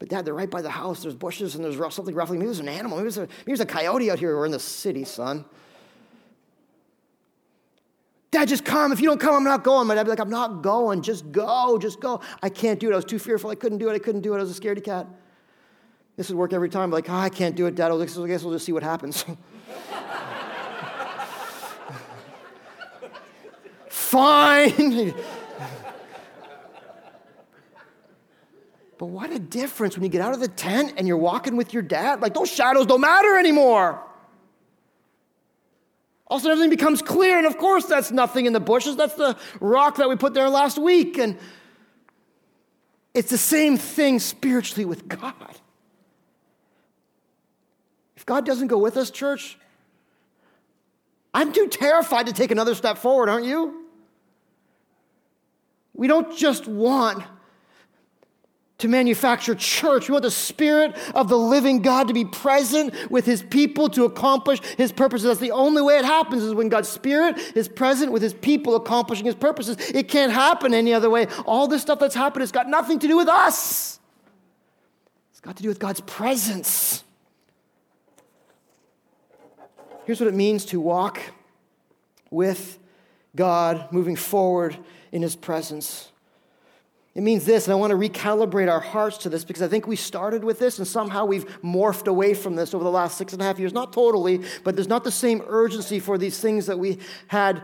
But 0.01 0.09
Dad, 0.09 0.25
they're 0.25 0.35
right 0.35 0.51
by 0.51 0.61
the 0.61 0.71
house. 0.71 1.03
There's 1.03 1.15
bushes 1.15 1.55
and 1.55 1.65
there's 1.65 1.77
something 1.95 2.13
ruffling. 2.13 2.41
Maybe 2.41 2.49
there's 2.49 2.59
an 2.59 2.69
animal. 2.69 2.99
Maybe 2.99 3.11
there's 3.11 3.19
a, 3.19 3.29
maybe 3.47 3.61
a 3.61 3.65
coyote 3.65 4.11
out 4.11 4.19
here. 4.19 4.37
We're 4.37 4.47
in 4.47 4.51
the 4.51 4.59
city, 4.59 5.05
son. 5.05 5.45
Dad, 8.33 8.49
just 8.49 8.65
come. 8.65 8.91
If 8.93 9.01
you 9.01 9.09
don't 9.09 9.21
come, 9.21 9.35
I'm 9.35 9.45
not 9.45 9.63
going. 9.63 9.87
My 9.87 9.95
dad 9.95 10.05
be 10.05 10.11
like, 10.11 10.19
I'm 10.19 10.31
not 10.31 10.63
going. 10.63 11.03
Just 11.03 11.31
go. 11.31 11.79
Just 11.79 12.01
go. 12.01 12.23
I 12.43 12.49
can't 12.49 12.81
do 12.81 12.89
it. 12.89 12.95
I 12.95 12.97
was 12.97 13.05
too 13.05 13.19
fearful. 13.19 13.51
I 13.51 13.55
couldn't 13.55 13.77
do 13.77 13.91
it. 13.91 13.93
I 13.95 13.99
couldn't 13.99 14.23
do 14.23 14.33
it. 14.33 14.39
I 14.39 14.41
was 14.41 14.59
a 14.59 14.61
scaredy 14.61 14.83
cat. 14.83 15.07
This 16.17 16.31
would 16.31 16.39
work 16.39 16.55
every 16.55 16.71
time. 16.71 16.91
Like, 16.91 17.11
oh, 17.11 17.15
I 17.15 17.29
can't 17.29 17.55
do 17.55 17.67
it, 17.67 17.75
Dad. 17.75 17.93
I 17.93 18.05
guess 18.05 18.17
we'll 18.17 18.53
just 18.55 18.65
see 18.65 18.73
what 18.73 18.83
happens. 18.83 19.27
Fine. 23.89 25.15
but 28.99 29.07
what 29.07 29.31
a 29.31 29.39
difference 29.39 29.95
when 29.95 30.05
you 30.05 30.11
get 30.11 30.23
out 30.23 30.33
of 30.33 30.41
the 30.41 30.49
tent 30.49 30.95
and 30.97 31.07
you're 31.07 31.19
walking 31.19 31.55
with 31.57 31.75
your 31.75 31.83
dad. 31.83 32.23
Like, 32.23 32.33
those 32.33 32.51
shadows 32.51 32.87
don't 32.87 33.03
matter 33.03 33.37
anymore. 33.37 34.03
All 36.33 36.39
of 36.39 36.41
a 36.41 36.45
sudden, 36.45 36.53
everything 36.53 36.71
becomes 36.71 37.03
clear. 37.03 37.37
And 37.37 37.47
of 37.47 37.59
course, 37.59 37.85
that's 37.85 38.11
nothing 38.11 38.47
in 38.47 38.55
the 38.55 38.59
bushes. 38.59 38.97
That's 38.97 39.13
the 39.13 39.37
rock 39.61 39.97
that 39.97 40.09
we 40.09 40.17
put 40.17 40.33
there 40.33 40.49
last 40.49 40.79
week. 40.79 41.19
And 41.19 41.37
it's 43.13 43.29
the 43.29 43.37
same 43.37 43.77
thing 43.77 44.19
spiritually 44.19 44.87
with 44.87 45.07
God. 45.09 45.35
If 48.17 48.25
God 48.25 48.47
doesn't 48.47 48.69
go 48.69 48.79
with 48.79 48.97
us, 48.97 49.11
church, 49.11 49.59
I'm 51.35 51.53
too 51.53 51.69
terrified 51.69 52.29
to 52.29 52.33
take 52.33 52.51
another 52.51 52.75
step 52.75 52.97
forward, 52.97 53.29
aren't 53.29 53.45
you? 53.45 53.85
We 55.93 56.07
don't 56.07 56.35
just 56.35 56.67
want 56.67 57.25
to 58.83 58.89
manufacture 58.89 59.55
church. 59.55 60.09
We 60.09 60.13
want 60.13 60.25
the 60.25 60.31
Spirit 60.31 60.97
of 61.15 61.29
the 61.29 61.39
living 61.39 61.83
God 61.83 62.09
to 62.09 62.15
be 62.15 62.25
present 62.25 63.11
with 63.11 63.25
His 63.25 63.43
people 63.43 63.89
to 63.91 64.05
accomplish 64.05 64.61
His 64.77 64.93
purposes. 64.93 65.29
That's 65.29 65.41
the 65.41 65.53
only 65.53 65.83
way 65.83 65.99
it 65.99 66.05
happens 66.05 66.43
is 66.43 66.53
when 66.53 66.69
God's 66.69 66.89
Spirit 66.89 67.39
is 67.57 67.69
present 67.69 68.13
with 68.13 68.23
His 68.23 68.35
people 68.35 68.75
accomplishing 68.77 69.25
His 69.25 69.35
purposes. 69.35 69.77
It 69.95 70.09
can't 70.09 70.33
happen 70.33 70.75
any 70.75 70.93
other 70.93 71.09
way. 71.09 71.27
All 71.47 71.67
this 71.67 71.83
stuff 71.83 71.99
that's 71.99 72.15
happened 72.15 72.43
has 72.43 72.53
got 72.53 72.69
nothing 72.69 72.99
to 72.99 73.09
do 73.09 73.17
with 73.17 73.29
us, 73.29 73.99
it's 75.31 75.41
got 75.41 75.57
to 75.57 75.63
do 75.63 75.69
with 75.69 75.79
God's 75.79 76.01
presence. 76.03 77.05
Here's 80.05 80.21
what 80.21 80.29
it 80.29 80.35
means 80.35 80.65
to 80.67 80.81
walk 80.81 81.21
with 82.31 82.79
God, 83.37 83.93
moving 83.93 84.17
forward 84.17 84.77
in 85.13 85.23
His 85.23 85.37
presence. 85.37 86.12
It 87.15 87.23
means 87.23 87.45
this, 87.45 87.67
and 87.67 87.73
I 87.73 87.77
want 87.77 87.91
to 87.91 87.97
recalibrate 87.97 88.71
our 88.71 88.81
hearts 88.81 89.19
to 89.19 89.29
this 89.29 89.45
because 89.45 89.63
I 89.63 89.69
think 89.69 89.87
we 89.87 89.97
started 89.97 90.43
with 90.43 90.59
this 90.59 90.79
and 90.79 90.89
somehow 90.89 91.27
we've 91.27 91.45
morphed 91.63 92.07
away 92.07 92.33
from 92.33 92.57
this 92.57 92.73
over 92.73 92.83
the 92.83 92.91
last 92.91 93.19
six 93.19 93.35
and 93.35 93.43
a 93.43 93.45
half 93.45 93.59
years. 93.59 93.75
Not 93.75 93.93
totally, 93.93 94.41
but 94.65 94.77
there's 94.77 94.89
not 94.89 95.05
the 95.05 95.11
same 95.11 95.43
urgency 95.47 96.01
for 96.01 96.17
these 96.17 96.41
things 96.41 96.65
that 96.67 96.79
we 96.79 96.99
had 97.27 97.63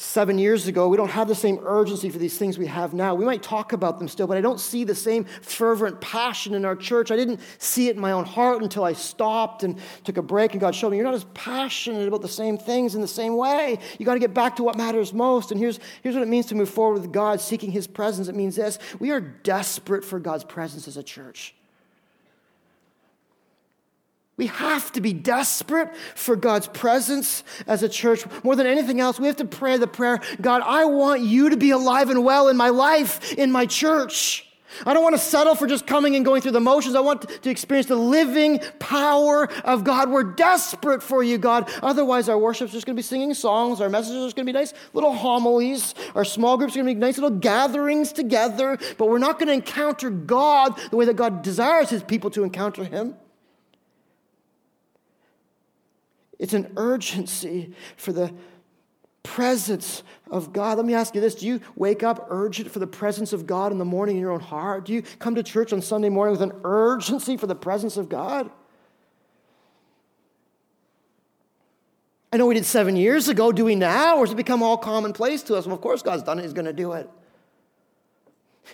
seven 0.00 0.38
years 0.38 0.66
ago, 0.66 0.88
we 0.88 0.96
don't 0.96 1.10
have 1.10 1.28
the 1.28 1.34
same 1.34 1.58
urgency 1.62 2.08
for 2.08 2.18
these 2.18 2.38
things 2.38 2.58
we 2.58 2.66
have 2.66 2.94
now. 2.94 3.14
We 3.14 3.24
might 3.26 3.42
talk 3.42 3.74
about 3.74 3.98
them 3.98 4.08
still, 4.08 4.26
but 4.26 4.38
I 4.38 4.40
don't 4.40 4.58
see 4.58 4.82
the 4.84 4.94
same 4.94 5.24
fervent 5.42 6.00
passion 6.00 6.54
in 6.54 6.64
our 6.64 6.74
church. 6.74 7.10
I 7.10 7.16
didn't 7.16 7.40
see 7.58 7.88
it 7.88 7.96
in 7.96 8.00
my 8.00 8.12
own 8.12 8.24
heart 8.24 8.62
until 8.62 8.82
I 8.82 8.94
stopped 8.94 9.62
and 9.62 9.78
took 10.04 10.16
a 10.16 10.22
break, 10.22 10.52
and 10.52 10.60
God 10.60 10.74
showed 10.74 10.90
me 10.90 10.96
you're 10.96 11.04
not 11.04 11.14
as 11.14 11.24
passionate 11.34 12.08
about 12.08 12.22
the 12.22 12.28
same 12.28 12.56
things 12.56 12.94
in 12.94 13.02
the 13.02 13.08
same 13.08 13.36
way. 13.36 13.78
You 13.98 14.06
got 14.06 14.14
to 14.14 14.20
get 14.20 14.32
back 14.32 14.56
to 14.56 14.62
what 14.62 14.76
matters 14.76 15.12
most. 15.12 15.50
And 15.50 15.60
here's, 15.60 15.78
here's 16.02 16.14
what 16.14 16.22
it 16.22 16.28
means 16.28 16.46
to 16.46 16.54
move 16.54 16.70
forward 16.70 17.00
with 17.00 17.12
God, 17.12 17.40
seeking 17.40 17.70
His 17.70 17.86
presence. 17.86 18.28
It 18.28 18.34
means 18.34 18.56
this 18.56 18.78
we 18.98 19.10
are 19.10 19.20
desperate 19.20 20.04
for 20.04 20.18
God's 20.18 20.44
presence 20.44 20.88
as 20.88 20.96
a 20.96 21.02
church. 21.02 21.54
We 24.40 24.46
have 24.46 24.90
to 24.92 25.02
be 25.02 25.12
desperate 25.12 25.94
for 26.14 26.34
God's 26.34 26.66
presence 26.66 27.44
as 27.66 27.82
a 27.82 27.90
church. 27.90 28.24
More 28.42 28.56
than 28.56 28.66
anything 28.66 28.98
else, 28.98 29.20
we 29.20 29.26
have 29.26 29.36
to 29.36 29.44
pray 29.44 29.76
the 29.76 29.86
prayer 29.86 30.18
God, 30.40 30.62
I 30.64 30.86
want 30.86 31.20
you 31.20 31.50
to 31.50 31.58
be 31.58 31.72
alive 31.72 32.08
and 32.08 32.24
well 32.24 32.48
in 32.48 32.56
my 32.56 32.70
life, 32.70 33.34
in 33.34 33.52
my 33.52 33.66
church. 33.66 34.48
I 34.86 34.94
don't 34.94 35.02
want 35.02 35.14
to 35.14 35.20
settle 35.20 35.54
for 35.54 35.66
just 35.66 35.86
coming 35.86 36.16
and 36.16 36.24
going 36.24 36.40
through 36.40 36.52
the 36.52 36.60
motions. 36.60 36.94
I 36.94 37.00
want 37.00 37.28
to 37.42 37.50
experience 37.50 37.86
the 37.86 37.96
living 37.96 38.60
power 38.78 39.52
of 39.62 39.84
God. 39.84 40.10
We're 40.10 40.22
desperate 40.22 41.02
for 41.02 41.22
you, 41.22 41.36
God. 41.36 41.70
Otherwise, 41.82 42.30
our 42.30 42.38
worship's 42.38 42.72
just 42.72 42.86
going 42.86 42.96
to 42.96 42.98
be 42.98 43.06
singing 43.06 43.34
songs. 43.34 43.82
Our 43.82 43.90
messages 43.90 44.22
are 44.22 44.26
just 44.26 44.36
going 44.36 44.46
to 44.46 44.52
be 44.54 44.58
nice 44.58 44.72
little 44.94 45.12
homilies. 45.12 45.94
Our 46.14 46.24
small 46.24 46.56
groups 46.56 46.72
are 46.76 46.82
going 46.82 46.86
to 46.86 46.94
be 46.94 46.98
nice 46.98 47.18
little 47.18 47.38
gatherings 47.38 48.10
together. 48.10 48.78
But 48.96 49.10
we're 49.10 49.18
not 49.18 49.38
going 49.38 49.48
to 49.48 49.52
encounter 49.52 50.08
God 50.08 50.80
the 50.90 50.96
way 50.96 51.04
that 51.04 51.16
God 51.16 51.42
desires 51.42 51.90
his 51.90 52.02
people 52.02 52.30
to 52.30 52.42
encounter 52.42 52.84
him. 52.84 53.16
It's 56.40 56.54
an 56.54 56.72
urgency 56.78 57.74
for 57.98 58.14
the 58.14 58.32
presence 59.22 60.02
of 60.30 60.54
God. 60.54 60.78
Let 60.78 60.86
me 60.86 60.94
ask 60.94 61.14
you 61.14 61.20
this 61.20 61.34
Do 61.34 61.46
you 61.46 61.60
wake 61.76 62.02
up 62.02 62.26
urgent 62.30 62.70
for 62.70 62.78
the 62.78 62.86
presence 62.86 63.34
of 63.34 63.46
God 63.46 63.72
in 63.72 63.78
the 63.78 63.84
morning 63.84 64.16
in 64.16 64.22
your 64.22 64.32
own 64.32 64.40
heart? 64.40 64.86
Do 64.86 64.94
you 64.94 65.02
come 65.18 65.34
to 65.34 65.42
church 65.42 65.72
on 65.74 65.82
Sunday 65.82 66.08
morning 66.08 66.32
with 66.32 66.40
an 66.40 66.58
urgency 66.64 67.36
for 67.36 67.46
the 67.46 67.54
presence 67.54 67.98
of 67.98 68.08
God? 68.08 68.50
I 72.32 72.38
know 72.38 72.46
we 72.46 72.54
did 72.54 72.64
seven 72.64 72.96
years 72.96 73.28
ago. 73.28 73.52
Do 73.52 73.66
we 73.66 73.74
now? 73.74 74.16
Or 74.16 74.20
has 74.20 74.32
it 74.32 74.36
become 74.36 74.62
all 74.62 74.78
commonplace 74.78 75.42
to 75.44 75.56
us? 75.56 75.66
Well, 75.66 75.74
of 75.74 75.82
course, 75.82 76.00
God's 76.00 76.22
done 76.22 76.38
it. 76.38 76.42
He's 76.42 76.54
going 76.54 76.64
to 76.64 76.72
do 76.72 76.92
it. 76.92 77.10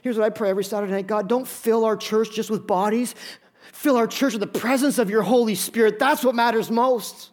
Here's 0.03 0.17
what 0.17 0.25
I 0.25 0.31
pray 0.31 0.51
every 0.51 0.63
Saturday 0.63 0.93
night 0.93 1.09
God, 1.09 1.29
don't 1.29 1.49
fill 1.49 1.85
our 1.85 1.97
church 1.97 2.31
just 2.33 2.49
with 2.49 2.65
bodies. 2.65 3.17
Fill 3.73 3.97
our 3.97 4.07
church 4.07 4.35
with 4.35 4.41
the 4.41 4.59
presence 4.61 4.99
of 4.99 5.11
your 5.11 5.23
Holy 5.23 5.57
Spirit. 5.57 5.99
That's 5.99 6.23
what 6.23 6.37
matters 6.37 6.71
most. 6.71 7.31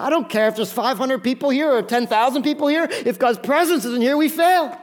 I 0.00 0.10
don't 0.10 0.28
care 0.28 0.48
if 0.48 0.56
there's 0.56 0.72
500 0.72 1.22
people 1.22 1.50
here 1.50 1.70
or 1.70 1.82
10,000 1.82 2.42
people 2.42 2.68
here. 2.68 2.88
If 2.90 3.18
God's 3.18 3.38
presence 3.38 3.84
isn't 3.84 4.00
here, 4.00 4.16
we 4.16 4.28
fail. 4.28 4.76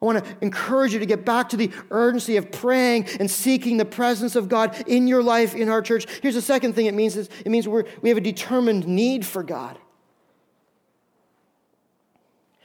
I 0.00 0.04
want 0.04 0.24
to 0.24 0.36
encourage 0.40 0.92
you 0.92 1.00
to 1.00 1.06
get 1.06 1.24
back 1.24 1.48
to 1.48 1.56
the 1.56 1.72
urgency 1.90 2.36
of 2.36 2.52
praying 2.52 3.08
and 3.18 3.28
seeking 3.28 3.78
the 3.78 3.84
presence 3.84 4.36
of 4.36 4.48
God 4.48 4.80
in 4.86 5.08
your 5.08 5.24
life, 5.24 5.56
in 5.56 5.68
our 5.68 5.82
church. 5.82 6.06
Here's 6.22 6.36
the 6.36 6.42
second 6.42 6.74
thing 6.74 6.86
it 6.86 6.94
means 6.94 7.16
is 7.16 7.28
it 7.44 7.50
means 7.50 7.66
we 7.66 7.82
we 8.00 8.08
have 8.08 8.18
a 8.18 8.22
determined 8.22 8.86
need 8.86 9.26
for 9.26 9.42
God. 9.42 9.76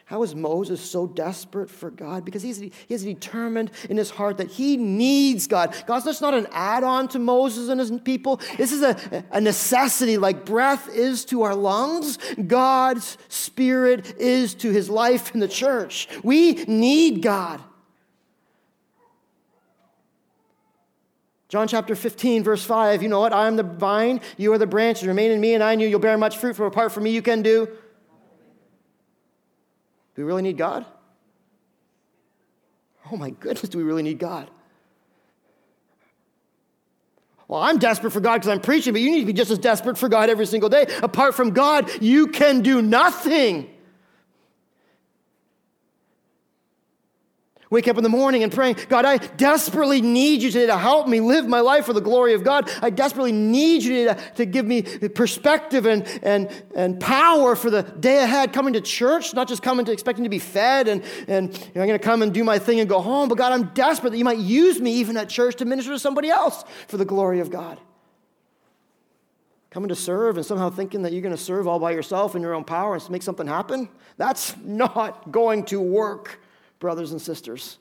How 0.06 0.22
is 0.22 0.36
Moses 0.36 0.82
so 0.82 1.08
desperate 1.08 1.70
for 1.70 1.90
God? 1.90 2.26
Because 2.26 2.44
he's, 2.44 2.60
he 2.60 2.72
is 2.90 3.04
determined 3.04 3.72
in 3.90 3.96
his 3.96 4.10
heart 4.10 4.38
that 4.38 4.50
he 4.50 4.76
needs 4.76 5.48
God. 5.48 5.74
God's 5.88 6.06
just 6.06 6.22
not 6.22 6.34
an 6.34 6.46
add 6.52 6.84
on 6.84 7.08
to 7.10 7.20
Moses 7.20 7.70
and 7.70 7.80
his 7.80 7.92
people. 8.04 8.42
This 8.58 8.74
is 8.74 8.82
a, 8.82 9.24
a 9.32 9.40
necessity, 9.40 10.18
like 10.18 10.46
breath 10.46 10.90
is 10.94 11.24
to 11.26 11.44
our 11.44 11.56
lungs, 11.56 12.18
God's 12.48 13.18
spirit 13.30 14.18
is 14.18 14.54
to 14.56 14.72
his 14.72 14.90
life 14.90 15.34
in 15.34 15.40
the 15.40 15.48
church. 15.48 16.10
We 16.22 16.54
need 16.66 17.22
God. 17.22 17.62
John 21.48 21.68
chapter 21.68 21.96
15, 21.96 22.44
verse 22.44 22.66
5, 22.66 23.04
you 23.04 23.10
know 23.10 23.20
what? 23.20 23.32
I 23.32 23.48
am 23.48 23.56
the 23.56 23.64
vine, 23.64 24.22
you 24.38 24.52
are 24.54 24.58
the 24.58 24.66
branches. 24.66 25.08
Remain 25.08 25.32
in 25.32 25.40
me, 25.40 25.54
and 25.54 25.64
I 25.64 25.74
in 25.74 25.80
you. 25.80 25.88
You'll 25.88 26.00
bear 26.00 26.18
much 26.18 26.38
fruit, 26.38 26.56
for 26.56 26.66
apart 26.66 26.92
from 26.92 27.04
me, 27.04 27.12
you 27.12 27.22
can 27.22 27.44
do 27.44 27.70
do 30.16 30.22
we 30.22 30.24
really 30.24 30.42
need 30.42 30.58
God? 30.58 30.86
Oh 33.12 33.18
my 33.18 33.32
goodness, 33.32 33.70
do 33.70 33.78
we 33.78 33.84
really 33.84 34.04
need 34.04 34.20
God? 34.20 34.50
Well, 37.48 37.62
I'm 37.62 37.78
desperate 37.78 38.12
for 38.12 38.20
God 38.20 38.36
because 38.36 38.50
I'm 38.50 38.62
preaching, 38.62 38.94
but 38.94 39.02
you 39.02 39.12
need 39.12 39.20
to 39.22 39.26
be 39.26 39.34
just 39.34 39.52
as 39.52 39.60
desperate 39.60 39.98
for 39.98 40.10
God 40.10 40.30
every 40.30 40.46
single 40.46 40.70
day. 40.70 40.88
Apart 41.04 41.36
from 41.36 41.52
God, 41.52 41.90
you 42.02 42.28
can 42.28 42.62
do 42.62 42.82
nothing. 42.82 43.73
Wake 47.74 47.88
up 47.88 47.98
in 47.98 48.04
the 48.04 48.10
morning 48.10 48.44
and 48.44 48.52
praying, 48.52 48.78
God, 48.88 49.04
I 49.04 49.18
desperately 49.18 50.00
need 50.00 50.44
you 50.44 50.52
today 50.52 50.68
to 50.68 50.78
help 50.78 51.08
me 51.08 51.20
live 51.20 51.48
my 51.48 51.60
life 51.60 51.88
for 51.88 51.94
the 51.94 52.02
glory 52.02 52.36
of 52.36 52.44
God. 52.44 52.70
I 52.84 52.92
desperately 52.92 53.32
need 53.32 53.82
you 53.82 54.06
to, 54.06 54.16
to 54.36 54.46
give 54.46 54.64
me 54.64 54.84
perspective 54.84 55.88
and, 55.88 56.08
and, 56.22 56.52
and 56.76 57.00
power 57.00 57.56
for 57.56 57.72
the 57.72 57.82
day 57.82 58.20
ahead. 58.20 58.54
Coming 58.54 58.74
to 58.74 58.82
church, 58.82 59.34
not 59.34 59.48
just 59.48 59.64
coming 59.64 59.88
to 59.88 59.92
expecting 59.92 60.24
to 60.24 60.30
be 60.30 60.38
fed 60.38 60.88
and, 60.88 61.04
and 61.28 61.52
you 61.52 61.72
know, 61.74 61.82
I'm 61.82 61.88
going 61.88 62.00
to 62.00 62.06
come 62.06 62.22
and 62.22 62.32
do 62.32 62.44
my 62.44 62.60
thing 62.60 62.80
and 62.80 62.88
go 62.88 63.02
home, 63.02 63.28
but 63.28 63.40
God, 63.40 63.52
I'm 63.52 63.74
desperate 63.74 64.12
that 64.12 64.20
you 64.20 64.26
might 64.26 64.38
use 64.38 64.80
me 64.80 64.92
even 64.98 65.18
at 65.18 65.28
church 65.28 65.56
to 65.56 65.66
minister 65.66 65.94
to 65.94 66.00
somebody 66.00 66.30
else 66.30 66.64
for 66.88 66.98
the 66.98 67.06
glory 67.06 67.40
of 67.40 67.50
God. 67.50 67.80
Coming 69.72 69.90
to 69.90 69.96
serve 69.96 70.38
and 70.38 70.46
somehow 70.46 70.70
thinking 70.70 71.02
that 71.02 71.12
you're 71.12 71.24
going 71.24 71.36
to 71.36 71.42
serve 71.42 71.68
all 71.68 71.80
by 71.80 71.90
yourself 71.90 72.36
in 72.36 72.44
your 72.44 72.54
own 72.54 72.66
power 72.66 72.94
and 72.94 73.10
make 73.10 73.24
something 73.24 73.48
happen, 73.48 73.90
that's 74.18 74.56
not 74.58 75.32
going 75.32 75.66
to 75.66 75.82
work 75.82 76.40
brothers 76.84 77.14
and 77.14 77.22
sisters. 77.22 77.78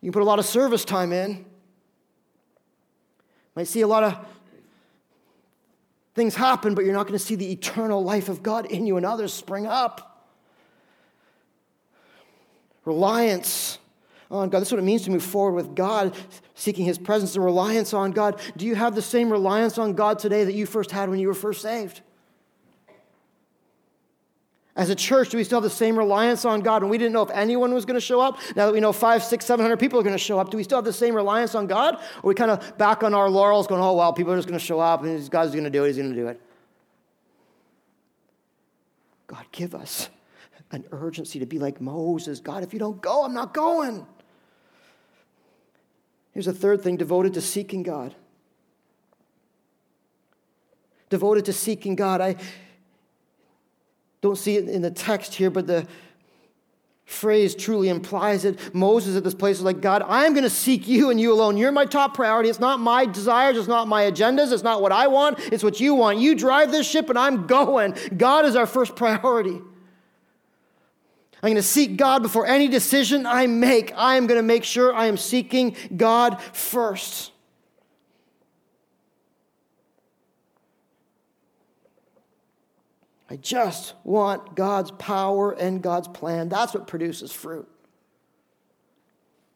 You 0.00 0.08
can 0.10 0.14
put 0.14 0.22
a 0.22 0.24
lot 0.26 0.40
of 0.40 0.44
service 0.44 0.84
time 0.84 1.12
in. 1.12 1.44
Might 3.54 3.68
see 3.68 3.82
a 3.82 3.86
lot 3.86 4.02
of 4.02 4.18
things 6.16 6.34
happen, 6.34 6.74
but 6.74 6.84
you're 6.84 6.92
not 6.92 7.06
going 7.06 7.16
to 7.16 7.24
see 7.24 7.36
the 7.36 7.52
eternal 7.52 8.02
life 8.02 8.28
of 8.28 8.42
God 8.42 8.66
in 8.66 8.84
you 8.84 8.96
and 8.96 9.06
others 9.06 9.32
spring 9.32 9.64
up. 9.64 10.26
Reliance 12.84 13.78
on 14.28 14.48
God. 14.48 14.58
That's 14.58 14.72
what 14.72 14.80
it 14.80 14.84
means 14.84 15.02
to 15.02 15.12
move 15.12 15.22
forward 15.22 15.54
with 15.54 15.76
God, 15.76 16.16
seeking 16.56 16.84
His 16.84 16.98
presence, 16.98 17.36
and 17.36 17.44
reliance 17.44 17.94
on 17.94 18.10
God. 18.10 18.40
Do 18.56 18.66
you 18.66 18.74
have 18.74 18.96
the 18.96 19.02
same 19.02 19.30
reliance 19.30 19.78
on 19.78 19.92
God 19.92 20.18
today 20.18 20.42
that 20.42 20.54
you 20.54 20.66
first 20.66 20.90
had 20.90 21.10
when 21.10 21.20
you 21.20 21.28
were 21.28 21.34
first 21.34 21.62
saved? 21.62 22.00
As 24.76 24.90
a 24.90 24.94
church, 24.94 25.30
do 25.30 25.38
we 25.38 25.44
still 25.44 25.56
have 25.56 25.64
the 25.64 25.70
same 25.70 25.96
reliance 25.96 26.44
on 26.44 26.60
God? 26.60 26.82
And 26.82 26.90
we 26.90 26.98
didn't 26.98 27.14
know 27.14 27.22
if 27.22 27.30
anyone 27.30 27.72
was 27.72 27.86
going 27.86 27.94
to 27.94 28.00
show 28.00 28.20
up. 28.20 28.38
Now 28.54 28.66
that 28.66 28.74
we 28.74 28.80
know 28.80 28.92
five, 28.92 29.24
six, 29.24 29.46
seven 29.46 29.64
hundred 29.64 29.78
people 29.78 29.98
are 29.98 30.02
going 30.02 30.14
to 30.14 30.18
show 30.18 30.38
up, 30.38 30.50
do 30.50 30.58
we 30.58 30.64
still 30.64 30.76
have 30.76 30.84
the 30.84 30.92
same 30.92 31.14
reliance 31.14 31.54
on 31.54 31.66
God? 31.66 31.94
Or 32.22 32.28
we 32.28 32.34
kind 32.34 32.50
of 32.50 32.76
back 32.76 33.02
on 33.02 33.14
our 33.14 33.30
laurels 33.30 33.66
going, 33.66 33.80
oh, 33.80 33.94
well, 33.94 34.12
people 34.12 34.34
are 34.34 34.36
just 34.36 34.48
going 34.48 34.58
to 34.58 34.64
show 34.64 34.78
up 34.78 35.02
and 35.02 35.30
God's 35.30 35.52
going 35.52 35.64
to 35.64 35.70
do 35.70 35.84
it, 35.84 35.88
He's 35.88 35.96
going 35.96 36.10
to 36.10 36.14
do 36.14 36.28
it. 36.28 36.40
God, 39.28 39.46
give 39.50 39.74
us 39.74 40.10
an 40.70 40.84
urgency 40.92 41.38
to 41.38 41.46
be 41.46 41.58
like 41.58 41.80
Moses. 41.80 42.40
God, 42.40 42.62
if 42.62 42.74
you 42.74 42.78
don't 42.78 43.00
go, 43.00 43.24
I'm 43.24 43.34
not 43.34 43.54
going. 43.54 44.06
Here's 46.32 46.46
a 46.46 46.52
third 46.52 46.82
thing 46.82 46.98
devoted 46.98 47.32
to 47.34 47.40
seeking 47.40 47.82
God. 47.82 48.14
Devoted 51.08 51.46
to 51.46 51.54
seeking 51.54 51.96
God. 51.96 52.20
I 52.20 52.36
don't 54.20 54.36
see 54.36 54.56
it 54.56 54.68
in 54.68 54.82
the 54.82 54.90
text 54.90 55.34
here, 55.34 55.50
but 55.50 55.66
the 55.66 55.86
phrase 57.06 57.54
truly 57.54 57.88
implies 57.88 58.44
it. 58.44 58.74
Moses 58.74 59.16
at 59.16 59.22
this 59.22 59.34
place 59.34 59.58
is 59.58 59.62
like, 59.62 59.80
God, 59.80 60.02
I'm 60.06 60.32
going 60.32 60.42
to 60.44 60.50
seek 60.50 60.88
you 60.88 61.10
and 61.10 61.20
you 61.20 61.32
alone. 61.32 61.56
You're 61.56 61.72
my 61.72 61.86
top 61.86 62.14
priority. 62.14 62.50
It's 62.50 62.58
not 62.58 62.80
my 62.80 63.06
desires, 63.06 63.56
it's 63.56 63.68
not 63.68 63.86
my 63.86 64.10
agendas, 64.10 64.52
it's 64.52 64.64
not 64.64 64.82
what 64.82 64.90
I 64.92 65.06
want, 65.06 65.38
it's 65.52 65.62
what 65.62 65.78
you 65.78 65.94
want. 65.94 66.18
You 66.18 66.34
drive 66.34 66.72
this 66.72 66.88
ship 66.88 67.08
and 67.08 67.18
I'm 67.18 67.46
going. 67.46 67.96
God 68.16 68.44
is 68.44 68.56
our 68.56 68.66
first 68.66 68.96
priority. 68.96 69.60
I'm 71.42 71.52
going 71.52 71.56
to 71.56 71.62
seek 71.62 71.96
God 71.96 72.22
before 72.22 72.46
any 72.46 72.66
decision 72.66 73.24
I 73.24 73.46
make. 73.46 73.92
I 73.96 74.16
am 74.16 74.26
going 74.26 74.38
to 74.38 74.42
make 74.42 74.64
sure 74.64 74.92
I 74.92 75.06
am 75.06 75.16
seeking 75.16 75.76
God 75.96 76.42
first. 76.52 77.30
I 83.28 83.36
just 83.36 83.94
want 84.04 84.54
God's 84.54 84.90
power 84.92 85.52
and 85.52 85.82
God's 85.82 86.08
plan. 86.08 86.48
That's 86.48 86.74
what 86.74 86.86
produces 86.86 87.32
fruit. 87.32 87.68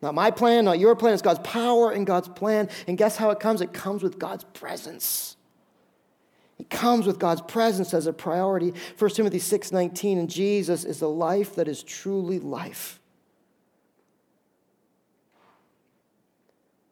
Not 0.02 0.14
my 0.14 0.30
plan, 0.30 0.64
not 0.64 0.78
your 0.78 0.96
plan. 0.96 1.12
It's 1.12 1.22
God's 1.22 1.40
power 1.40 1.90
and 1.90 2.06
God's 2.06 2.28
plan. 2.28 2.68
And 2.88 2.96
guess 2.96 3.16
how 3.16 3.30
it 3.30 3.38
comes? 3.38 3.60
It 3.60 3.72
comes 3.72 4.02
with 4.02 4.18
God's 4.18 4.44
presence. 4.44 5.36
It 6.58 6.68
comes 6.68 7.06
with 7.06 7.18
God's 7.18 7.42
presence 7.42 7.94
as 7.94 8.06
a 8.06 8.12
priority. 8.12 8.72
1 8.98 9.10
Timothy 9.10 9.38
6:19, 9.38 10.18
and 10.18 10.28
Jesus 10.28 10.84
is 10.84 10.98
the 10.98 11.08
life 11.08 11.54
that 11.54 11.68
is 11.68 11.82
truly 11.82 12.38
life. 12.38 13.00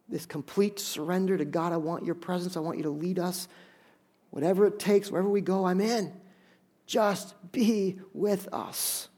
this 0.08 0.26
complete 0.26 0.78
surrender 0.78 1.36
to 1.36 1.44
God. 1.44 1.72
I 1.72 1.76
want 1.76 2.04
your 2.04 2.14
presence. 2.14 2.56
I 2.56 2.60
want 2.60 2.78
you 2.78 2.84
to 2.84 2.90
lead 2.90 3.18
us. 3.18 3.46
Whatever 4.30 4.66
it 4.66 4.78
takes, 4.78 5.10
wherever 5.10 5.28
we 5.28 5.40
go, 5.40 5.66
I'm 5.66 5.80
in. 5.80 6.12
Just 6.88 7.34
be 7.52 8.00
with 8.14 8.48
us. 8.50 9.08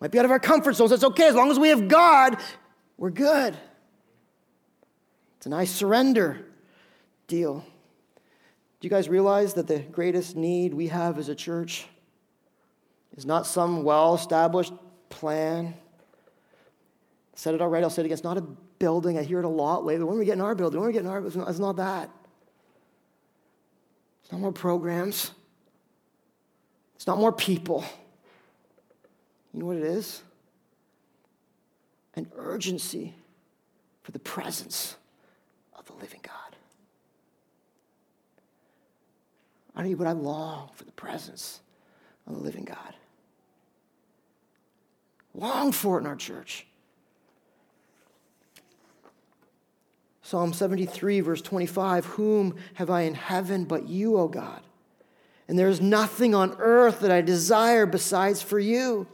Might 0.00 0.10
be 0.10 0.18
out 0.18 0.24
of 0.24 0.30
our 0.30 0.40
comfort 0.40 0.72
zones. 0.72 0.90
That's 0.90 1.04
okay. 1.04 1.28
As 1.28 1.34
long 1.34 1.50
as 1.50 1.58
we 1.58 1.68
have 1.68 1.86
God, 1.86 2.38
we're 2.96 3.10
good. 3.10 3.54
It's 5.36 5.46
a 5.46 5.50
nice 5.50 5.70
surrender 5.70 6.46
deal. 7.28 7.60
Do 8.80 8.86
you 8.86 8.90
guys 8.90 9.06
realize 9.06 9.52
that 9.54 9.66
the 9.66 9.80
greatest 9.80 10.34
need 10.34 10.72
we 10.72 10.88
have 10.88 11.18
as 11.18 11.28
a 11.28 11.34
church 11.34 11.86
is 13.14 13.26
not 13.26 13.46
some 13.46 13.82
well 13.82 14.14
established 14.14 14.72
plan? 15.10 15.74
I 17.34 17.36
said 17.36 17.54
it 17.54 17.60
already, 17.60 17.84
I'll 17.84 17.90
say 17.90 18.00
it 18.00 18.06
again. 18.06 18.14
It's 18.14 18.24
not 18.24 18.38
a 18.38 18.42
building. 18.78 19.18
I 19.18 19.22
hear 19.22 19.40
it 19.40 19.44
a 19.44 19.48
lot 19.48 19.84
lately. 19.84 20.04
When 20.04 20.18
we 20.18 20.24
getting 20.24 20.40
our 20.40 20.54
building? 20.54 20.80
When 20.80 20.86
we 20.86 20.94
getting 20.94 21.10
our 21.10 21.20
building? 21.20 21.44
It's 21.46 21.58
not 21.58 21.76
that. 21.76 22.08
It's 24.24 24.32
not 24.32 24.40
more 24.40 24.52
programs. 24.52 25.32
It's 26.96 27.06
not 27.06 27.18
more 27.18 27.30
people. 27.30 27.84
You 29.52 29.60
know 29.60 29.66
what 29.66 29.76
it 29.76 29.82
is? 29.82 30.22
An 32.16 32.26
urgency 32.34 33.14
for 34.02 34.12
the 34.12 34.18
presence 34.18 34.96
of 35.78 35.84
the 35.84 35.92
living 35.92 36.20
God. 36.22 36.56
I 39.76 39.82
don't 39.82 39.94
but 39.94 40.06
I 40.06 40.12
long 40.12 40.70
for 40.74 40.84
the 40.84 40.92
presence 40.92 41.60
of 42.26 42.34
the 42.34 42.40
living 42.40 42.64
God. 42.64 42.94
Long 45.34 45.70
for 45.70 45.98
it 45.98 46.00
in 46.00 46.06
our 46.06 46.16
church. 46.16 46.66
Psalm 50.34 50.52
73, 50.52 51.20
verse 51.20 51.40
25 51.42 52.06
Whom 52.06 52.56
have 52.74 52.90
I 52.90 53.02
in 53.02 53.14
heaven 53.14 53.66
but 53.66 53.88
you, 53.88 54.16
O 54.16 54.26
God? 54.26 54.62
And 55.46 55.56
there 55.56 55.68
is 55.68 55.80
nothing 55.80 56.34
on 56.34 56.56
earth 56.58 56.98
that 57.02 57.12
I 57.12 57.20
desire 57.20 57.86
besides 57.86 58.42
for 58.42 58.58
you. 58.58 59.06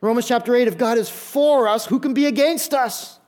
Romans 0.00 0.28
chapter 0.28 0.54
8 0.54 0.68
if 0.68 0.78
God 0.78 0.98
is 0.98 1.08
for 1.10 1.66
us, 1.66 1.86
who 1.86 1.98
can 1.98 2.14
be 2.14 2.26
against 2.26 2.74
us? 2.74 3.18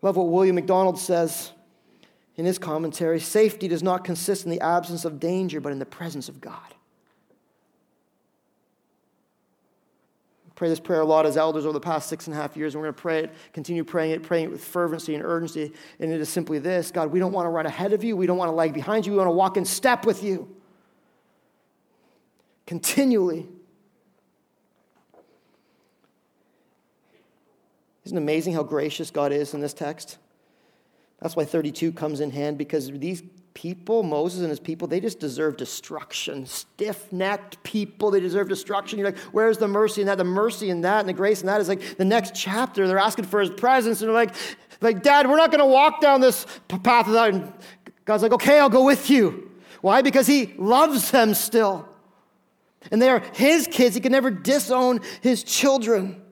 Love 0.00 0.16
what 0.16 0.28
William 0.28 0.54
MacDonald 0.54 0.98
says 0.98 1.52
in 2.36 2.46
his 2.46 2.58
commentary 2.58 3.20
safety 3.20 3.68
does 3.68 3.82
not 3.82 4.04
consist 4.04 4.46
in 4.46 4.50
the 4.50 4.62
absence 4.62 5.04
of 5.04 5.20
danger, 5.20 5.60
but 5.60 5.70
in 5.70 5.78
the 5.78 5.84
presence 5.84 6.30
of 6.30 6.40
God. 6.40 6.74
Pray 10.58 10.68
this 10.68 10.80
prayer 10.80 11.02
a 11.02 11.04
lot 11.04 11.24
as 11.24 11.36
elders 11.36 11.64
over 11.64 11.72
the 11.72 11.78
past 11.78 12.08
six 12.08 12.26
and 12.26 12.34
a 12.34 12.36
half 12.36 12.56
years, 12.56 12.74
and 12.74 12.82
we're 12.82 12.86
going 12.86 12.96
to 12.96 13.00
pray 13.00 13.18
it, 13.20 13.32
continue 13.52 13.84
praying 13.84 14.10
it, 14.10 14.24
praying 14.24 14.46
it 14.46 14.50
with 14.50 14.64
fervency 14.64 15.14
and 15.14 15.24
urgency. 15.24 15.72
And 16.00 16.10
it 16.10 16.20
is 16.20 16.28
simply 16.28 16.58
this 16.58 16.90
God, 16.90 17.12
we 17.12 17.20
don't 17.20 17.30
want 17.30 17.46
to 17.46 17.50
run 17.50 17.64
ahead 17.64 17.92
of 17.92 18.02
you, 18.02 18.16
we 18.16 18.26
don't 18.26 18.38
want 18.38 18.48
to 18.48 18.54
lag 18.54 18.74
behind 18.74 19.06
you, 19.06 19.12
we 19.12 19.18
want 19.18 19.28
to 19.28 19.32
walk 19.32 19.56
in 19.56 19.64
step 19.64 20.04
with 20.04 20.24
you. 20.24 20.52
Continually. 22.66 23.46
Isn't 28.04 28.18
it 28.18 28.20
amazing 28.20 28.54
how 28.54 28.64
gracious 28.64 29.12
God 29.12 29.30
is 29.30 29.54
in 29.54 29.60
this 29.60 29.72
text? 29.72 30.18
That's 31.20 31.36
why 31.36 31.44
32 31.44 31.92
comes 31.92 32.18
in 32.18 32.32
hand 32.32 32.58
because 32.58 32.90
these 32.90 33.22
people, 33.58 34.04
Moses 34.04 34.42
and 34.42 34.50
his 34.50 34.60
people, 34.60 34.86
they 34.86 35.00
just 35.00 35.18
deserve 35.18 35.56
destruction. 35.56 36.46
Stiff 36.46 37.12
necked 37.12 37.60
people, 37.64 38.12
they 38.12 38.20
deserve 38.20 38.48
destruction. 38.48 39.00
You're 39.00 39.08
like, 39.08 39.18
where's 39.32 39.58
the 39.58 39.66
mercy 39.66 40.00
in 40.00 40.06
that? 40.06 40.16
The 40.16 40.22
mercy 40.22 40.70
in 40.70 40.82
that 40.82 41.00
and 41.00 41.08
the 41.08 41.12
grace 41.12 41.40
in 41.40 41.48
that 41.48 41.60
is 41.60 41.68
like 41.68 41.96
the 41.96 42.04
next 42.04 42.36
chapter. 42.36 42.86
They're 42.86 42.98
asking 42.98 43.24
for 43.24 43.40
his 43.40 43.50
presence 43.50 44.00
and 44.00 44.08
they're 44.08 44.14
like, 44.14 44.32
like 44.80 45.02
Dad, 45.02 45.28
we're 45.28 45.36
not 45.36 45.50
going 45.50 45.58
to 45.58 45.66
walk 45.66 46.00
down 46.00 46.20
this 46.20 46.46
path 46.68 47.08
without. 47.08 47.34
And 47.34 47.52
God's 48.04 48.22
like, 48.22 48.30
okay, 48.30 48.60
I'll 48.60 48.68
go 48.68 48.84
with 48.84 49.10
you. 49.10 49.50
Why? 49.80 50.02
Because 50.02 50.28
he 50.28 50.54
loves 50.56 51.10
them 51.10 51.34
still. 51.34 51.88
And 52.92 53.02
they 53.02 53.08
are 53.08 53.24
his 53.34 53.66
kids. 53.66 53.96
He 53.96 54.00
can 54.00 54.12
never 54.12 54.30
disown 54.30 55.00
his 55.20 55.42
children. 55.42 56.22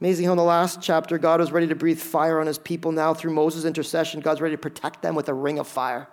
Amazing 0.00 0.24
how 0.24 0.32
in 0.32 0.38
the 0.38 0.42
last 0.42 0.80
chapter, 0.80 1.18
God 1.18 1.40
was 1.40 1.52
ready 1.52 1.66
to 1.66 1.74
breathe 1.74 2.00
fire 2.00 2.40
on 2.40 2.46
his 2.46 2.58
people. 2.58 2.92
Now, 2.92 3.12
through 3.12 3.34
Moses' 3.34 3.66
intercession, 3.66 4.20
God's 4.20 4.40
ready 4.40 4.54
to 4.54 4.60
protect 4.60 5.02
them 5.02 5.14
with 5.14 5.28
a 5.28 5.34
ring 5.34 5.58
of 5.58 5.68
fire. 5.68 6.08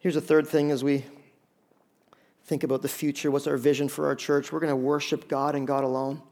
Here's 0.00 0.16
a 0.16 0.20
third 0.20 0.46
thing 0.46 0.70
as 0.70 0.84
we 0.84 1.04
think 2.44 2.62
about 2.62 2.82
the 2.82 2.88
future. 2.88 3.30
What's 3.30 3.46
our 3.46 3.56
vision 3.56 3.88
for 3.88 4.06
our 4.06 4.14
church? 4.14 4.52
We're 4.52 4.60
going 4.60 4.70
to 4.70 4.76
worship 4.76 5.28
God 5.28 5.54
and 5.54 5.66
God 5.66 5.84
alone. 5.84 6.22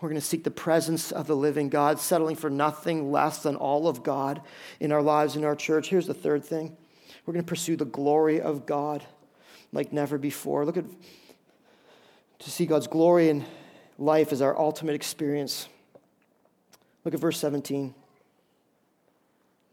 We're 0.00 0.08
going 0.08 0.20
to 0.20 0.26
seek 0.26 0.44
the 0.44 0.50
presence 0.50 1.12
of 1.12 1.26
the 1.26 1.36
living 1.36 1.68
God, 1.68 2.00
settling 2.00 2.36
for 2.36 2.48
nothing 2.48 3.12
less 3.12 3.42
than 3.42 3.54
all 3.54 3.86
of 3.86 4.02
God 4.02 4.40
in 4.80 4.92
our 4.92 5.02
lives, 5.02 5.36
in 5.36 5.44
our 5.44 5.54
church. 5.54 5.90
Here's 5.90 6.06
the 6.06 6.14
third 6.14 6.44
thing 6.44 6.76
we're 7.26 7.34
going 7.34 7.44
to 7.44 7.48
pursue 7.48 7.76
the 7.76 7.84
glory 7.84 8.40
of 8.40 8.64
God 8.64 9.04
like 9.72 9.92
never 9.92 10.16
before. 10.16 10.64
Look 10.64 10.78
at 10.78 10.86
to 12.38 12.50
see 12.50 12.64
God's 12.64 12.86
glory 12.86 13.28
in 13.28 13.44
life 13.98 14.32
as 14.32 14.40
our 14.40 14.58
ultimate 14.58 14.94
experience. 14.94 15.68
Look 17.04 17.12
at 17.12 17.20
verse 17.20 17.38
17. 17.38 17.94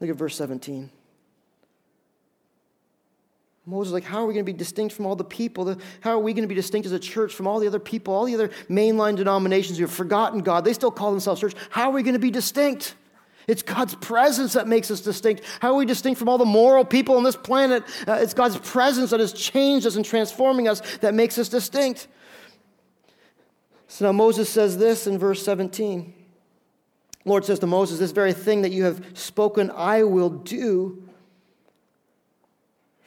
Look 0.01 0.09
at 0.09 0.15
verse 0.17 0.35
17. 0.35 0.89
Moses 3.67 3.91
like, 3.91 4.05
how 4.05 4.23
are 4.23 4.25
we 4.25 4.33
going 4.33 4.45
to 4.45 4.51
be 4.51 4.57
distinct 4.57 4.95
from 4.95 5.05
all 5.05 5.17
the 5.17 5.25
people? 5.25 5.77
How 5.99 6.11
are 6.11 6.19
we 6.19 6.31
going 6.31 6.43
to 6.43 6.47
be 6.47 6.55
distinct 6.55 6.85
as 6.85 6.93
a 6.93 6.99
church 6.99 7.33
from 7.33 7.47
all 7.47 7.59
the 7.59 7.67
other 7.67 7.79
people, 7.79 8.13
all 8.13 8.23
the 8.23 8.33
other 8.33 8.47
mainline 8.69 9.17
denominations 9.17 9.77
who 9.77 9.83
have 9.83 9.91
forgotten 9.91 10.39
God? 10.39 10.63
They 10.63 10.71
still 10.71 10.89
call 10.89 11.11
themselves 11.11 11.41
church. 11.41 11.53
How 11.69 11.89
are 11.89 11.91
we 11.91 12.01
going 12.01 12.13
to 12.13 12.19
be 12.19 12.31
distinct? 12.31 12.95
It's 13.45 13.61
God's 13.61 13.93
presence 13.95 14.53
that 14.53 14.69
makes 14.69 14.89
us 14.89 15.01
distinct. 15.01 15.43
How 15.59 15.73
are 15.73 15.75
we 15.75 15.85
distinct 15.85 16.17
from 16.17 16.29
all 16.29 16.37
the 16.37 16.45
moral 16.45 16.85
people 16.85 17.17
on 17.17 17.23
this 17.23 17.35
planet? 17.35 17.83
Uh, 18.07 18.13
it's 18.13 18.33
God's 18.33 18.57
presence 18.57 19.09
that 19.09 19.19
has 19.19 19.33
changed 19.33 19.85
us 19.85 19.97
and 19.97 20.05
transforming 20.05 20.69
us 20.69 20.81
that 20.99 21.13
makes 21.13 21.37
us 21.37 21.49
distinct. 21.49 22.07
So 23.89 24.05
now 24.05 24.13
Moses 24.13 24.49
says 24.49 24.77
this 24.77 25.07
in 25.07 25.19
verse 25.19 25.43
17. 25.43 26.13
Lord 27.25 27.43
says 27.43 27.59
to 27.59 27.67
Moses, 27.67 27.99
This 27.99 28.11
very 28.11 28.31
thing 28.31 28.61
that 28.61 28.71
you 28.71 28.85
have 28.85 29.05
spoken, 29.13 29.71
I 29.71 30.03
will 30.03 30.29
do. 30.29 31.06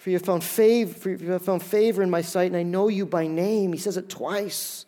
For 0.01 0.09
you 0.09 0.17
have 0.17 0.25
found 0.25 0.43
favor, 0.43 1.11
you 1.11 1.31
have 1.33 1.45
found 1.45 1.63
favor 1.63 2.03
in 2.03 2.09
my 2.09 2.23
sight, 2.23 2.47
and 2.47 2.57
I 2.57 2.63
know 2.63 2.89
you 2.89 3.05
by 3.05 3.27
name. 3.27 3.75
He 3.75 3.79
says 3.79 3.99
it 3.99 4.09
twice. 4.09 4.87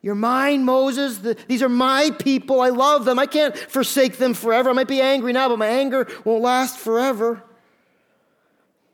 You're 0.00 0.14
mine, 0.14 0.64
Moses. 0.64 1.18
The, 1.18 1.36
these 1.46 1.62
are 1.62 1.68
my 1.68 2.10
people. 2.18 2.62
I 2.62 2.70
love 2.70 3.04
them. 3.04 3.18
I 3.18 3.26
can't 3.26 3.54
forsake 3.54 4.16
them 4.16 4.32
forever. 4.32 4.70
I 4.70 4.72
might 4.72 4.88
be 4.88 5.02
angry 5.02 5.34
now, 5.34 5.50
but 5.50 5.58
my 5.58 5.66
anger 5.66 6.08
won't 6.24 6.42
last 6.42 6.78
forever. 6.78 7.42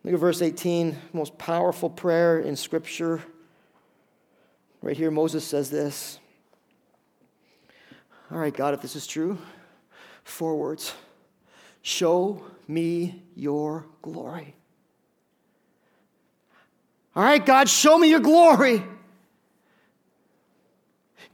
Look 0.02 0.14
at 0.14 0.18
verse 0.18 0.42
18, 0.42 0.98
most 1.12 1.38
powerful 1.38 1.88
prayer 1.88 2.40
in 2.40 2.56
Scripture. 2.56 3.22
Right 4.80 4.96
here, 4.96 5.12
Moses 5.12 5.44
says 5.44 5.70
this 5.70 6.18
All 8.32 8.38
right, 8.38 8.52
God, 8.52 8.74
if 8.74 8.82
this 8.82 8.96
is 8.96 9.06
true, 9.06 9.38
four 10.24 10.56
words 10.56 10.92
show 11.82 12.42
me 12.66 13.22
your 13.36 13.86
glory. 14.02 14.56
All 17.14 17.22
right, 17.22 17.44
God, 17.44 17.68
show 17.68 17.98
me 17.98 18.08
your 18.08 18.20
glory. 18.20 18.82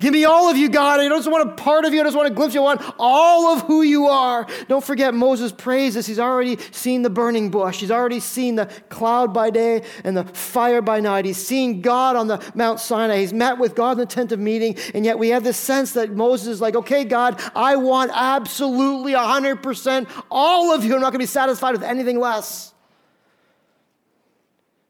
Give 0.01 0.13
me 0.13 0.25
all 0.25 0.49
of 0.49 0.57
you, 0.57 0.69
God. 0.69 1.01
I 1.01 1.09
don't 1.09 1.19
just 1.19 1.31
want 1.31 1.51
a 1.51 1.55
part 1.55 1.85
of 1.85 1.93
you. 1.93 2.01
I 2.01 2.05
just 2.05 2.17
want 2.17 2.29
a 2.29 2.35
glimpse. 2.35 2.55
I 2.55 2.61
want 2.61 2.81
all 3.01 3.49
of 3.49 3.63
who 3.63 3.83
you 3.83 4.07
are. 4.07 4.47
Don't 4.69 4.85
forget, 4.85 5.13
Moses 5.13 5.51
prays 5.51 5.95
this. 5.95 6.07
He's 6.07 6.21
already 6.21 6.57
seen 6.71 7.03
the 7.03 7.11
burning 7.11 7.51
bush. 7.51 7.81
He's 7.81 7.91
already 7.91 8.21
seen 8.21 8.55
the 8.55 8.67
cloud 8.91 9.35
by 9.35 9.51
day 9.51 9.83
and 10.05 10.17
the 10.17 10.23
fire 10.23 10.83
by 10.83 11.01
night. 11.01 11.25
He's 11.25 11.45
seen 11.45 11.81
God 11.81 12.15
on 12.15 12.29
the 12.29 12.41
Mount 12.55 12.79
Sinai. 12.79 13.19
He's 13.19 13.33
met 13.33 13.59
with 13.59 13.75
God 13.75 13.93
in 13.93 13.99
the 13.99 14.07
tent 14.07 14.31
of 14.31 14.39
meeting. 14.39 14.77
And 14.95 15.05
yet 15.05 15.19
we 15.19 15.31
have 15.31 15.43
this 15.43 15.57
sense 15.57 15.95
that 15.95 16.13
Moses 16.13 16.47
is 16.47 16.61
like, 16.61 16.77
okay, 16.77 17.03
God, 17.05 17.43
I 17.57 17.75
want 17.75 18.13
absolutely 18.15 19.15
100% 19.15 20.09
all 20.31 20.73
of 20.73 20.85
you. 20.85 20.95
I'm 20.95 21.01
not 21.01 21.11
going 21.11 21.15
to 21.15 21.19
be 21.19 21.27
satisfied 21.27 21.73
with 21.73 21.83
anything 21.83 22.21
less. 22.21 22.73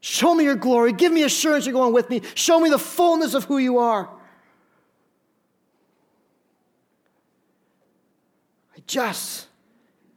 Show 0.01 0.33
me 0.33 0.45
your 0.45 0.55
glory. 0.55 0.93
Give 0.93 1.11
me 1.11 1.23
assurance 1.23 1.65
you're 1.65 1.73
going 1.73 1.93
with 1.93 2.09
me. 2.09 2.21
Show 2.35 2.59
me 2.59 2.69
the 2.69 2.79
fullness 2.79 3.33
of 3.33 3.43
who 3.45 3.57
you 3.57 3.79
are. 3.79 4.09
I 8.75 8.81
just 8.87 9.47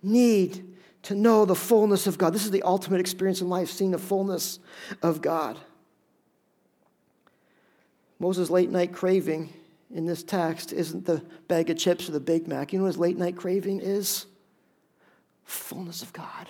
need 0.02 0.76
to 1.02 1.14
know 1.16 1.44
the 1.44 1.56
fullness 1.56 2.06
of 2.06 2.16
God. 2.16 2.32
This 2.32 2.44
is 2.44 2.52
the 2.52 2.62
ultimate 2.62 3.00
experience 3.00 3.40
in 3.40 3.48
life, 3.48 3.70
seeing 3.70 3.90
the 3.90 3.98
fullness 3.98 4.60
of 5.02 5.20
God. 5.20 5.58
Moses' 8.20 8.50
late 8.50 8.70
night 8.70 8.92
craving 8.92 9.52
in 9.92 10.06
this 10.06 10.22
text 10.22 10.72
isn't 10.72 11.04
the 11.04 11.24
bag 11.48 11.70
of 11.70 11.76
chips 11.76 12.08
or 12.08 12.12
the 12.12 12.20
Big 12.20 12.46
Mac. 12.46 12.72
You 12.72 12.78
know 12.78 12.84
what 12.84 12.90
his 12.90 12.98
late 12.98 13.18
night 13.18 13.36
craving 13.36 13.80
is? 13.80 14.26
Fullness 15.44 16.02
of 16.02 16.12
God. 16.12 16.48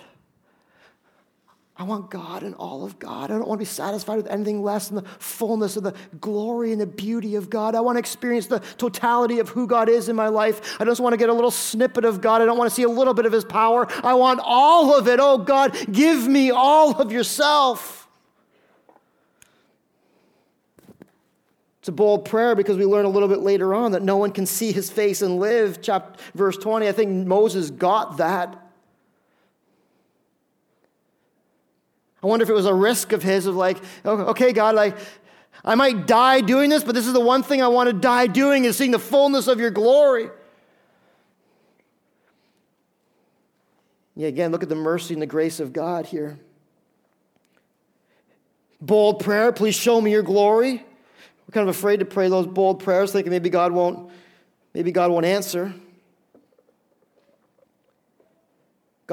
I 1.75 1.83
want 1.83 2.11
God 2.11 2.43
and 2.43 2.53
all 2.55 2.85
of 2.85 2.99
God. 2.99 3.31
I 3.31 3.37
don't 3.37 3.47
want 3.47 3.59
to 3.59 3.63
be 3.63 3.65
satisfied 3.65 4.17
with 4.17 4.27
anything 4.27 4.61
less 4.61 4.89
than 4.89 5.03
the 5.03 5.09
fullness 5.17 5.75
of 5.75 5.81
the 5.81 5.95
glory 6.21 6.71
and 6.71 6.79
the 6.79 6.85
beauty 6.85 7.35
of 7.35 7.49
God. 7.49 7.73
I 7.73 7.81
want 7.81 7.95
to 7.95 7.99
experience 7.99 8.45
the 8.45 8.59
totality 8.77 9.39
of 9.39 9.49
who 9.49 9.65
God 9.65 9.89
is 9.89 10.07
in 10.07 10.15
my 10.15 10.27
life. 10.27 10.79
I 10.79 10.85
just 10.85 11.01
want 11.01 11.13
to 11.13 11.17
get 11.17 11.29
a 11.29 11.33
little 11.33 11.49
snippet 11.49 12.05
of 12.05 12.21
God. 12.21 12.43
I 12.43 12.45
don't 12.45 12.59
want 12.59 12.69
to 12.69 12.75
see 12.75 12.83
a 12.83 12.89
little 12.89 13.15
bit 13.15 13.25
of 13.25 13.31
His 13.31 13.43
power. 13.43 13.87
I 14.03 14.13
want 14.13 14.39
all 14.43 14.95
of 14.95 15.07
it. 15.07 15.19
Oh, 15.19 15.39
God, 15.39 15.75
give 15.91 16.27
me 16.27 16.51
all 16.51 17.01
of 17.01 17.11
yourself. 17.11 18.07
It's 21.79 21.89
a 21.89 21.91
bold 21.91 22.23
prayer 22.23 22.55
because 22.55 22.77
we 22.77 22.85
learn 22.85 23.03
a 23.03 23.09
little 23.09 23.27
bit 23.27 23.39
later 23.39 23.73
on 23.73 23.91
that 23.91 24.03
no 24.03 24.15
one 24.15 24.31
can 24.31 24.45
see 24.45 24.71
his 24.71 24.89
face 24.89 25.21
and 25.21 25.37
live. 25.37 25.81
Chapter, 25.81 26.17
verse 26.33 26.55
20, 26.55 26.87
I 26.87 26.93
think 26.93 27.27
Moses 27.27 27.71
got 27.71 28.17
that. 28.17 28.62
I 32.23 32.27
wonder 32.27 32.43
if 32.43 32.49
it 32.49 32.53
was 32.53 32.65
a 32.65 32.73
risk 32.73 33.11
of 33.11 33.21
his 33.21 33.45
of 33.45 33.55
like, 33.55 33.77
oh, 34.05 34.17
okay, 34.27 34.53
God, 34.53 34.75
like, 34.75 34.97
I 35.65 35.75
might 35.75 36.07
die 36.07 36.41
doing 36.41 36.69
this, 36.69 36.83
but 36.83 36.95
this 36.95 37.05
is 37.05 37.13
the 37.13 37.19
one 37.19 37.43
thing 37.43 37.61
I 37.61 37.67
want 37.67 37.87
to 37.87 37.93
die 37.93 38.27
doing 38.27 38.65
is 38.65 38.77
seeing 38.77 38.91
the 38.91 38.99
fullness 38.99 39.47
of 39.47 39.59
your 39.59 39.71
glory. 39.71 40.29
Yeah, 44.15 44.27
again, 44.27 44.51
look 44.51 44.63
at 44.63 44.69
the 44.69 44.75
mercy 44.75 45.13
and 45.13 45.21
the 45.21 45.27
grace 45.27 45.59
of 45.59 45.73
God 45.73 46.05
here. 46.05 46.39
Bold 48.79 49.23
prayer, 49.23 49.51
please 49.51 49.75
show 49.75 49.99
me 49.99 50.11
your 50.11 50.23
glory. 50.23 50.73
We're 50.73 51.51
kind 51.51 51.67
of 51.67 51.75
afraid 51.75 51.99
to 51.99 52.05
pray 52.05 52.29
those 52.29 52.47
bold 52.47 52.83
prayers, 52.83 53.11
thinking 53.11 53.31
maybe 53.31 53.49
God 53.49 53.71
won't, 53.71 54.11
maybe 54.73 54.91
God 54.91 55.11
won't 55.11 55.25
answer. 55.25 55.73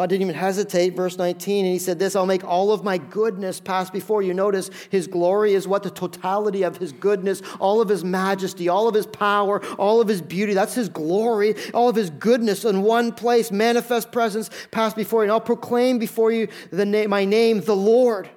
God 0.01 0.09
didn't 0.09 0.23
even 0.23 0.35
hesitate, 0.35 0.97
verse 0.97 1.19
19, 1.19 1.67
and 1.67 1.75
he 1.75 1.79
said 1.79 1.99
this 1.99 2.17
I'll 2.17 2.25
make 2.25 2.43
all 2.43 2.73
of 2.73 2.83
my 2.83 2.97
goodness 2.97 3.61
pass 3.61 3.91
before 3.91 4.23
you. 4.23 4.33
Notice 4.33 4.71
his 4.89 5.07
glory 5.07 5.53
is 5.53 5.69
what 5.69 5.83
the 5.83 5.91
totality 5.91 6.63
of 6.63 6.79
his 6.79 6.91
goodness, 6.91 7.43
all 7.59 7.83
of 7.83 7.91
his 7.91 8.03
majesty, 8.03 8.71
all 8.71 8.89
of 8.89 8.95
his 8.95 9.05
power, 9.07 9.63
all 9.77 10.01
of 10.01 10.09
his 10.09 10.23
beauty. 10.23 10.55
That's 10.55 10.75
his 10.75 10.89
glory, 10.89 11.55
all 11.75 11.91
of 11.91 11.97
his 11.97 12.09
goodness 12.09 12.65
in 12.65 12.81
one 12.81 13.13
place, 13.13 13.53
manifest 13.53 14.11
presence 14.11 14.49
pass 14.71 14.95
before 14.95 15.21
you. 15.21 15.25
And 15.25 15.33
I'll 15.33 15.39
proclaim 15.39 15.99
before 15.99 16.33
you 16.33 16.49
the 16.71 16.87
na- 16.87 17.07
my 17.07 17.27
name, 17.27 17.61
the 17.61 17.77
Lord. 17.77 18.31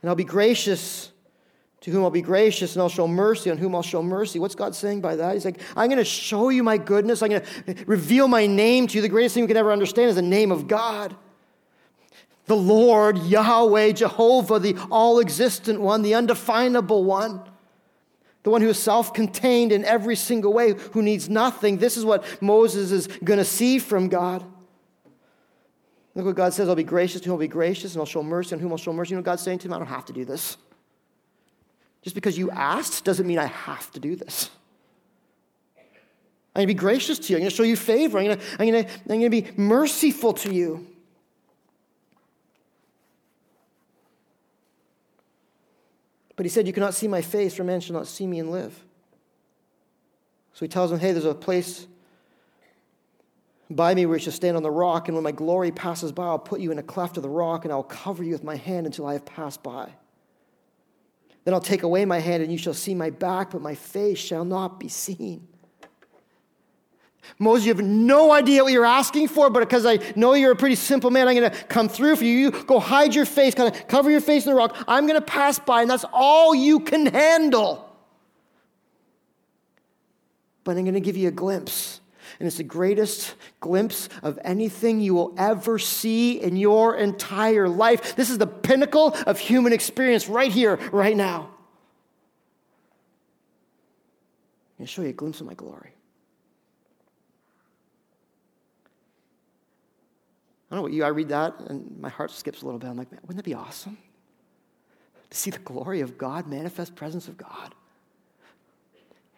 And 0.00 0.08
I'll 0.08 0.16
be 0.16 0.24
gracious 0.24 1.11
to 1.82 1.90
whom 1.90 2.04
I'll 2.04 2.10
be 2.10 2.22
gracious, 2.22 2.74
and 2.74 2.82
I'll 2.82 2.88
show 2.88 3.08
mercy 3.08 3.50
on 3.50 3.58
whom 3.58 3.74
I'll 3.74 3.82
show 3.82 4.04
mercy. 4.04 4.38
What's 4.38 4.54
God 4.54 4.72
saying 4.74 5.00
by 5.00 5.16
that? 5.16 5.34
He's 5.34 5.44
like, 5.44 5.60
I'm 5.76 5.88
going 5.88 5.98
to 5.98 6.04
show 6.04 6.48
you 6.48 6.62
my 6.62 6.78
goodness. 6.78 7.22
I'm 7.22 7.30
going 7.30 7.42
to 7.42 7.84
reveal 7.86 8.28
my 8.28 8.46
name 8.46 8.86
to 8.86 8.94
you. 8.94 9.02
The 9.02 9.08
greatest 9.08 9.34
thing 9.34 9.42
you 9.42 9.48
can 9.48 9.56
ever 9.56 9.72
understand 9.72 10.08
is 10.08 10.14
the 10.14 10.22
name 10.22 10.52
of 10.52 10.68
God. 10.68 11.16
The 12.46 12.54
Lord, 12.54 13.18
Yahweh, 13.18 13.92
Jehovah, 13.92 14.60
the 14.60 14.76
all 14.92 15.18
existent 15.18 15.80
one, 15.80 16.02
the 16.02 16.14
undefinable 16.14 17.02
one, 17.02 17.42
the 18.44 18.50
one 18.50 18.62
who 18.62 18.68
is 18.68 18.78
self 18.78 19.12
contained 19.12 19.72
in 19.72 19.84
every 19.84 20.14
single 20.14 20.52
way, 20.52 20.74
who 20.92 21.02
needs 21.02 21.28
nothing. 21.28 21.78
This 21.78 21.96
is 21.96 22.04
what 22.04 22.24
Moses 22.40 22.92
is 22.92 23.08
going 23.24 23.38
to 23.38 23.44
see 23.44 23.80
from 23.80 24.08
God. 24.08 24.44
Look 26.14 26.26
what 26.26 26.36
God 26.36 26.52
says 26.52 26.68
I'll 26.68 26.76
be 26.76 26.84
gracious 26.84 27.20
to 27.22 27.28
whom 27.28 27.34
I'll 27.34 27.40
be 27.40 27.48
gracious, 27.48 27.94
and 27.94 28.00
I'll 28.00 28.06
show 28.06 28.22
mercy 28.22 28.54
on 28.54 28.60
whom 28.60 28.70
I'll 28.70 28.78
show 28.78 28.92
mercy. 28.92 29.10
You 29.10 29.16
know 29.16 29.22
God's 29.22 29.42
saying 29.42 29.58
to 29.60 29.66
him? 29.66 29.72
I 29.72 29.78
don't 29.78 29.88
have 29.88 30.04
to 30.04 30.12
do 30.12 30.24
this. 30.24 30.58
Just 32.02 32.14
because 32.14 32.36
you 32.36 32.50
asked 32.50 33.04
doesn't 33.04 33.26
mean 33.26 33.38
I 33.38 33.46
have 33.46 33.90
to 33.92 34.00
do 34.00 34.16
this. 34.16 34.50
I'm 36.54 36.60
going 36.60 36.68
to 36.68 36.74
be 36.74 36.78
gracious 36.78 37.18
to 37.18 37.32
you. 37.32 37.36
I'm 37.36 37.42
going 37.42 37.50
to 37.50 37.56
show 37.56 37.62
you 37.62 37.76
favor. 37.76 38.18
I'm 38.18 38.26
going 38.26 38.38
to, 38.38 38.44
I'm 38.58 38.68
going 38.68 38.84
to, 38.84 38.90
I'm 38.90 39.20
going 39.20 39.20
to 39.22 39.30
be 39.30 39.50
merciful 39.56 40.34
to 40.34 40.52
you. 40.52 40.86
But 46.36 46.44
he 46.44 46.50
said, 46.50 46.66
You 46.66 46.72
cannot 46.72 46.94
see 46.94 47.08
my 47.08 47.22
face, 47.22 47.54
for 47.54 47.64
man 47.64 47.80
shall 47.80 47.94
not 47.94 48.06
see 48.06 48.26
me 48.26 48.38
and 48.38 48.50
live. 48.50 48.74
So 50.54 50.64
he 50.64 50.68
tells 50.68 50.92
him, 50.92 50.98
Hey, 50.98 51.12
there's 51.12 51.24
a 51.24 51.34
place 51.34 51.86
by 53.70 53.94
me 53.94 54.04
where 54.04 54.16
you 54.16 54.22
shall 54.22 54.32
stand 54.32 54.56
on 54.56 54.62
the 54.62 54.70
rock, 54.70 55.08
and 55.08 55.14
when 55.14 55.24
my 55.24 55.32
glory 55.32 55.70
passes 55.70 56.12
by, 56.12 56.26
I'll 56.26 56.38
put 56.38 56.60
you 56.60 56.70
in 56.70 56.78
a 56.78 56.82
cleft 56.82 57.16
of 57.16 57.22
the 57.22 57.30
rock, 57.30 57.64
and 57.64 57.72
I'll 57.72 57.82
cover 57.82 58.22
you 58.22 58.32
with 58.32 58.44
my 58.44 58.56
hand 58.56 58.84
until 58.84 59.06
I 59.06 59.14
have 59.14 59.24
passed 59.24 59.62
by. 59.62 59.92
Then 61.44 61.54
I'll 61.54 61.60
take 61.60 61.82
away 61.82 62.04
my 62.04 62.18
hand, 62.18 62.42
and 62.42 62.52
you 62.52 62.58
shall 62.58 62.74
see 62.74 62.94
my 62.94 63.10
back, 63.10 63.50
but 63.50 63.60
my 63.60 63.74
face 63.74 64.18
shall 64.18 64.44
not 64.44 64.78
be 64.78 64.88
seen. 64.88 65.48
Moses, 67.38 67.66
you 67.66 67.74
have 67.74 67.84
no 67.84 68.32
idea 68.32 68.62
what 68.62 68.72
you're 68.72 68.84
asking 68.84 69.28
for, 69.28 69.48
but 69.48 69.60
because 69.60 69.86
I 69.86 69.98
know 70.16 70.34
you're 70.34 70.52
a 70.52 70.56
pretty 70.56 70.74
simple 70.74 71.10
man, 71.10 71.28
I'm 71.28 71.36
going 71.36 71.50
to 71.50 71.64
come 71.64 71.88
through 71.88 72.16
for 72.16 72.24
you. 72.24 72.36
You 72.36 72.50
go 72.50 72.78
hide 72.78 73.14
your 73.14 73.24
face, 73.24 73.54
kind 73.54 73.74
of 73.74 73.88
cover 73.88 74.10
your 74.10 74.20
face 74.20 74.44
in 74.44 74.52
the 74.52 74.56
rock. 74.56 74.76
I'm 74.86 75.06
going 75.06 75.18
to 75.18 75.24
pass 75.24 75.58
by, 75.58 75.82
and 75.82 75.90
that's 75.90 76.04
all 76.12 76.54
you 76.54 76.80
can 76.80 77.06
handle. 77.06 77.88
But 80.64 80.76
I'm 80.76 80.84
going 80.84 80.94
to 80.94 81.00
give 81.00 81.16
you 81.16 81.28
a 81.28 81.32
glimpse 81.32 82.01
and 82.42 82.48
it's 82.48 82.56
the 82.56 82.64
greatest 82.64 83.36
glimpse 83.60 84.08
of 84.20 84.36
anything 84.42 85.00
you 85.00 85.14
will 85.14 85.32
ever 85.38 85.78
see 85.78 86.40
in 86.40 86.56
your 86.56 86.96
entire 86.96 87.68
life. 87.68 88.16
This 88.16 88.30
is 88.30 88.38
the 88.38 88.48
pinnacle 88.48 89.14
of 89.28 89.38
human 89.38 89.72
experience 89.72 90.28
right 90.28 90.50
here, 90.50 90.74
right 90.90 91.16
now. 91.16 91.42
I'm 94.72 94.78
going 94.78 94.86
to 94.88 94.92
show 94.92 95.02
you 95.02 95.10
a 95.10 95.12
glimpse 95.12 95.40
of 95.40 95.46
my 95.46 95.54
glory. 95.54 95.92
I 100.68 100.74
don't 100.74 100.78
know 100.78 100.82
what 100.82 100.92
you, 100.92 101.04
I 101.04 101.08
read 101.10 101.28
that 101.28 101.60
and 101.60 101.96
my 102.00 102.08
heart 102.08 102.32
skips 102.32 102.62
a 102.62 102.64
little 102.64 102.80
bit. 102.80 102.90
I'm 102.90 102.96
like, 102.96 103.12
man, 103.12 103.20
wouldn't 103.22 103.36
that 103.36 103.48
be 103.48 103.54
awesome? 103.54 103.98
To 105.30 105.38
see 105.38 105.50
the 105.52 105.60
glory 105.60 106.00
of 106.00 106.18
God, 106.18 106.48
manifest 106.48 106.96
presence 106.96 107.28
of 107.28 107.36
God. 107.36 107.72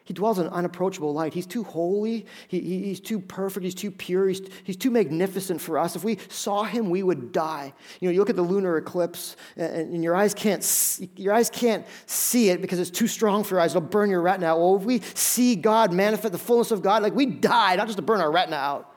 He 0.05 0.13
dwells 0.13 0.39
in 0.39 0.47
unapproachable 0.49 1.15
light. 1.15 1.33
He's 1.33 1.47
too 1.47 1.65
holy. 1.65 2.27
He, 2.49 2.61
he's 2.61 3.01
too 3.01 3.19
perfect. 3.19 3.65
He's 3.65 3.75
too 3.75 3.91
pure. 3.91 4.29
He's, 4.29 4.43
he's 4.63 4.77
too 4.77 4.91
magnificent 4.91 5.63
for 5.63 5.79
us. 5.79 5.97
If 5.97 6.05
we 6.05 6.19
saw 6.29 6.63
him, 6.63 6.91
we 6.91 7.03
would 7.03 7.33
die. 7.33 7.73
You 8.01 8.09
know, 8.09 8.13
you 8.13 8.19
look 8.19 8.29
at 8.29 8.37
the 8.37 8.43
lunar 8.43 8.77
eclipse, 8.77 9.37
and, 9.57 9.95
and 9.95 10.05
your 10.05 10.15
eyes 10.15 10.35
can't 10.35 10.63
see, 10.63 11.09
your 11.17 11.33
eyes 11.33 11.49
can't 11.49 11.87
see 12.05 12.51
it 12.51 12.61
because 12.61 12.79
it's 12.79 12.91
too 12.91 13.07
strong 13.07 13.45
for 13.45 13.55
your 13.55 13.63
eyes. 13.63 13.71
It'll 13.71 13.81
burn 13.81 14.11
your 14.11 14.21
retina 14.21 14.49
out. 14.49 14.61
Well, 14.61 14.77
if 14.77 14.83
we 14.83 15.01
see 15.15 15.57
God 15.57 15.91
manifest 15.91 16.33
the 16.33 16.39
fullness 16.39 16.71
of 16.71 16.83
God, 16.83 17.03
like 17.03 17.15
we 17.15 17.25
die, 17.25 17.77
not 17.77 17.87
just 17.87 17.97
to 17.97 18.03
burn 18.03 18.21
our 18.21 18.31
retina 18.31 18.57
out. 18.57 18.95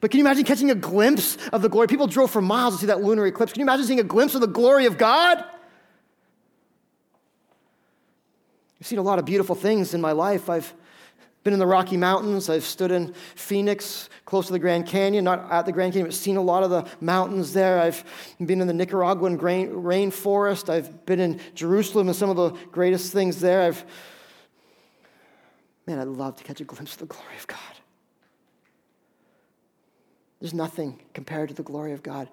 But 0.00 0.10
can 0.10 0.18
you 0.18 0.24
imagine 0.24 0.44
catching 0.44 0.70
a 0.70 0.74
glimpse 0.74 1.38
of 1.50 1.62
the 1.62 1.70
glory? 1.70 1.86
People 1.86 2.08
drove 2.08 2.30
for 2.30 2.42
miles 2.42 2.74
to 2.74 2.80
see 2.80 2.86
that 2.88 3.02
lunar 3.02 3.26
eclipse. 3.26 3.54
Can 3.54 3.60
you 3.60 3.64
imagine 3.64 3.86
seeing 3.86 4.00
a 4.00 4.04
glimpse 4.04 4.34
of 4.34 4.42
the 4.42 4.46
glory 4.46 4.84
of 4.84 4.98
God? 4.98 5.44
I've 8.84 8.88
seen 8.88 8.98
a 8.98 9.02
lot 9.02 9.18
of 9.18 9.24
beautiful 9.24 9.54
things 9.54 9.94
in 9.94 10.02
my 10.02 10.12
life. 10.12 10.50
I've 10.50 10.74
been 11.42 11.54
in 11.54 11.58
the 11.58 11.66
Rocky 11.66 11.96
Mountains. 11.96 12.50
I've 12.50 12.64
stood 12.64 12.90
in 12.90 13.14
Phoenix, 13.34 14.10
close 14.26 14.48
to 14.48 14.52
the 14.52 14.58
Grand 14.58 14.86
Canyon, 14.86 15.24
not 15.24 15.50
at 15.50 15.64
the 15.64 15.72
Grand 15.72 15.94
Canyon, 15.94 16.08
but 16.08 16.14
seen 16.14 16.36
a 16.36 16.42
lot 16.42 16.62
of 16.62 16.68
the 16.68 16.86
mountains 17.00 17.54
there. 17.54 17.80
I've 17.80 18.04
been 18.44 18.60
in 18.60 18.66
the 18.66 18.74
Nicaraguan 18.74 19.38
rainforest. 19.38 20.68
I've 20.68 21.06
been 21.06 21.18
in 21.18 21.40
Jerusalem 21.54 22.08
and 22.08 22.14
some 22.14 22.28
of 22.28 22.36
the 22.36 22.50
greatest 22.72 23.10
things 23.10 23.40
there. 23.40 23.62
I've, 23.62 23.86
man, 25.86 25.98
I'd 25.98 26.06
love 26.06 26.36
to 26.36 26.44
catch 26.44 26.60
a 26.60 26.64
glimpse 26.64 26.92
of 26.92 26.98
the 26.98 27.06
glory 27.06 27.38
of 27.38 27.46
God. 27.46 27.58
There's 30.40 30.52
nothing 30.52 31.00
compared 31.14 31.48
to 31.48 31.54
the 31.54 31.62
glory 31.62 31.94
of 31.94 32.02
God. 32.02 32.28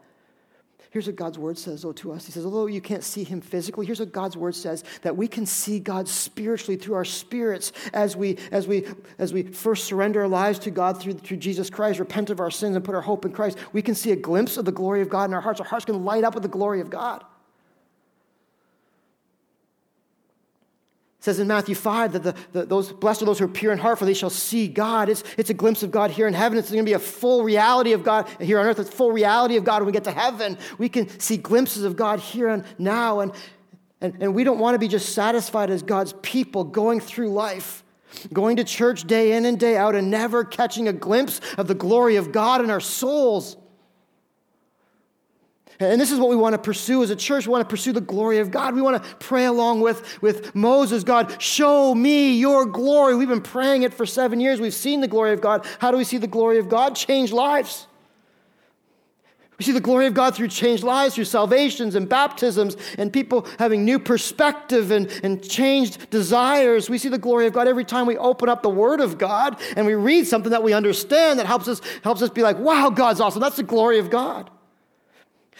Here's 0.89 1.07
what 1.07 1.15
God's 1.15 1.37
word 1.37 1.57
says, 1.57 1.83
though, 1.83 1.93
to 1.93 2.11
us. 2.11 2.25
He 2.25 2.31
says, 2.31 2.43
although 2.43 2.65
you 2.65 2.81
can't 2.81 3.03
see 3.03 3.23
him 3.23 3.39
physically, 3.39 3.85
here's 3.85 3.99
what 3.99 4.11
God's 4.11 4.35
word 4.35 4.55
says 4.55 4.83
that 5.03 5.15
we 5.15 5.27
can 5.27 5.45
see 5.45 5.79
God 5.79 6.07
spiritually 6.07 6.75
through 6.75 6.95
our 6.95 7.05
spirits 7.05 7.71
as 7.93 8.17
we, 8.17 8.37
as 8.51 8.67
we, 8.67 8.85
as 9.17 9.31
we 9.31 9.43
first 9.43 9.85
surrender 9.85 10.21
our 10.21 10.27
lives 10.27 10.59
to 10.59 10.71
God 10.71 10.99
through, 10.99 11.13
through 11.13 11.37
Jesus 11.37 11.69
Christ, 11.69 11.99
repent 11.99 12.29
of 12.29 12.39
our 12.39 12.51
sins, 12.51 12.75
and 12.75 12.83
put 12.83 12.95
our 12.95 13.01
hope 13.01 13.23
in 13.23 13.31
Christ. 13.31 13.57
We 13.71 13.81
can 13.81 13.95
see 13.95 14.11
a 14.11 14.15
glimpse 14.17 14.57
of 14.57 14.65
the 14.65 14.71
glory 14.71 15.01
of 15.01 15.09
God 15.09 15.29
in 15.29 15.33
our 15.33 15.41
hearts. 15.41 15.61
Our 15.61 15.67
hearts 15.67 15.85
can 15.85 16.03
light 16.03 16.23
up 16.23 16.33
with 16.33 16.43
the 16.43 16.49
glory 16.49 16.81
of 16.81 16.89
God. 16.89 17.23
It 21.21 21.25
says 21.25 21.39
in 21.39 21.47
Matthew 21.47 21.75
5 21.75 22.13
that 22.13 22.23
the, 22.23 22.35
the, 22.51 22.65
those 22.65 22.91
blessed 22.91 23.21
are 23.21 23.25
those 23.25 23.37
who 23.37 23.45
are 23.45 23.47
pure 23.47 23.71
in 23.71 23.77
heart, 23.77 23.99
for 23.99 24.05
they 24.05 24.13
shall 24.15 24.31
see 24.31 24.67
God. 24.67 25.07
It's, 25.07 25.23
it's 25.37 25.51
a 25.51 25.53
glimpse 25.53 25.83
of 25.83 25.91
God 25.91 26.09
here 26.09 26.27
in 26.27 26.33
heaven. 26.33 26.57
It's 26.57 26.71
going 26.71 26.83
to 26.83 26.89
be 26.89 26.93
a 26.93 26.99
full 26.99 27.43
reality 27.43 27.93
of 27.93 28.03
God 28.03 28.27
here 28.39 28.59
on 28.59 28.65
earth. 28.65 28.79
It's 28.79 28.89
full 28.89 29.11
reality 29.11 29.55
of 29.55 29.63
God 29.63 29.81
when 29.81 29.85
we 29.85 29.91
get 29.91 30.05
to 30.05 30.11
heaven. 30.11 30.57
We 30.79 30.89
can 30.89 31.07
see 31.19 31.37
glimpses 31.37 31.83
of 31.83 31.95
God 31.95 32.21
here 32.21 32.47
and 32.47 32.65
now. 32.79 33.19
And, 33.19 33.33
and, 34.01 34.17
and 34.19 34.33
we 34.33 34.43
don't 34.43 34.57
want 34.57 34.73
to 34.73 34.79
be 34.79 34.87
just 34.87 35.13
satisfied 35.13 35.69
as 35.69 35.83
God's 35.83 36.15
people 36.23 36.63
going 36.63 36.99
through 36.99 37.29
life, 37.29 37.83
going 38.33 38.55
to 38.55 38.63
church 38.63 39.03
day 39.03 39.33
in 39.33 39.45
and 39.45 39.59
day 39.59 39.77
out, 39.77 39.93
and 39.93 40.09
never 40.09 40.43
catching 40.43 40.87
a 40.87 40.93
glimpse 40.93 41.39
of 41.55 41.67
the 41.67 41.75
glory 41.75 42.15
of 42.15 42.31
God 42.31 42.63
in 42.63 42.71
our 42.71 42.79
souls. 42.79 43.57
And 45.81 45.99
this 45.99 46.11
is 46.11 46.19
what 46.19 46.29
we 46.29 46.35
want 46.35 46.53
to 46.53 46.59
pursue 46.59 47.01
as 47.01 47.09
a 47.09 47.15
church. 47.15 47.47
We 47.47 47.51
want 47.51 47.67
to 47.67 47.69
pursue 47.69 47.91
the 47.91 48.01
glory 48.01 48.37
of 48.37 48.51
God. 48.51 48.75
We 48.75 48.81
want 48.81 49.03
to 49.03 49.15
pray 49.15 49.45
along 49.45 49.81
with, 49.81 50.21
with 50.21 50.53
Moses 50.53 51.03
God, 51.03 51.41
show 51.41 51.95
me 51.95 52.33
your 52.33 52.65
glory. 52.65 53.15
We've 53.15 53.27
been 53.27 53.41
praying 53.41 53.83
it 53.83 53.93
for 53.93 54.05
seven 54.05 54.39
years. 54.39 54.61
We've 54.61 54.73
seen 54.73 55.01
the 55.01 55.07
glory 55.07 55.33
of 55.33 55.41
God. 55.41 55.65
How 55.79 55.91
do 55.91 55.97
we 55.97 56.03
see 56.03 56.17
the 56.17 56.27
glory 56.27 56.59
of 56.59 56.69
God? 56.69 56.95
Change 56.95 57.31
lives. 57.31 57.87
We 59.57 59.65
see 59.65 59.73
the 59.73 59.79
glory 59.79 60.07
of 60.07 60.15
God 60.15 60.35
through 60.35 60.47
changed 60.47 60.83
lives, 60.83 61.13
through 61.13 61.25
salvations 61.25 61.93
and 61.93 62.09
baptisms, 62.09 62.77
and 62.97 63.13
people 63.13 63.45
having 63.59 63.85
new 63.85 63.99
perspective 63.99 64.89
and, 64.89 65.07
and 65.21 65.47
changed 65.47 66.09
desires. 66.09 66.89
We 66.89 66.97
see 66.97 67.09
the 67.09 67.19
glory 67.19 67.45
of 67.45 67.53
God 67.53 67.67
every 67.67 67.85
time 67.85 68.07
we 68.07 68.17
open 68.17 68.49
up 68.49 68.63
the 68.63 68.71
Word 68.71 69.01
of 69.01 69.19
God 69.19 69.61
and 69.75 69.85
we 69.85 69.93
read 69.93 70.25
something 70.25 70.49
that 70.49 70.63
we 70.63 70.73
understand 70.73 71.37
that 71.37 71.45
helps 71.45 71.67
us, 71.67 71.79
helps 72.03 72.23
us 72.23 72.31
be 72.31 72.41
like, 72.41 72.57
wow, 72.57 72.89
God's 72.89 73.21
awesome. 73.21 73.39
That's 73.39 73.57
the 73.57 73.61
glory 73.61 73.99
of 73.99 74.09
God. 74.09 74.49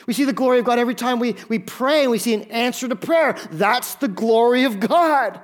We 0.08 0.14
see 0.14 0.26
the 0.26 0.34
glory 0.34 0.60
of 0.60 0.66
God 0.66 0.80
every 0.80 0.96
time 0.96 1.20
we, 1.20 1.36
we 1.48 1.60
pray 1.60 2.02
and 2.02 2.12
we 2.12 2.18
see 2.18 2.34
an 2.34 2.44
answer 2.44 2.88
to 2.88 2.96
prayer. 2.96 3.38
That's 3.52 3.96
the 3.96 4.08
glory 4.08 4.64
of 4.64 4.80
God. 4.80 5.42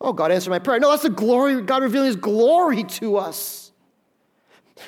Oh, 0.00 0.12
God 0.12 0.30
answered 0.30 0.50
my 0.50 0.58
prayer. 0.58 0.78
No, 0.78 0.90
that's 0.90 1.02
the 1.02 1.10
glory, 1.10 1.60
God 1.62 1.82
revealing 1.82 2.06
His 2.06 2.16
glory 2.16 2.84
to 2.84 3.16
us. 3.16 3.72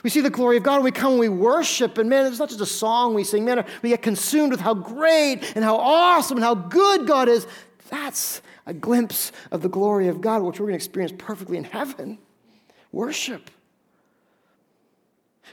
We 0.04 0.10
see 0.10 0.20
the 0.20 0.30
glory 0.30 0.56
of 0.56 0.62
God 0.62 0.76
when 0.76 0.84
we 0.84 0.92
come 0.92 1.12
and 1.12 1.20
we 1.20 1.28
worship, 1.28 1.98
and 1.98 2.08
man, 2.08 2.26
it's 2.26 2.38
not 2.38 2.48
just 2.48 2.60
a 2.60 2.66
song 2.66 3.12
we 3.12 3.24
sing, 3.24 3.44
man, 3.44 3.64
we 3.82 3.88
get 3.88 4.02
consumed 4.02 4.52
with 4.52 4.60
how 4.60 4.72
great 4.72 5.56
and 5.56 5.64
how 5.64 5.76
awesome 5.76 6.36
and 6.36 6.44
how 6.44 6.54
good 6.54 7.08
God 7.08 7.28
is. 7.28 7.46
That's 7.88 8.40
a 8.66 8.72
glimpse 8.72 9.32
of 9.50 9.62
the 9.62 9.68
glory 9.68 10.06
of 10.06 10.20
God, 10.20 10.42
which 10.42 10.60
we're 10.60 10.66
going 10.66 10.78
to 10.78 10.84
experience 10.84 11.12
perfectly 11.18 11.56
in 11.56 11.64
heaven. 11.64 12.18
Worship. 12.92 13.50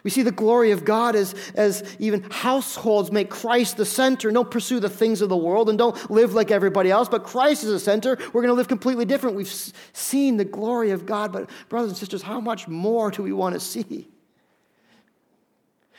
We 0.08 0.12
see 0.12 0.22
the 0.22 0.32
glory 0.32 0.72
of 0.72 0.86
God 0.86 1.18
as, 1.18 1.36
as 1.53 1.84
even 1.99 2.22
households 2.32 3.12
make 3.12 3.30
Christ 3.30 3.76
the 3.76 3.84
center. 3.84 4.32
Don't 4.32 4.49
pursue 4.49 4.80
the 4.80 4.89
things 4.89 5.22
of 5.22 5.28
the 5.28 5.36
world 5.36 5.68
and 5.68 5.78
don't 5.78 6.10
live 6.10 6.34
like 6.34 6.49
everybody 6.49 6.89
else, 6.89 7.10
but 7.10 7.26
Christ 7.26 7.66
is 7.66 7.72
the 7.72 7.80
center. 7.82 8.18
We're 8.32 8.41
going 8.41 8.47
to 8.47 8.53
live 8.53 8.70
completely 8.70 9.03
different. 9.03 9.36
We've 9.36 9.51
seen 9.91 10.38
the 10.38 10.45
glory 10.45 10.91
of 10.91 11.05
God, 11.05 11.34
but 11.34 11.49
brothers 11.68 11.89
and 11.89 11.97
sisters, 11.97 12.22
how 12.22 12.39
much 12.39 12.70
more 12.70 13.12
do 13.12 13.22
we 13.22 13.34
want 13.34 13.55
to 13.55 13.60
see? 13.60 14.08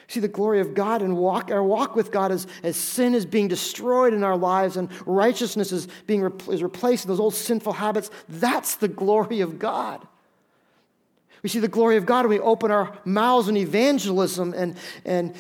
see 0.07 0.21
the 0.21 0.27
glory 0.27 0.61
of 0.61 0.73
God 0.73 1.03
and 1.03 1.15
walk 1.15 1.51
our 1.51 1.63
walk 1.63 1.95
with 1.95 2.11
God 2.11 2.33
as, 2.33 2.47
as 2.63 2.79
sin 2.79 3.15
is 3.15 3.27
being 3.27 3.47
destroyed 3.47 4.15
in 4.15 4.25
our 4.25 4.39
lives 4.39 4.79
and 4.79 4.89
righteousness 5.07 5.71
is 5.71 5.87
being 6.07 6.25
is 6.49 6.63
replacing 6.63 7.11
those 7.11 7.21
old 7.21 7.35
sinful 7.35 7.75
habits. 7.75 8.11
That's 8.27 8.77
the 8.77 8.89
glory 8.89 9.43
of 9.43 9.59
God. 9.59 10.09
We 11.43 11.49
see 11.49 11.61
the 11.61 11.69
glory 11.69 11.97
of 11.97 12.07
God 12.07 12.25
when 12.27 12.39
we 12.39 12.41
open 12.41 12.71
our 12.71 12.97
mouths 13.05 13.49
in 13.49 13.57
evangelism 13.57 14.55
and, 14.55 14.77
and 15.05 15.35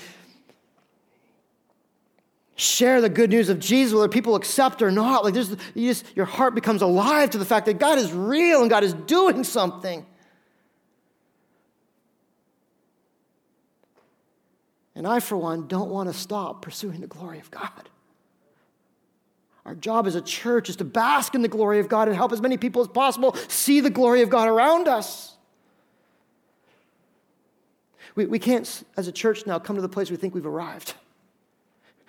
share 2.58 3.00
the 3.00 3.08
good 3.08 3.30
news 3.30 3.48
of 3.48 3.58
Jesus, 3.60 3.94
whether 3.94 4.08
people 4.08 4.34
accept 4.34 4.82
or 4.82 4.90
not. 4.90 5.24
Like 5.24 5.34
there's, 5.34 5.50
you 5.74 5.88
just, 5.88 6.04
your 6.16 6.26
heart 6.26 6.54
becomes 6.54 6.82
alive 6.82 7.30
to 7.30 7.38
the 7.38 7.44
fact 7.44 7.66
that 7.66 7.78
God 7.78 7.98
is 7.98 8.12
real 8.12 8.60
and 8.60 8.68
God 8.68 8.84
is 8.84 8.94
doing 8.94 9.44
something. 9.44 10.04
And 14.96 15.06
I, 15.06 15.20
for 15.20 15.36
one, 15.36 15.68
don't 15.68 15.90
want 15.90 16.08
to 16.08 16.12
stop 16.12 16.60
pursuing 16.60 17.00
the 17.00 17.06
glory 17.06 17.38
of 17.38 17.48
God. 17.52 17.88
Our 19.64 19.76
job 19.76 20.08
as 20.08 20.16
a 20.16 20.20
church 20.20 20.68
is 20.68 20.74
to 20.76 20.84
bask 20.84 21.36
in 21.36 21.42
the 21.42 21.48
glory 21.48 21.78
of 21.78 21.88
God 21.88 22.08
and 22.08 22.16
help 22.16 22.32
as 22.32 22.40
many 22.40 22.56
people 22.56 22.82
as 22.82 22.88
possible 22.88 23.36
see 23.46 23.78
the 23.78 23.90
glory 23.90 24.22
of 24.22 24.30
God 24.30 24.48
around 24.48 24.88
us. 24.88 25.37
We, 28.14 28.26
we 28.26 28.38
can't, 28.38 28.84
as 28.96 29.08
a 29.08 29.12
church 29.12 29.46
now, 29.46 29.58
come 29.58 29.76
to 29.76 29.82
the 29.82 29.88
place 29.88 30.10
we 30.10 30.16
think 30.16 30.34
we've 30.34 30.46
arrived. 30.46 30.94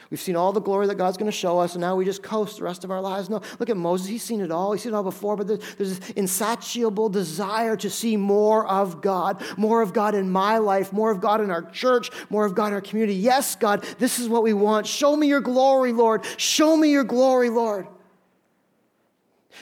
We've 0.09 0.19
seen 0.19 0.35
all 0.35 0.51
the 0.51 0.61
glory 0.61 0.87
that 0.87 0.95
God's 0.95 1.17
going 1.17 1.31
to 1.31 1.37
show 1.37 1.59
us, 1.59 1.75
and 1.75 1.81
now 1.81 1.95
we 1.95 2.03
just 2.03 2.23
coast 2.23 2.57
the 2.57 2.63
rest 2.63 2.83
of 2.83 2.89
our 2.89 2.99
lives. 2.99 3.29
No, 3.29 3.41
look 3.59 3.69
at 3.69 3.77
Moses. 3.77 4.07
He's 4.07 4.23
seen 4.23 4.41
it 4.41 4.49
all. 4.49 4.71
He's 4.71 4.81
seen 4.81 4.93
it 4.93 4.95
all 4.95 5.03
before, 5.03 5.37
but 5.37 5.45
there's, 5.45 5.75
there's 5.75 5.99
this 5.99 6.09
insatiable 6.11 7.09
desire 7.09 7.75
to 7.77 7.91
see 7.91 8.17
more 8.17 8.65
of 8.67 9.01
God, 9.03 9.43
more 9.55 9.83
of 9.83 9.93
God 9.93 10.15
in 10.15 10.31
my 10.31 10.57
life, 10.57 10.91
more 10.91 11.11
of 11.11 11.21
God 11.21 11.41
in 11.41 11.51
our 11.51 11.61
church, 11.69 12.09
more 12.31 12.43
of 12.43 12.55
God 12.55 12.67
in 12.67 12.73
our 12.73 12.81
community. 12.81 13.13
Yes, 13.13 13.55
God, 13.55 13.83
this 13.99 14.17
is 14.17 14.27
what 14.27 14.41
we 14.41 14.53
want. 14.53 14.87
Show 14.87 15.15
me 15.15 15.27
your 15.27 15.41
glory, 15.41 15.93
Lord. 15.93 16.25
Show 16.37 16.75
me 16.75 16.89
your 16.89 17.03
glory, 17.03 17.51
Lord. 17.51 17.87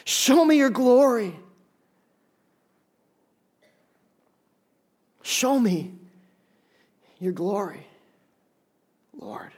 Show 0.05 0.45
me 0.45 0.55
your 0.55 0.69
glory. 0.69 1.37
Show 5.23 5.59
me 5.59 5.96
your 7.19 7.33
glory, 7.33 7.85
Lord. 9.17 9.51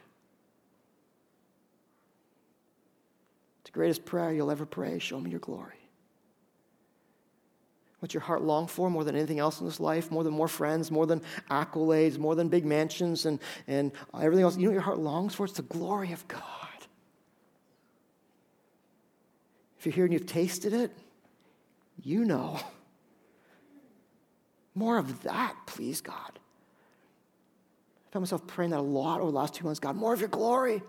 It's 3.61 3.65
the 3.65 3.71
greatest 3.71 4.05
prayer 4.05 4.31
you'll 4.31 4.51
ever 4.51 4.65
pray. 4.65 4.99
Show 4.99 5.19
me 5.19 5.31
your 5.31 5.39
glory. 5.39 5.75
What 7.99 8.13
your 8.13 8.21
heart 8.21 8.41
long 8.41 8.67
for 8.67 8.89
more 8.89 9.03
than 9.03 9.15
anything 9.15 9.39
else 9.39 9.59
in 9.59 9.65
this 9.65 9.79
life? 9.79 10.09
More 10.09 10.23
than 10.23 10.33
more 10.33 10.47
friends, 10.47 10.89
more 10.89 11.05
than 11.05 11.21
accolades, 11.51 12.17
more 12.17 12.33
than 12.33 12.47
big 12.47 12.65
mansions 12.65 13.25
and, 13.25 13.39
and 13.67 13.91
everything 14.13 14.43
else? 14.43 14.55
You 14.55 14.63
know 14.63 14.69
what 14.69 14.75
your 14.75 14.81
heart 14.83 14.99
longs 14.99 15.35
for? 15.35 15.45
It's 15.45 15.53
the 15.57 15.63
glory 15.63 16.13
of 16.13 16.25
God. 16.27 16.43
If 19.77 19.85
you're 19.85 19.93
here 19.93 20.05
and 20.05 20.13
you've 20.13 20.25
tasted 20.25 20.73
it, 20.73 20.91
you 22.01 22.23
know. 22.23 22.59
More 24.75 24.97
of 24.97 25.23
that, 25.23 25.55
please, 25.65 25.99
God. 25.99 26.39
I 28.09 28.13
found 28.13 28.23
myself 28.23 28.47
praying 28.47 28.71
that 28.71 28.79
a 28.79 28.81
lot 28.81 29.21
over 29.21 29.31
the 29.31 29.37
last 29.37 29.53
two 29.53 29.65
months 29.65 29.79
God, 29.79 29.95
more 29.95 30.13
of 30.13 30.19
your 30.19 30.29
glory. 30.29 30.81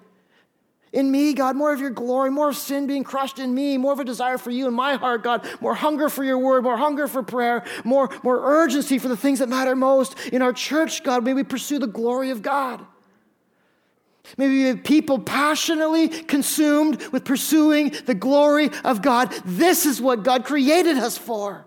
In 0.92 1.10
me, 1.10 1.34
God, 1.34 1.54
more 1.54 1.72
of 1.72 1.78
your 1.78 1.90
glory, 1.90 2.30
more 2.30 2.48
of 2.48 2.56
sin 2.56 2.88
being 2.88 3.04
crushed 3.04 3.38
in 3.38 3.54
me, 3.54 3.78
more 3.78 3.92
of 3.92 4.00
a 4.00 4.04
desire 4.04 4.38
for 4.38 4.50
you 4.50 4.66
in 4.66 4.74
my 4.74 4.94
heart, 4.94 5.22
God, 5.22 5.46
more 5.60 5.74
hunger 5.74 6.08
for 6.08 6.24
your 6.24 6.38
word, 6.38 6.64
more 6.64 6.76
hunger 6.76 7.06
for 7.06 7.22
prayer, 7.22 7.62
more, 7.84 8.10
more 8.24 8.40
urgency 8.42 8.98
for 8.98 9.06
the 9.06 9.16
things 9.16 9.38
that 9.38 9.48
matter 9.48 9.76
most. 9.76 10.18
In 10.32 10.42
our 10.42 10.52
church, 10.52 11.04
God, 11.04 11.22
may 11.22 11.32
we 11.32 11.44
pursue 11.44 11.78
the 11.78 11.86
glory 11.86 12.30
of 12.30 12.42
God. 12.42 12.84
Maybe 14.36 14.80
people 14.80 15.20
passionately 15.20 16.08
consumed 16.08 17.00
with 17.08 17.24
pursuing 17.24 17.94
the 18.06 18.14
glory 18.14 18.70
of 18.84 19.00
God. 19.02 19.30
This 19.44 19.86
is 19.86 20.00
what 20.00 20.24
God 20.24 20.44
created 20.44 20.96
us 20.96 21.16
for. 21.16 21.66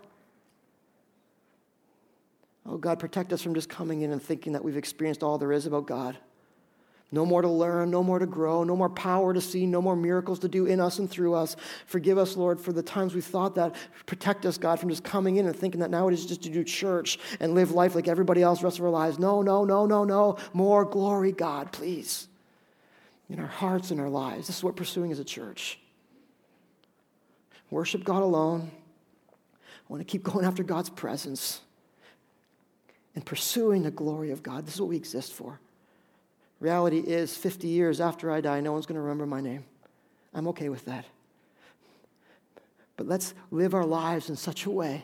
Oh, 2.66 2.78
God, 2.78 3.00
protect 3.00 3.34
us 3.34 3.42
from 3.42 3.54
just 3.54 3.70
coming 3.70 4.02
in 4.02 4.12
and 4.12 4.22
thinking 4.22 4.54
that 4.54 4.64
we've 4.64 4.78
experienced 4.78 5.22
all 5.22 5.38
there 5.38 5.52
is 5.52 5.66
about 5.66 5.86
God. 5.86 6.18
No 7.14 7.28
more 7.28 7.44
to 7.44 7.48
learn, 7.48 7.92
no 7.92 8.02
more 8.02 8.18
to 8.18 8.26
grow, 8.26 8.64
no 8.64 8.76
more 8.76 8.90
power 8.90 9.36
to 9.36 9.42
see, 9.42 9.68
no 9.68 9.84
more 9.84 9.96
miracles 9.96 10.40
to 10.40 10.48
do 10.48 10.66
in 10.66 10.80
us 10.80 10.98
and 10.98 11.08
through 11.08 11.36
us. 11.36 11.56
Forgive 11.86 12.18
us, 12.18 12.36
Lord, 12.36 12.60
for 12.60 12.74
the 12.74 12.82
times 12.82 13.14
we've 13.14 13.24
thought 13.24 13.54
that. 13.54 13.76
Protect 14.08 14.48
us, 14.48 14.58
God, 14.58 14.80
from 14.80 14.90
just 14.90 15.04
coming 15.04 15.36
in 15.36 15.46
and 15.46 15.56
thinking 15.56 15.82
that 15.82 15.92
now 15.92 16.08
it 16.08 16.14
is 16.16 16.26
just 16.26 16.42
to 16.42 16.50
do 16.50 16.64
church 16.64 17.20
and 17.40 17.54
live 17.54 17.72
life 17.72 17.94
like 17.94 18.08
everybody 18.08 18.42
else 18.42 18.62
the 18.62 18.64
rest 18.64 18.80
of 18.80 18.86
our 18.86 18.90
lives. 18.90 19.20
No, 19.20 19.44
no, 19.44 19.64
no, 19.64 19.86
no, 19.86 20.04
no. 20.04 20.38
More 20.54 20.86
glory, 20.86 21.32
God, 21.32 21.72
please. 21.72 22.28
In 23.30 23.40
our 23.40 23.46
hearts 23.46 23.92
and 23.92 24.02
our 24.02 24.10
lives. 24.10 24.48
This 24.48 24.58
is 24.58 24.64
what 24.64 24.76
pursuing 24.76 25.12
as 25.12 25.20
a 25.20 25.24
church. 25.24 25.78
Worship 27.70 28.04
God 28.04 28.24
alone. 28.24 28.72
I 29.62 29.68
want 29.88 30.02
to 30.02 30.06
keep 30.06 30.24
going 30.32 30.46
after 30.46 30.64
God's 30.64 30.90
presence 30.90 31.62
and 33.16 33.26
pursuing 33.26 33.84
the 33.84 33.92
glory 33.92 34.32
of 34.32 34.44
God. 34.44 34.66
This 34.66 34.76
is 34.76 34.82
what 34.82 34.90
we 34.90 34.98
exist 34.98 35.34
for. 35.34 35.60
Reality 36.60 37.00
is, 37.00 37.36
50 37.36 37.68
years 37.68 38.00
after 38.00 38.32
I 38.32 38.42
die, 38.42 38.62
no 38.62 38.72
one's 38.72 38.86
going 38.86 38.96
to 38.96 39.02
remember 39.02 39.26
my 39.26 39.42
name. 39.42 39.66
I'm 40.34 40.48
okay 40.50 40.70
with 40.70 40.86
that. 40.86 41.06
But 42.96 43.08
let's 43.08 43.34
live 43.52 43.74
our 43.74 43.86
lives 43.86 44.30
in 44.30 44.36
such 44.36 44.66
a 44.66 44.70
way 44.72 45.04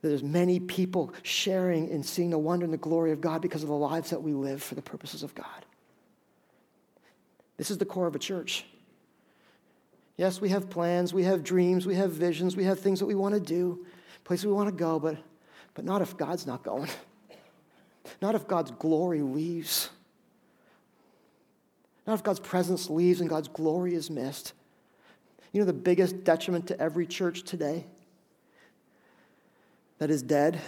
that 0.00 0.08
there's 0.08 0.22
many 0.22 0.60
people 0.60 1.12
sharing 1.22 1.90
and 1.90 2.04
seeing 2.04 2.30
the 2.30 2.38
wonder 2.38 2.64
and 2.64 2.72
the 2.72 2.78
glory 2.78 3.12
of 3.12 3.20
God 3.20 3.42
because 3.42 3.62
of 3.62 3.68
the 3.68 3.74
lives 3.74 4.10
that 4.10 4.22
we 4.22 4.32
live 4.32 4.62
for 4.62 4.74
the 4.74 4.82
purposes 4.82 5.22
of 5.22 5.34
God. 5.34 5.46
This 7.56 7.70
is 7.70 7.78
the 7.78 7.84
core 7.84 8.06
of 8.06 8.14
a 8.14 8.18
church. 8.20 8.64
Yes, 10.16 10.40
we 10.40 10.48
have 10.48 10.70
plans, 10.70 11.12
we 11.12 11.24
have 11.24 11.44
dreams, 11.44 11.86
we 11.86 11.94
have 11.94 12.10
visions, 12.10 12.56
we 12.56 12.64
have 12.64 12.80
things 12.80 12.98
that 12.98 13.06
we 13.06 13.14
want 13.14 13.34
to 13.34 13.40
do, 13.40 13.86
places 14.24 14.46
we 14.46 14.52
want 14.52 14.68
to 14.68 14.74
go, 14.74 14.98
but, 14.98 15.16
but 15.78 15.84
not 15.84 16.02
if 16.02 16.16
God's 16.16 16.44
not 16.44 16.64
going. 16.64 16.90
Not 18.20 18.34
if 18.34 18.48
God's 18.48 18.72
glory 18.72 19.22
leaves. 19.22 19.90
Not 22.04 22.14
if 22.14 22.24
God's 22.24 22.40
presence 22.40 22.90
leaves 22.90 23.20
and 23.20 23.30
God's 23.30 23.46
glory 23.46 23.94
is 23.94 24.10
missed. 24.10 24.54
You 25.52 25.60
know 25.60 25.66
the 25.66 25.72
biggest 25.72 26.24
detriment 26.24 26.66
to 26.66 26.80
every 26.80 27.06
church 27.06 27.44
today 27.44 27.86
that 29.98 30.10
is 30.10 30.20
dead 30.20 30.58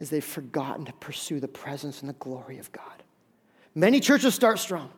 is 0.00 0.10
they've 0.10 0.22
forgotten 0.22 0.84
to 0.84 0.92
pursue 0.92 1.40
the 1.40 1.48
presence 1.48 2.02
and 2.02 2.08
the 2.10 2.14
glory 2.14 2.58
of 2.58 2.70
God. 2.72 3.02
Many 3.74 4.00
churches 4.00 4.34
start 4.34 4.58
strong. 4.58 4.90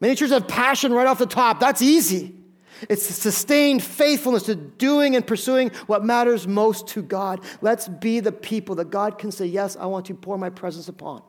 Many 0.00 0.14
churches 0.14 0.32
have 0.32 0.48
passion 0.48 0.94
right 0.94 1.06
off 1.06 1.18
the 1.18 1.26
top. 1.26 1.60
That's 1.60 1.82
easy. 1.82 2.39
It's 2.88 3.04
sustained 3.04 3.82
faithfulness 3.82 4.44
to 4.44 4.54
doing 4.54 5.16
and 5.16 5.26
pursuing 5.26 5.70
what 5.86 6.04
matters 6.04 6.46
most 6.46 6.88
to 6.88 7.02
God. 7.02 7.40
Let's 7.60 7.88
be 7.88 8.20
the 8.20 8.32
people 8.32 8.76
that 8.76 8.90
God 8.90 9.18
can 9.18 9.30
say, 9.30 9.46
Yes, 9.46 9.76
I 9.76 9.86
want 9.86 10.06
to 10.06 10.14
pour 10.14 10.38
my 10.38 10.50
presence 10.50 10.88
upon 10.88 11.22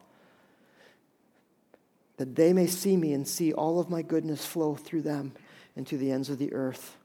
that 2.22 2.36
they 2.36 2.54
may 2.54 2.68
see 2.68 2.96
me 2.96 3.14
and 3.14 3.28
see 3.28 3.52
all 3.52 3.80
of 3.80 3.90
my 3.90 4.04
goodness 4.04 4.46
flow 4.46 4.76
through 4.76 5.02
them 5.02 5.32
into 5.76 5.98
the 5.98 6.12
ends 6.12 6.30
of 6.30 6.38
the 6.38 6.54
earth. 6.54 6.96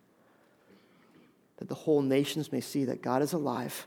That 1.57 1.71
the 1.71 1.75
whole 1.75 2.03
nations 2.03 2.53
may 2.53 2.61
see 2.61 2.85
that 2.85 3.01
God 3.01 3.23
is 3.23 3.33
alive 3.33 3.87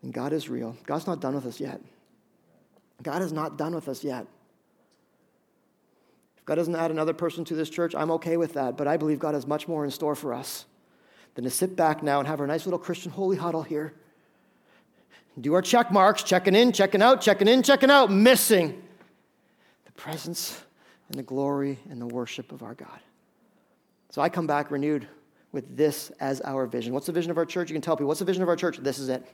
and 0.00 0.10
God 0.10 0.32
is 0.32 0.48
real. 0.48 0.74
God's 0.86 1.06
not 1.06 1.20
done 1.20 1.34
with 1.34 1.44
us 1.44 1.60
yet. 1.60 1.82
God 3.02 3.20
is 3.20 3.30
not 3.30 3.58
done 3.58 3.74
with 3.74 3.88
us 3.88 4.02
yet. 4.02 4.26
If 6.42 6.46
God 6.46 6.56
doesn't 6.56 6.74
add 6.74 6.90
another 6.90 7.12
person 7.12 7.44
to 7.44 7.54
this 7.54 7.70
church, 7.70 7.94
I'm 7.94 8.10
okay 8.10 8.36
with 8.36 8.54
that, 8.54 8.76
but 8.76 8.88
I 8.88 8.96
believe 8.96 9.20
God 9.20 9.34
has 9.34 9.46
much 9.46 9.68
more 9.68 9.84
in 9.84 9.92
store 9.92 10.16
for 10.16 10.34
us 10.34 10.64
than 11.36 11.44
to 11.44 11.50
sit 11.50 11.76
back 11.76 12.02
now 12.02 12.18
and 12.18 12.26
have 12.26 12.40
our 12.40 12.48
nice 12.48 12.66
little 12.66 12.80
Christian 12.80 13.12
holy 13.12 13.36
huddle 13.36 13.62
here. 13.62 13.94
Do 15.40 15.54
our 15.54 15.62
check 15.62 15.92
marks, 15.92 16.24
checking 16.24 16.56
in, 16.56 16.72
checking 16.72 17.00
out, 17.00 17.20
checking 17.20 17.46
in, 17.46 17.62
checking 17.62 17.92
out, 17.92 18.10
missing 18.10 18.82
the 19.84 19.92
presence 19.92 20.60
and 21.08 21.16
the 21.16 21.22
glory 21.22 21.78
and 21.88 22.00
the 22.00 22.06
worship 22.06 22.50
of 22.50 22.64
our 22.64 22.74
God. 22.74 22.98
So 24.10 24.20
I 24.20 24.28
come 24.28 24.48
back 24.48 24.72
renewed 24.72 25.06
with 25.52 25.76
this 25.76 26.10
as 26.18 26.40
our 26.40 26.66
vision. 26.66 26.92
What's 26.92 27.06
the 27.06 27.12
vision 27.12 27.30
of 27.30 27.38
our 27.38 27.46
church? 27.46 27.70
You 27.70 27.74
can 27.74 27.82
tell 27.82 27.94
people, 27.96 28.08
what's 28.08 28.18
the 28.18 28.26
vision 28.26 28.42
of 28.42 28.48
our 28.48 28.56
church? 28.56 28.78
This 28.78 28.98
is 28.98 29.08
it. 29.08 29.24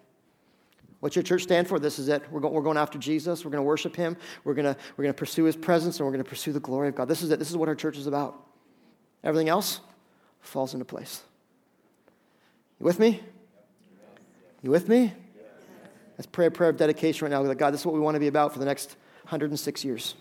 What's 1.00 1.14
your 1.14 1.22
church 1.22 1.44
stand 1.44 1.68
for? 1.68 1.78
This 1.78 1.98
is 1.98 2.08
it. 2.08 2.22
We're, 2.30 2.40
we're 2.40 2.62
going 2.62 2.76
after 2.76 2.98
Jesus. 2.98 3.44
We're 3.44 3.50
going 3.50 3.62
to 3.62 3.66
worship 3.66 3.94
him. 3.94 4.16
We're 4.44 4.54
going 4.54 4.74
we're 4.96 5.06
to 5.06 5.12
pursue 5.12 5.44
his 5.44 5.56
presence 5.56 5.98
and 5.98 6.06
we're 6.06 6.12
going 6.12 6.24
to 6.24 6.28
pursue 6.28 6.52
the 6.52 6.60
glory 6.60 6.88
of 6.88 6.96
God. 6.96 7.06
This 7.06 7.22
is 7.22 7.30
it. 7.30 7.38
This 7.38 7.50
is 7.50 7.56
what 7.56 7.68
our 7.68 7.76
church 7.76 7.96
is 7.96 8.06
about. 8.06 8.44
Everything 9.22 9.48
else 9.48 9.80
falls 10.40 10.74
into 10.74 10.84
place. 10.84 11.22
You 12.80 12.84
with 12.84 12.98
me? 12.98 13.22
You 14.62 14.70
with 14.70 14.88
me? 14.88 15.12
Let's 16.16 16.26
pray 16.26 16.46
a 16.46 16.50
prayer 16.50 16.70
of 16.70 16.76
dedication 16.76 17.30
right 17.30 17.30
now. 17.30 17.54
God, 17.54 17.72
this 17.72 17.80
is 17.80 17.86
what 17.86 17.94
we 17.94 18.00
want 18.00 18.16
to 18.16 18.20
be 18.20 18.26
about 18.26 18.52
for 18.52 18.58
the 18.58 18.64
next 18.64 18.96
106 19.22 19.84
years. 19.84 20.14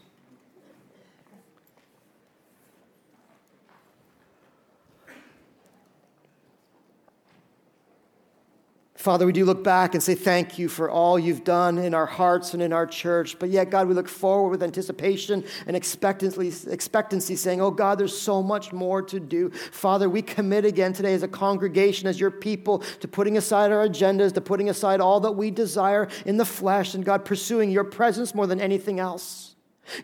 Father, 8.98 9.28
we 9.28 9.32
do 9.32 9.46
look 9.46 9.64
back 9.64 9.94
and 9.94 10.02
say 10.02 10.16
thank 10.16 10.58
you 10.58 10.68
for 10.68 10.90
all 10.90 11.20
you've 11.20 11.44
done 11.44 11.78
in 11.78 11.94
our 11.94 12.08
hearts 12.08 12.56
and 12.56 12.64
in 12.64 12.74
our 12.74 12.88
church. 12.88 13.38
But 13.38 13.50
yet, 13.50 13.70
God, 13.70 13.88
we 13.88 13.94
look 13.94 14.10
forward 14.10 14.50
with 14.50 14.64
anticipation 14.64 15.44
and 15.68 15.76
expectancy, 15.76 16.52
expectancy, 16.72 17.36
saying, 17.36 17.62
Oh, 17.62 17.70
God, 17.70 18.00
there's 18.00 18.20
so 18.20 18.42
much 18.42 18.74
more 18.74 19.04
to 19.04 19.20
do. 19.20 19.52
Father, 19.52 20.10
we 20.10 20.24
commit 20.24 20.66
again 20.66 20.94
today 20.94 21.14
as 21.14 21.22
a 21.22 21.28
congregation, 21.28 22.08
as 22.08 22.20
your 22.20 22.32
people, 22.32 22.80
to 23.00 23.08
putting 23.08 23.38
aside 23.38 23.72
our 23.72 23.88
agendas, 23.88 24.34
to 24.34 24.42
putting 24.42 24.68
aside 24.68 25.00
all 25.00 25.20
that 25.20 25.34
we 25.34 25.52
desire 25.52 26.08
in 26.26 26.38
the 26.38 26.46
flesh, 26.46 26.96
and 26.96 27.06
God, 27.06 27.24
pursuing 27.24 27.70
your 27.70 27.84
presence 27.84 28.34
more 28.34 28.48
than 28.48 28.60
anything 28.60 29.00
else. 29.00 29.56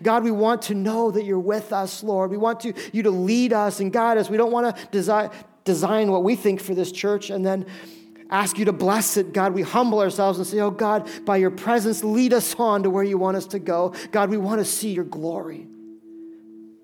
God, 0.04 0.24
we 0.24 0.32
want 0.32 0.62
to 0.64 0.76
know 0.76 1.10
that 1.10 1.26
you're 1.26 1.40
with 1.40 1.74
us, 1.74 2.04
Lord. 2.04 2.30
We 2.30 2.38
want 2.38 2.60
to, 2.60 2.74
you 2.92 3.02
to 3.02 3.12
lead 3.12 3.54
us 3.54 3.80
and 3.80 3.92
guide 3.92 4.20
us. 4.20 4.30
We 4.30 4.38
don't 4.38 4.52
want 4.52 4.76
to 4.76 4.86
design, 4.92 5.32
design 5.64 6.12
what 6.12 6.24
we 6.24 6.36
think 6.36 6.62
for 6.62 6.76
this 6.76 6.92
church 6.92 7.32
and 7.32 7.44
then 7.44 7.66
ask 8.34 8.58
you 8.58 8.66
to 8.66 8.74
bless 8.74 9.16
it. 9.16 9.32
God, 9.32 9.54
we 9.54 9.62
humble 9.62 10.00
ourselves 10.00 10.40
and 10.40 10.48
say, 10.48 10.60
Oh 10.60 10.72
God, 10.72 11.08
by 11.24 11.38
your 11.38 11.52
presence, 11.52 12.04
lead 12.04 12.34
us 12.34 12.56
on 12.56 12.84
to 12.84 12.90
where 12.90 13.04
you 13.04 13.18
want 13.18 13.38
us 13.38 13.46
to 13.48 13.60
go. 13.60 13.94
God, 14.12 14.32
we 14.32 14.38
want 14.38 14.60
to 14.60 14.66
see 14.66 14.92
your 14.92 15.06
glory. 15.06 15.68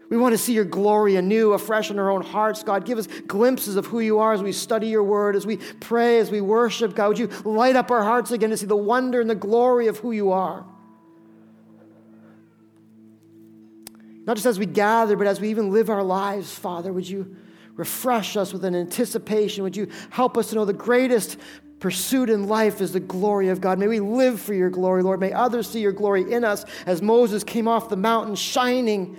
We 0.09 0.17
want 0.17 0.33
to 0.33 0.37
see 0.37 0.53
your 0.53 0.65
glory 0.65 1.15
anew, 1.17 1.53
afresh 1.53 1.91
in 1.91 1.99
our 1.99 2.09
own 2.09 2.21
hearts. 2.21 2.63
God, 2.63 2.85
give 2.85 2.97
us 2.97 3.07
glimpses 3.27 3.75
of 3.75 3.87
who 3.87 3.99
you 3.99 4.19
are 4.19 4.33
as 4.33 4.41
we 4.41 4.51
study 4.51 4.87
your 4.87 5.03
word, 5.03 5.35
as 5.35 5.45
we 5.45 5.57
pray, 5.57 6.19
as 6.19 6.31
we 6.31 6.39
worship. 6.39 6.95
God, 6.95 7.09
would 7.09 7.19
you 7.19 7.27
light 7.43 7.75
up 7.75 7.91
our 7.91 8.03
hearts 8.03 8.31
again 8.31 8.51
to 8.51 8.57
see 8.57 8.65
the 8.65 8.75
wonder 8.75 9.19
and 9.19 9.29
the 9.29 9.35
glory 9.35 9.87
of 9.87 9.97
who 9.97 10.11
you 10.11 10.31
are? 10.31 10.65
Not 14.25 14.35
just 14.35 14.45
as 14.45 14.59
we 14.59 14.67
gather, 14.67 15.15
but 15.15 15.25
as 15.25 15.39
we 15.39 15.49
even 15.49 15.71
live 15.71 15.89
our 15.89 16.03
lives, 16.03 16.53
Father, 16.53 16.93
would 16.93 17.09
you? 17.09 17.35
Refresh 17.79 18.35
us 18.35 18.51
with 18.51 18.65
an 18.65 18.75
anticipation. 18.75 19.63
Would 19.63 19.77
you 19.77 19.87
help 20.09 20.37
us 20.37 20.49
to 20.49 20.55
know 20.55 20.65
the 20.65 20.73
greatest 20.73 21.37
pursuit 21.79 22.29
in 22.29 22.49
life 22.49 22.81
is 22.81 22.91
the 22.91 22.99
glory 22.99 23.47
of 23.47 23.61
God? 23.61 23.79
May 23.79 23.87
we 23.87 24.01
live 24.01 24.41
for 24.41 24.53
your 24.53 24.69
glory, 24.69 25.01
Lord. 25.01 25.21
May 25.21 25.31
others 25.31 25.69
see 25.69 25.79
your 25.79 25.93
glory 25.93 26.29
in 26.29 26.43
us 26.43 26.65
as 26.85 27.01
Moses 27.01 27.41
came 27.41 27.69
off 27.69 27.87
the 27.87 27.95
mountain 27.95 28.35
shining 28.35 29.15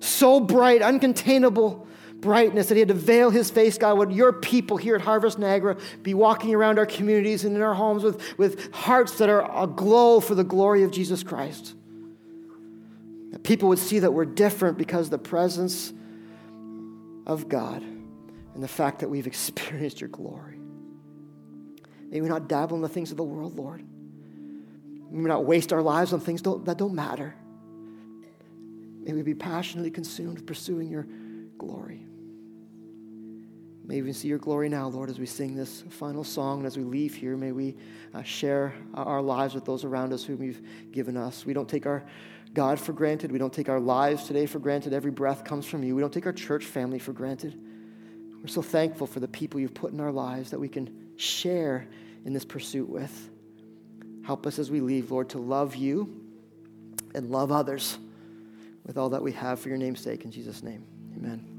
so 0.00 0.40
bright, 0.40 0.80
uncontainable 0.80 1.86
brightness 2.20 2.66
that 2.66 2.74
he 2.74 2.80
had 2.80 2.88
to 2.88 2.94
veil 2.94 3.30
his 3.30 3.48
face, 3.48 3.78
God. 3.78 3.96
Would 3.98 4.10
your 4.10 4.32
people 4.32 4.76
here 4.76 4.96
at 4.96 5.00
Harvest 5.00 5.38
Niagara 5.38 5.76
be 6.02 6.14
walking 6.14 6.52
around 6.52 6.80
our 6.80 6.86
communities 6.86 7.44
and 7.44 7.54
in 7.54 7.62
our 7.62 7.74
homes 7.74 8.02
with, 8.02 8.36
with 8.36 8.74
hearts 8.74 9.18
that 9.18 9.28
are 9.28 9.48
aglow 9.62 10.18
for 10.18 10.34
the 10.34 10.42
glory 10.42 10.82
of 10.82 10.90
Jesus 10.90 11.22
Christ? 11.22 11.76
That 13.30 13.44
people 13.44 13.68
would 13.68 13.78
see 13.78 14.00
that 14.00 14.12
we're 14.12 14.24
different 14.24 14.78
because 14.78 15.10
the 15.10 15.18
presence 15.18 15.92
of 17.26 17.48
God 17.48 17.82
and 17.82 18.62
the 18.62 18.68
fact 18.68 19.00
that 19.00 19.08
we've 19.08 19.26
experienced 19.34 20.00
your 20.00 20.08
glory. 20.08 20.58
May 22.10 22.20
we 22.20 22.28
not 22.28 22.48
dabble 22.48 22.76
in 22.76 22.82
the 22.82 22.88
things 22.88 23.10
of 23.10 23.16
the 23.16 23.24
world, 23.24 23.56
Lord. 23.56 23.84
May 25.10 25.20
we 25.20 25.28
not 25.28 25.44
waste 25.44 25.72
our 25.72 25.82
lives 25.82 26.12
on 26.12 26.20
things 26.20 26.42
don't, 26.42 26.64
that 26.64 26.78
don't 26.78 26.94
matter. 26.94 27.34
May 29.02 29.12
we 29.12 29.22
be 29.22 29.34
passionately 29.34 29.90
consumed 29.90 30.46
pursuing 30.46 30.88
your 30.88 31.06
glory. 31.58 32.06
May 33.86 34.00
we 34.00 34.14
see 34.14 34.28
your 34.28 34.38
glory 34.38 34.70
now, 34.70 34.88
Lord, 34.88 35.10
as 35.10 35.18
we 35.18 35.26
sing 35.26 35.54
this 35.54 35.84
final 35.90 36.24
song 36.24 36.58
and 36.58 36.66
as 36.66 36.78
we 36.78 36.84
leave 36.84 37.14
here. 37.14 37.36
May 37.36 37.52
we 37.52 37.76
uh, 38.14 38.22
share 38.22 38.72
our 38.94 39.20
lives 39.20 39.54
with 39.54 39.66
those 39.66 39.84
around 39.84 40.14
us 40.14 40.24
whom 40.24 40.42
you've 40.42 40.62
given 40.90 41.18
us. 41.18 41.44
We 41.44 41.52
don't 41.52 41.68
take 41.68 41.84
our 41.84 42.02
God 42.54 42.80
for 42.80 42.92
granted. 42.92 43.32
We 43.32 43.38
don't 43.38 43.52
take 43.52 43.68
our 43.68 43.80
lives 43.80 44.24
today 44.24 44.46
for 44.46 44.58
granted. 44.58 44.92
Every 44.92 45.10
breath 45.10 45.44
comes 45.44 45.66
from 45.66 45.82
you. 45.82 45.94
We 45.94 46.00
don't 46.00 46.12
take 46.12 46.26
our 46.26 46.32
church 46.32 46.64
family 46.64 46.98
for 46.98 47.12
granted. 47.12 47.58
We're 48.40 48.48
so 48.48 48.62
thankful 48.62 49.06
for 49.06 49.20
the 49.20 49.28
people 49.28 49.60
you've 49.60 49.74
put 49.74 49.92
in 49.92 50.00
our 50.00 50.12
lives 50.12 50.50
that 50.50 50.60
we 50.60 50.68
can 50.68 51.12
share 51.16 51.86
in 52.24 52.32
this 52.32 52.44
pursuit 52.44 52.88
with. 52.88 53.30
Help 54.24 54.46
us 54.46 54.58
as 54.58 54.70
we 54.70 54.80
leave, 54.80 55.10
Lord, 55.10 55.30
to 55.30 55.38
love 55.38 55.74
you 55.74 56.22
and 57.14 57.30
love 57.30 57.52
others 57.52 57.98
with 58.86 58.98
all 58.98 59.10
that 59.10 59.22
we 59.22 59.32
have 59.32 59.60
for 59.60 59.68
your 59.68 59.78
name's 59.78 60.00
sake. 60.00 60.24
In 60.24 60.30
Jesus' 60.30 60.62
name, 60.62 60.84
amen. 61.16 61.53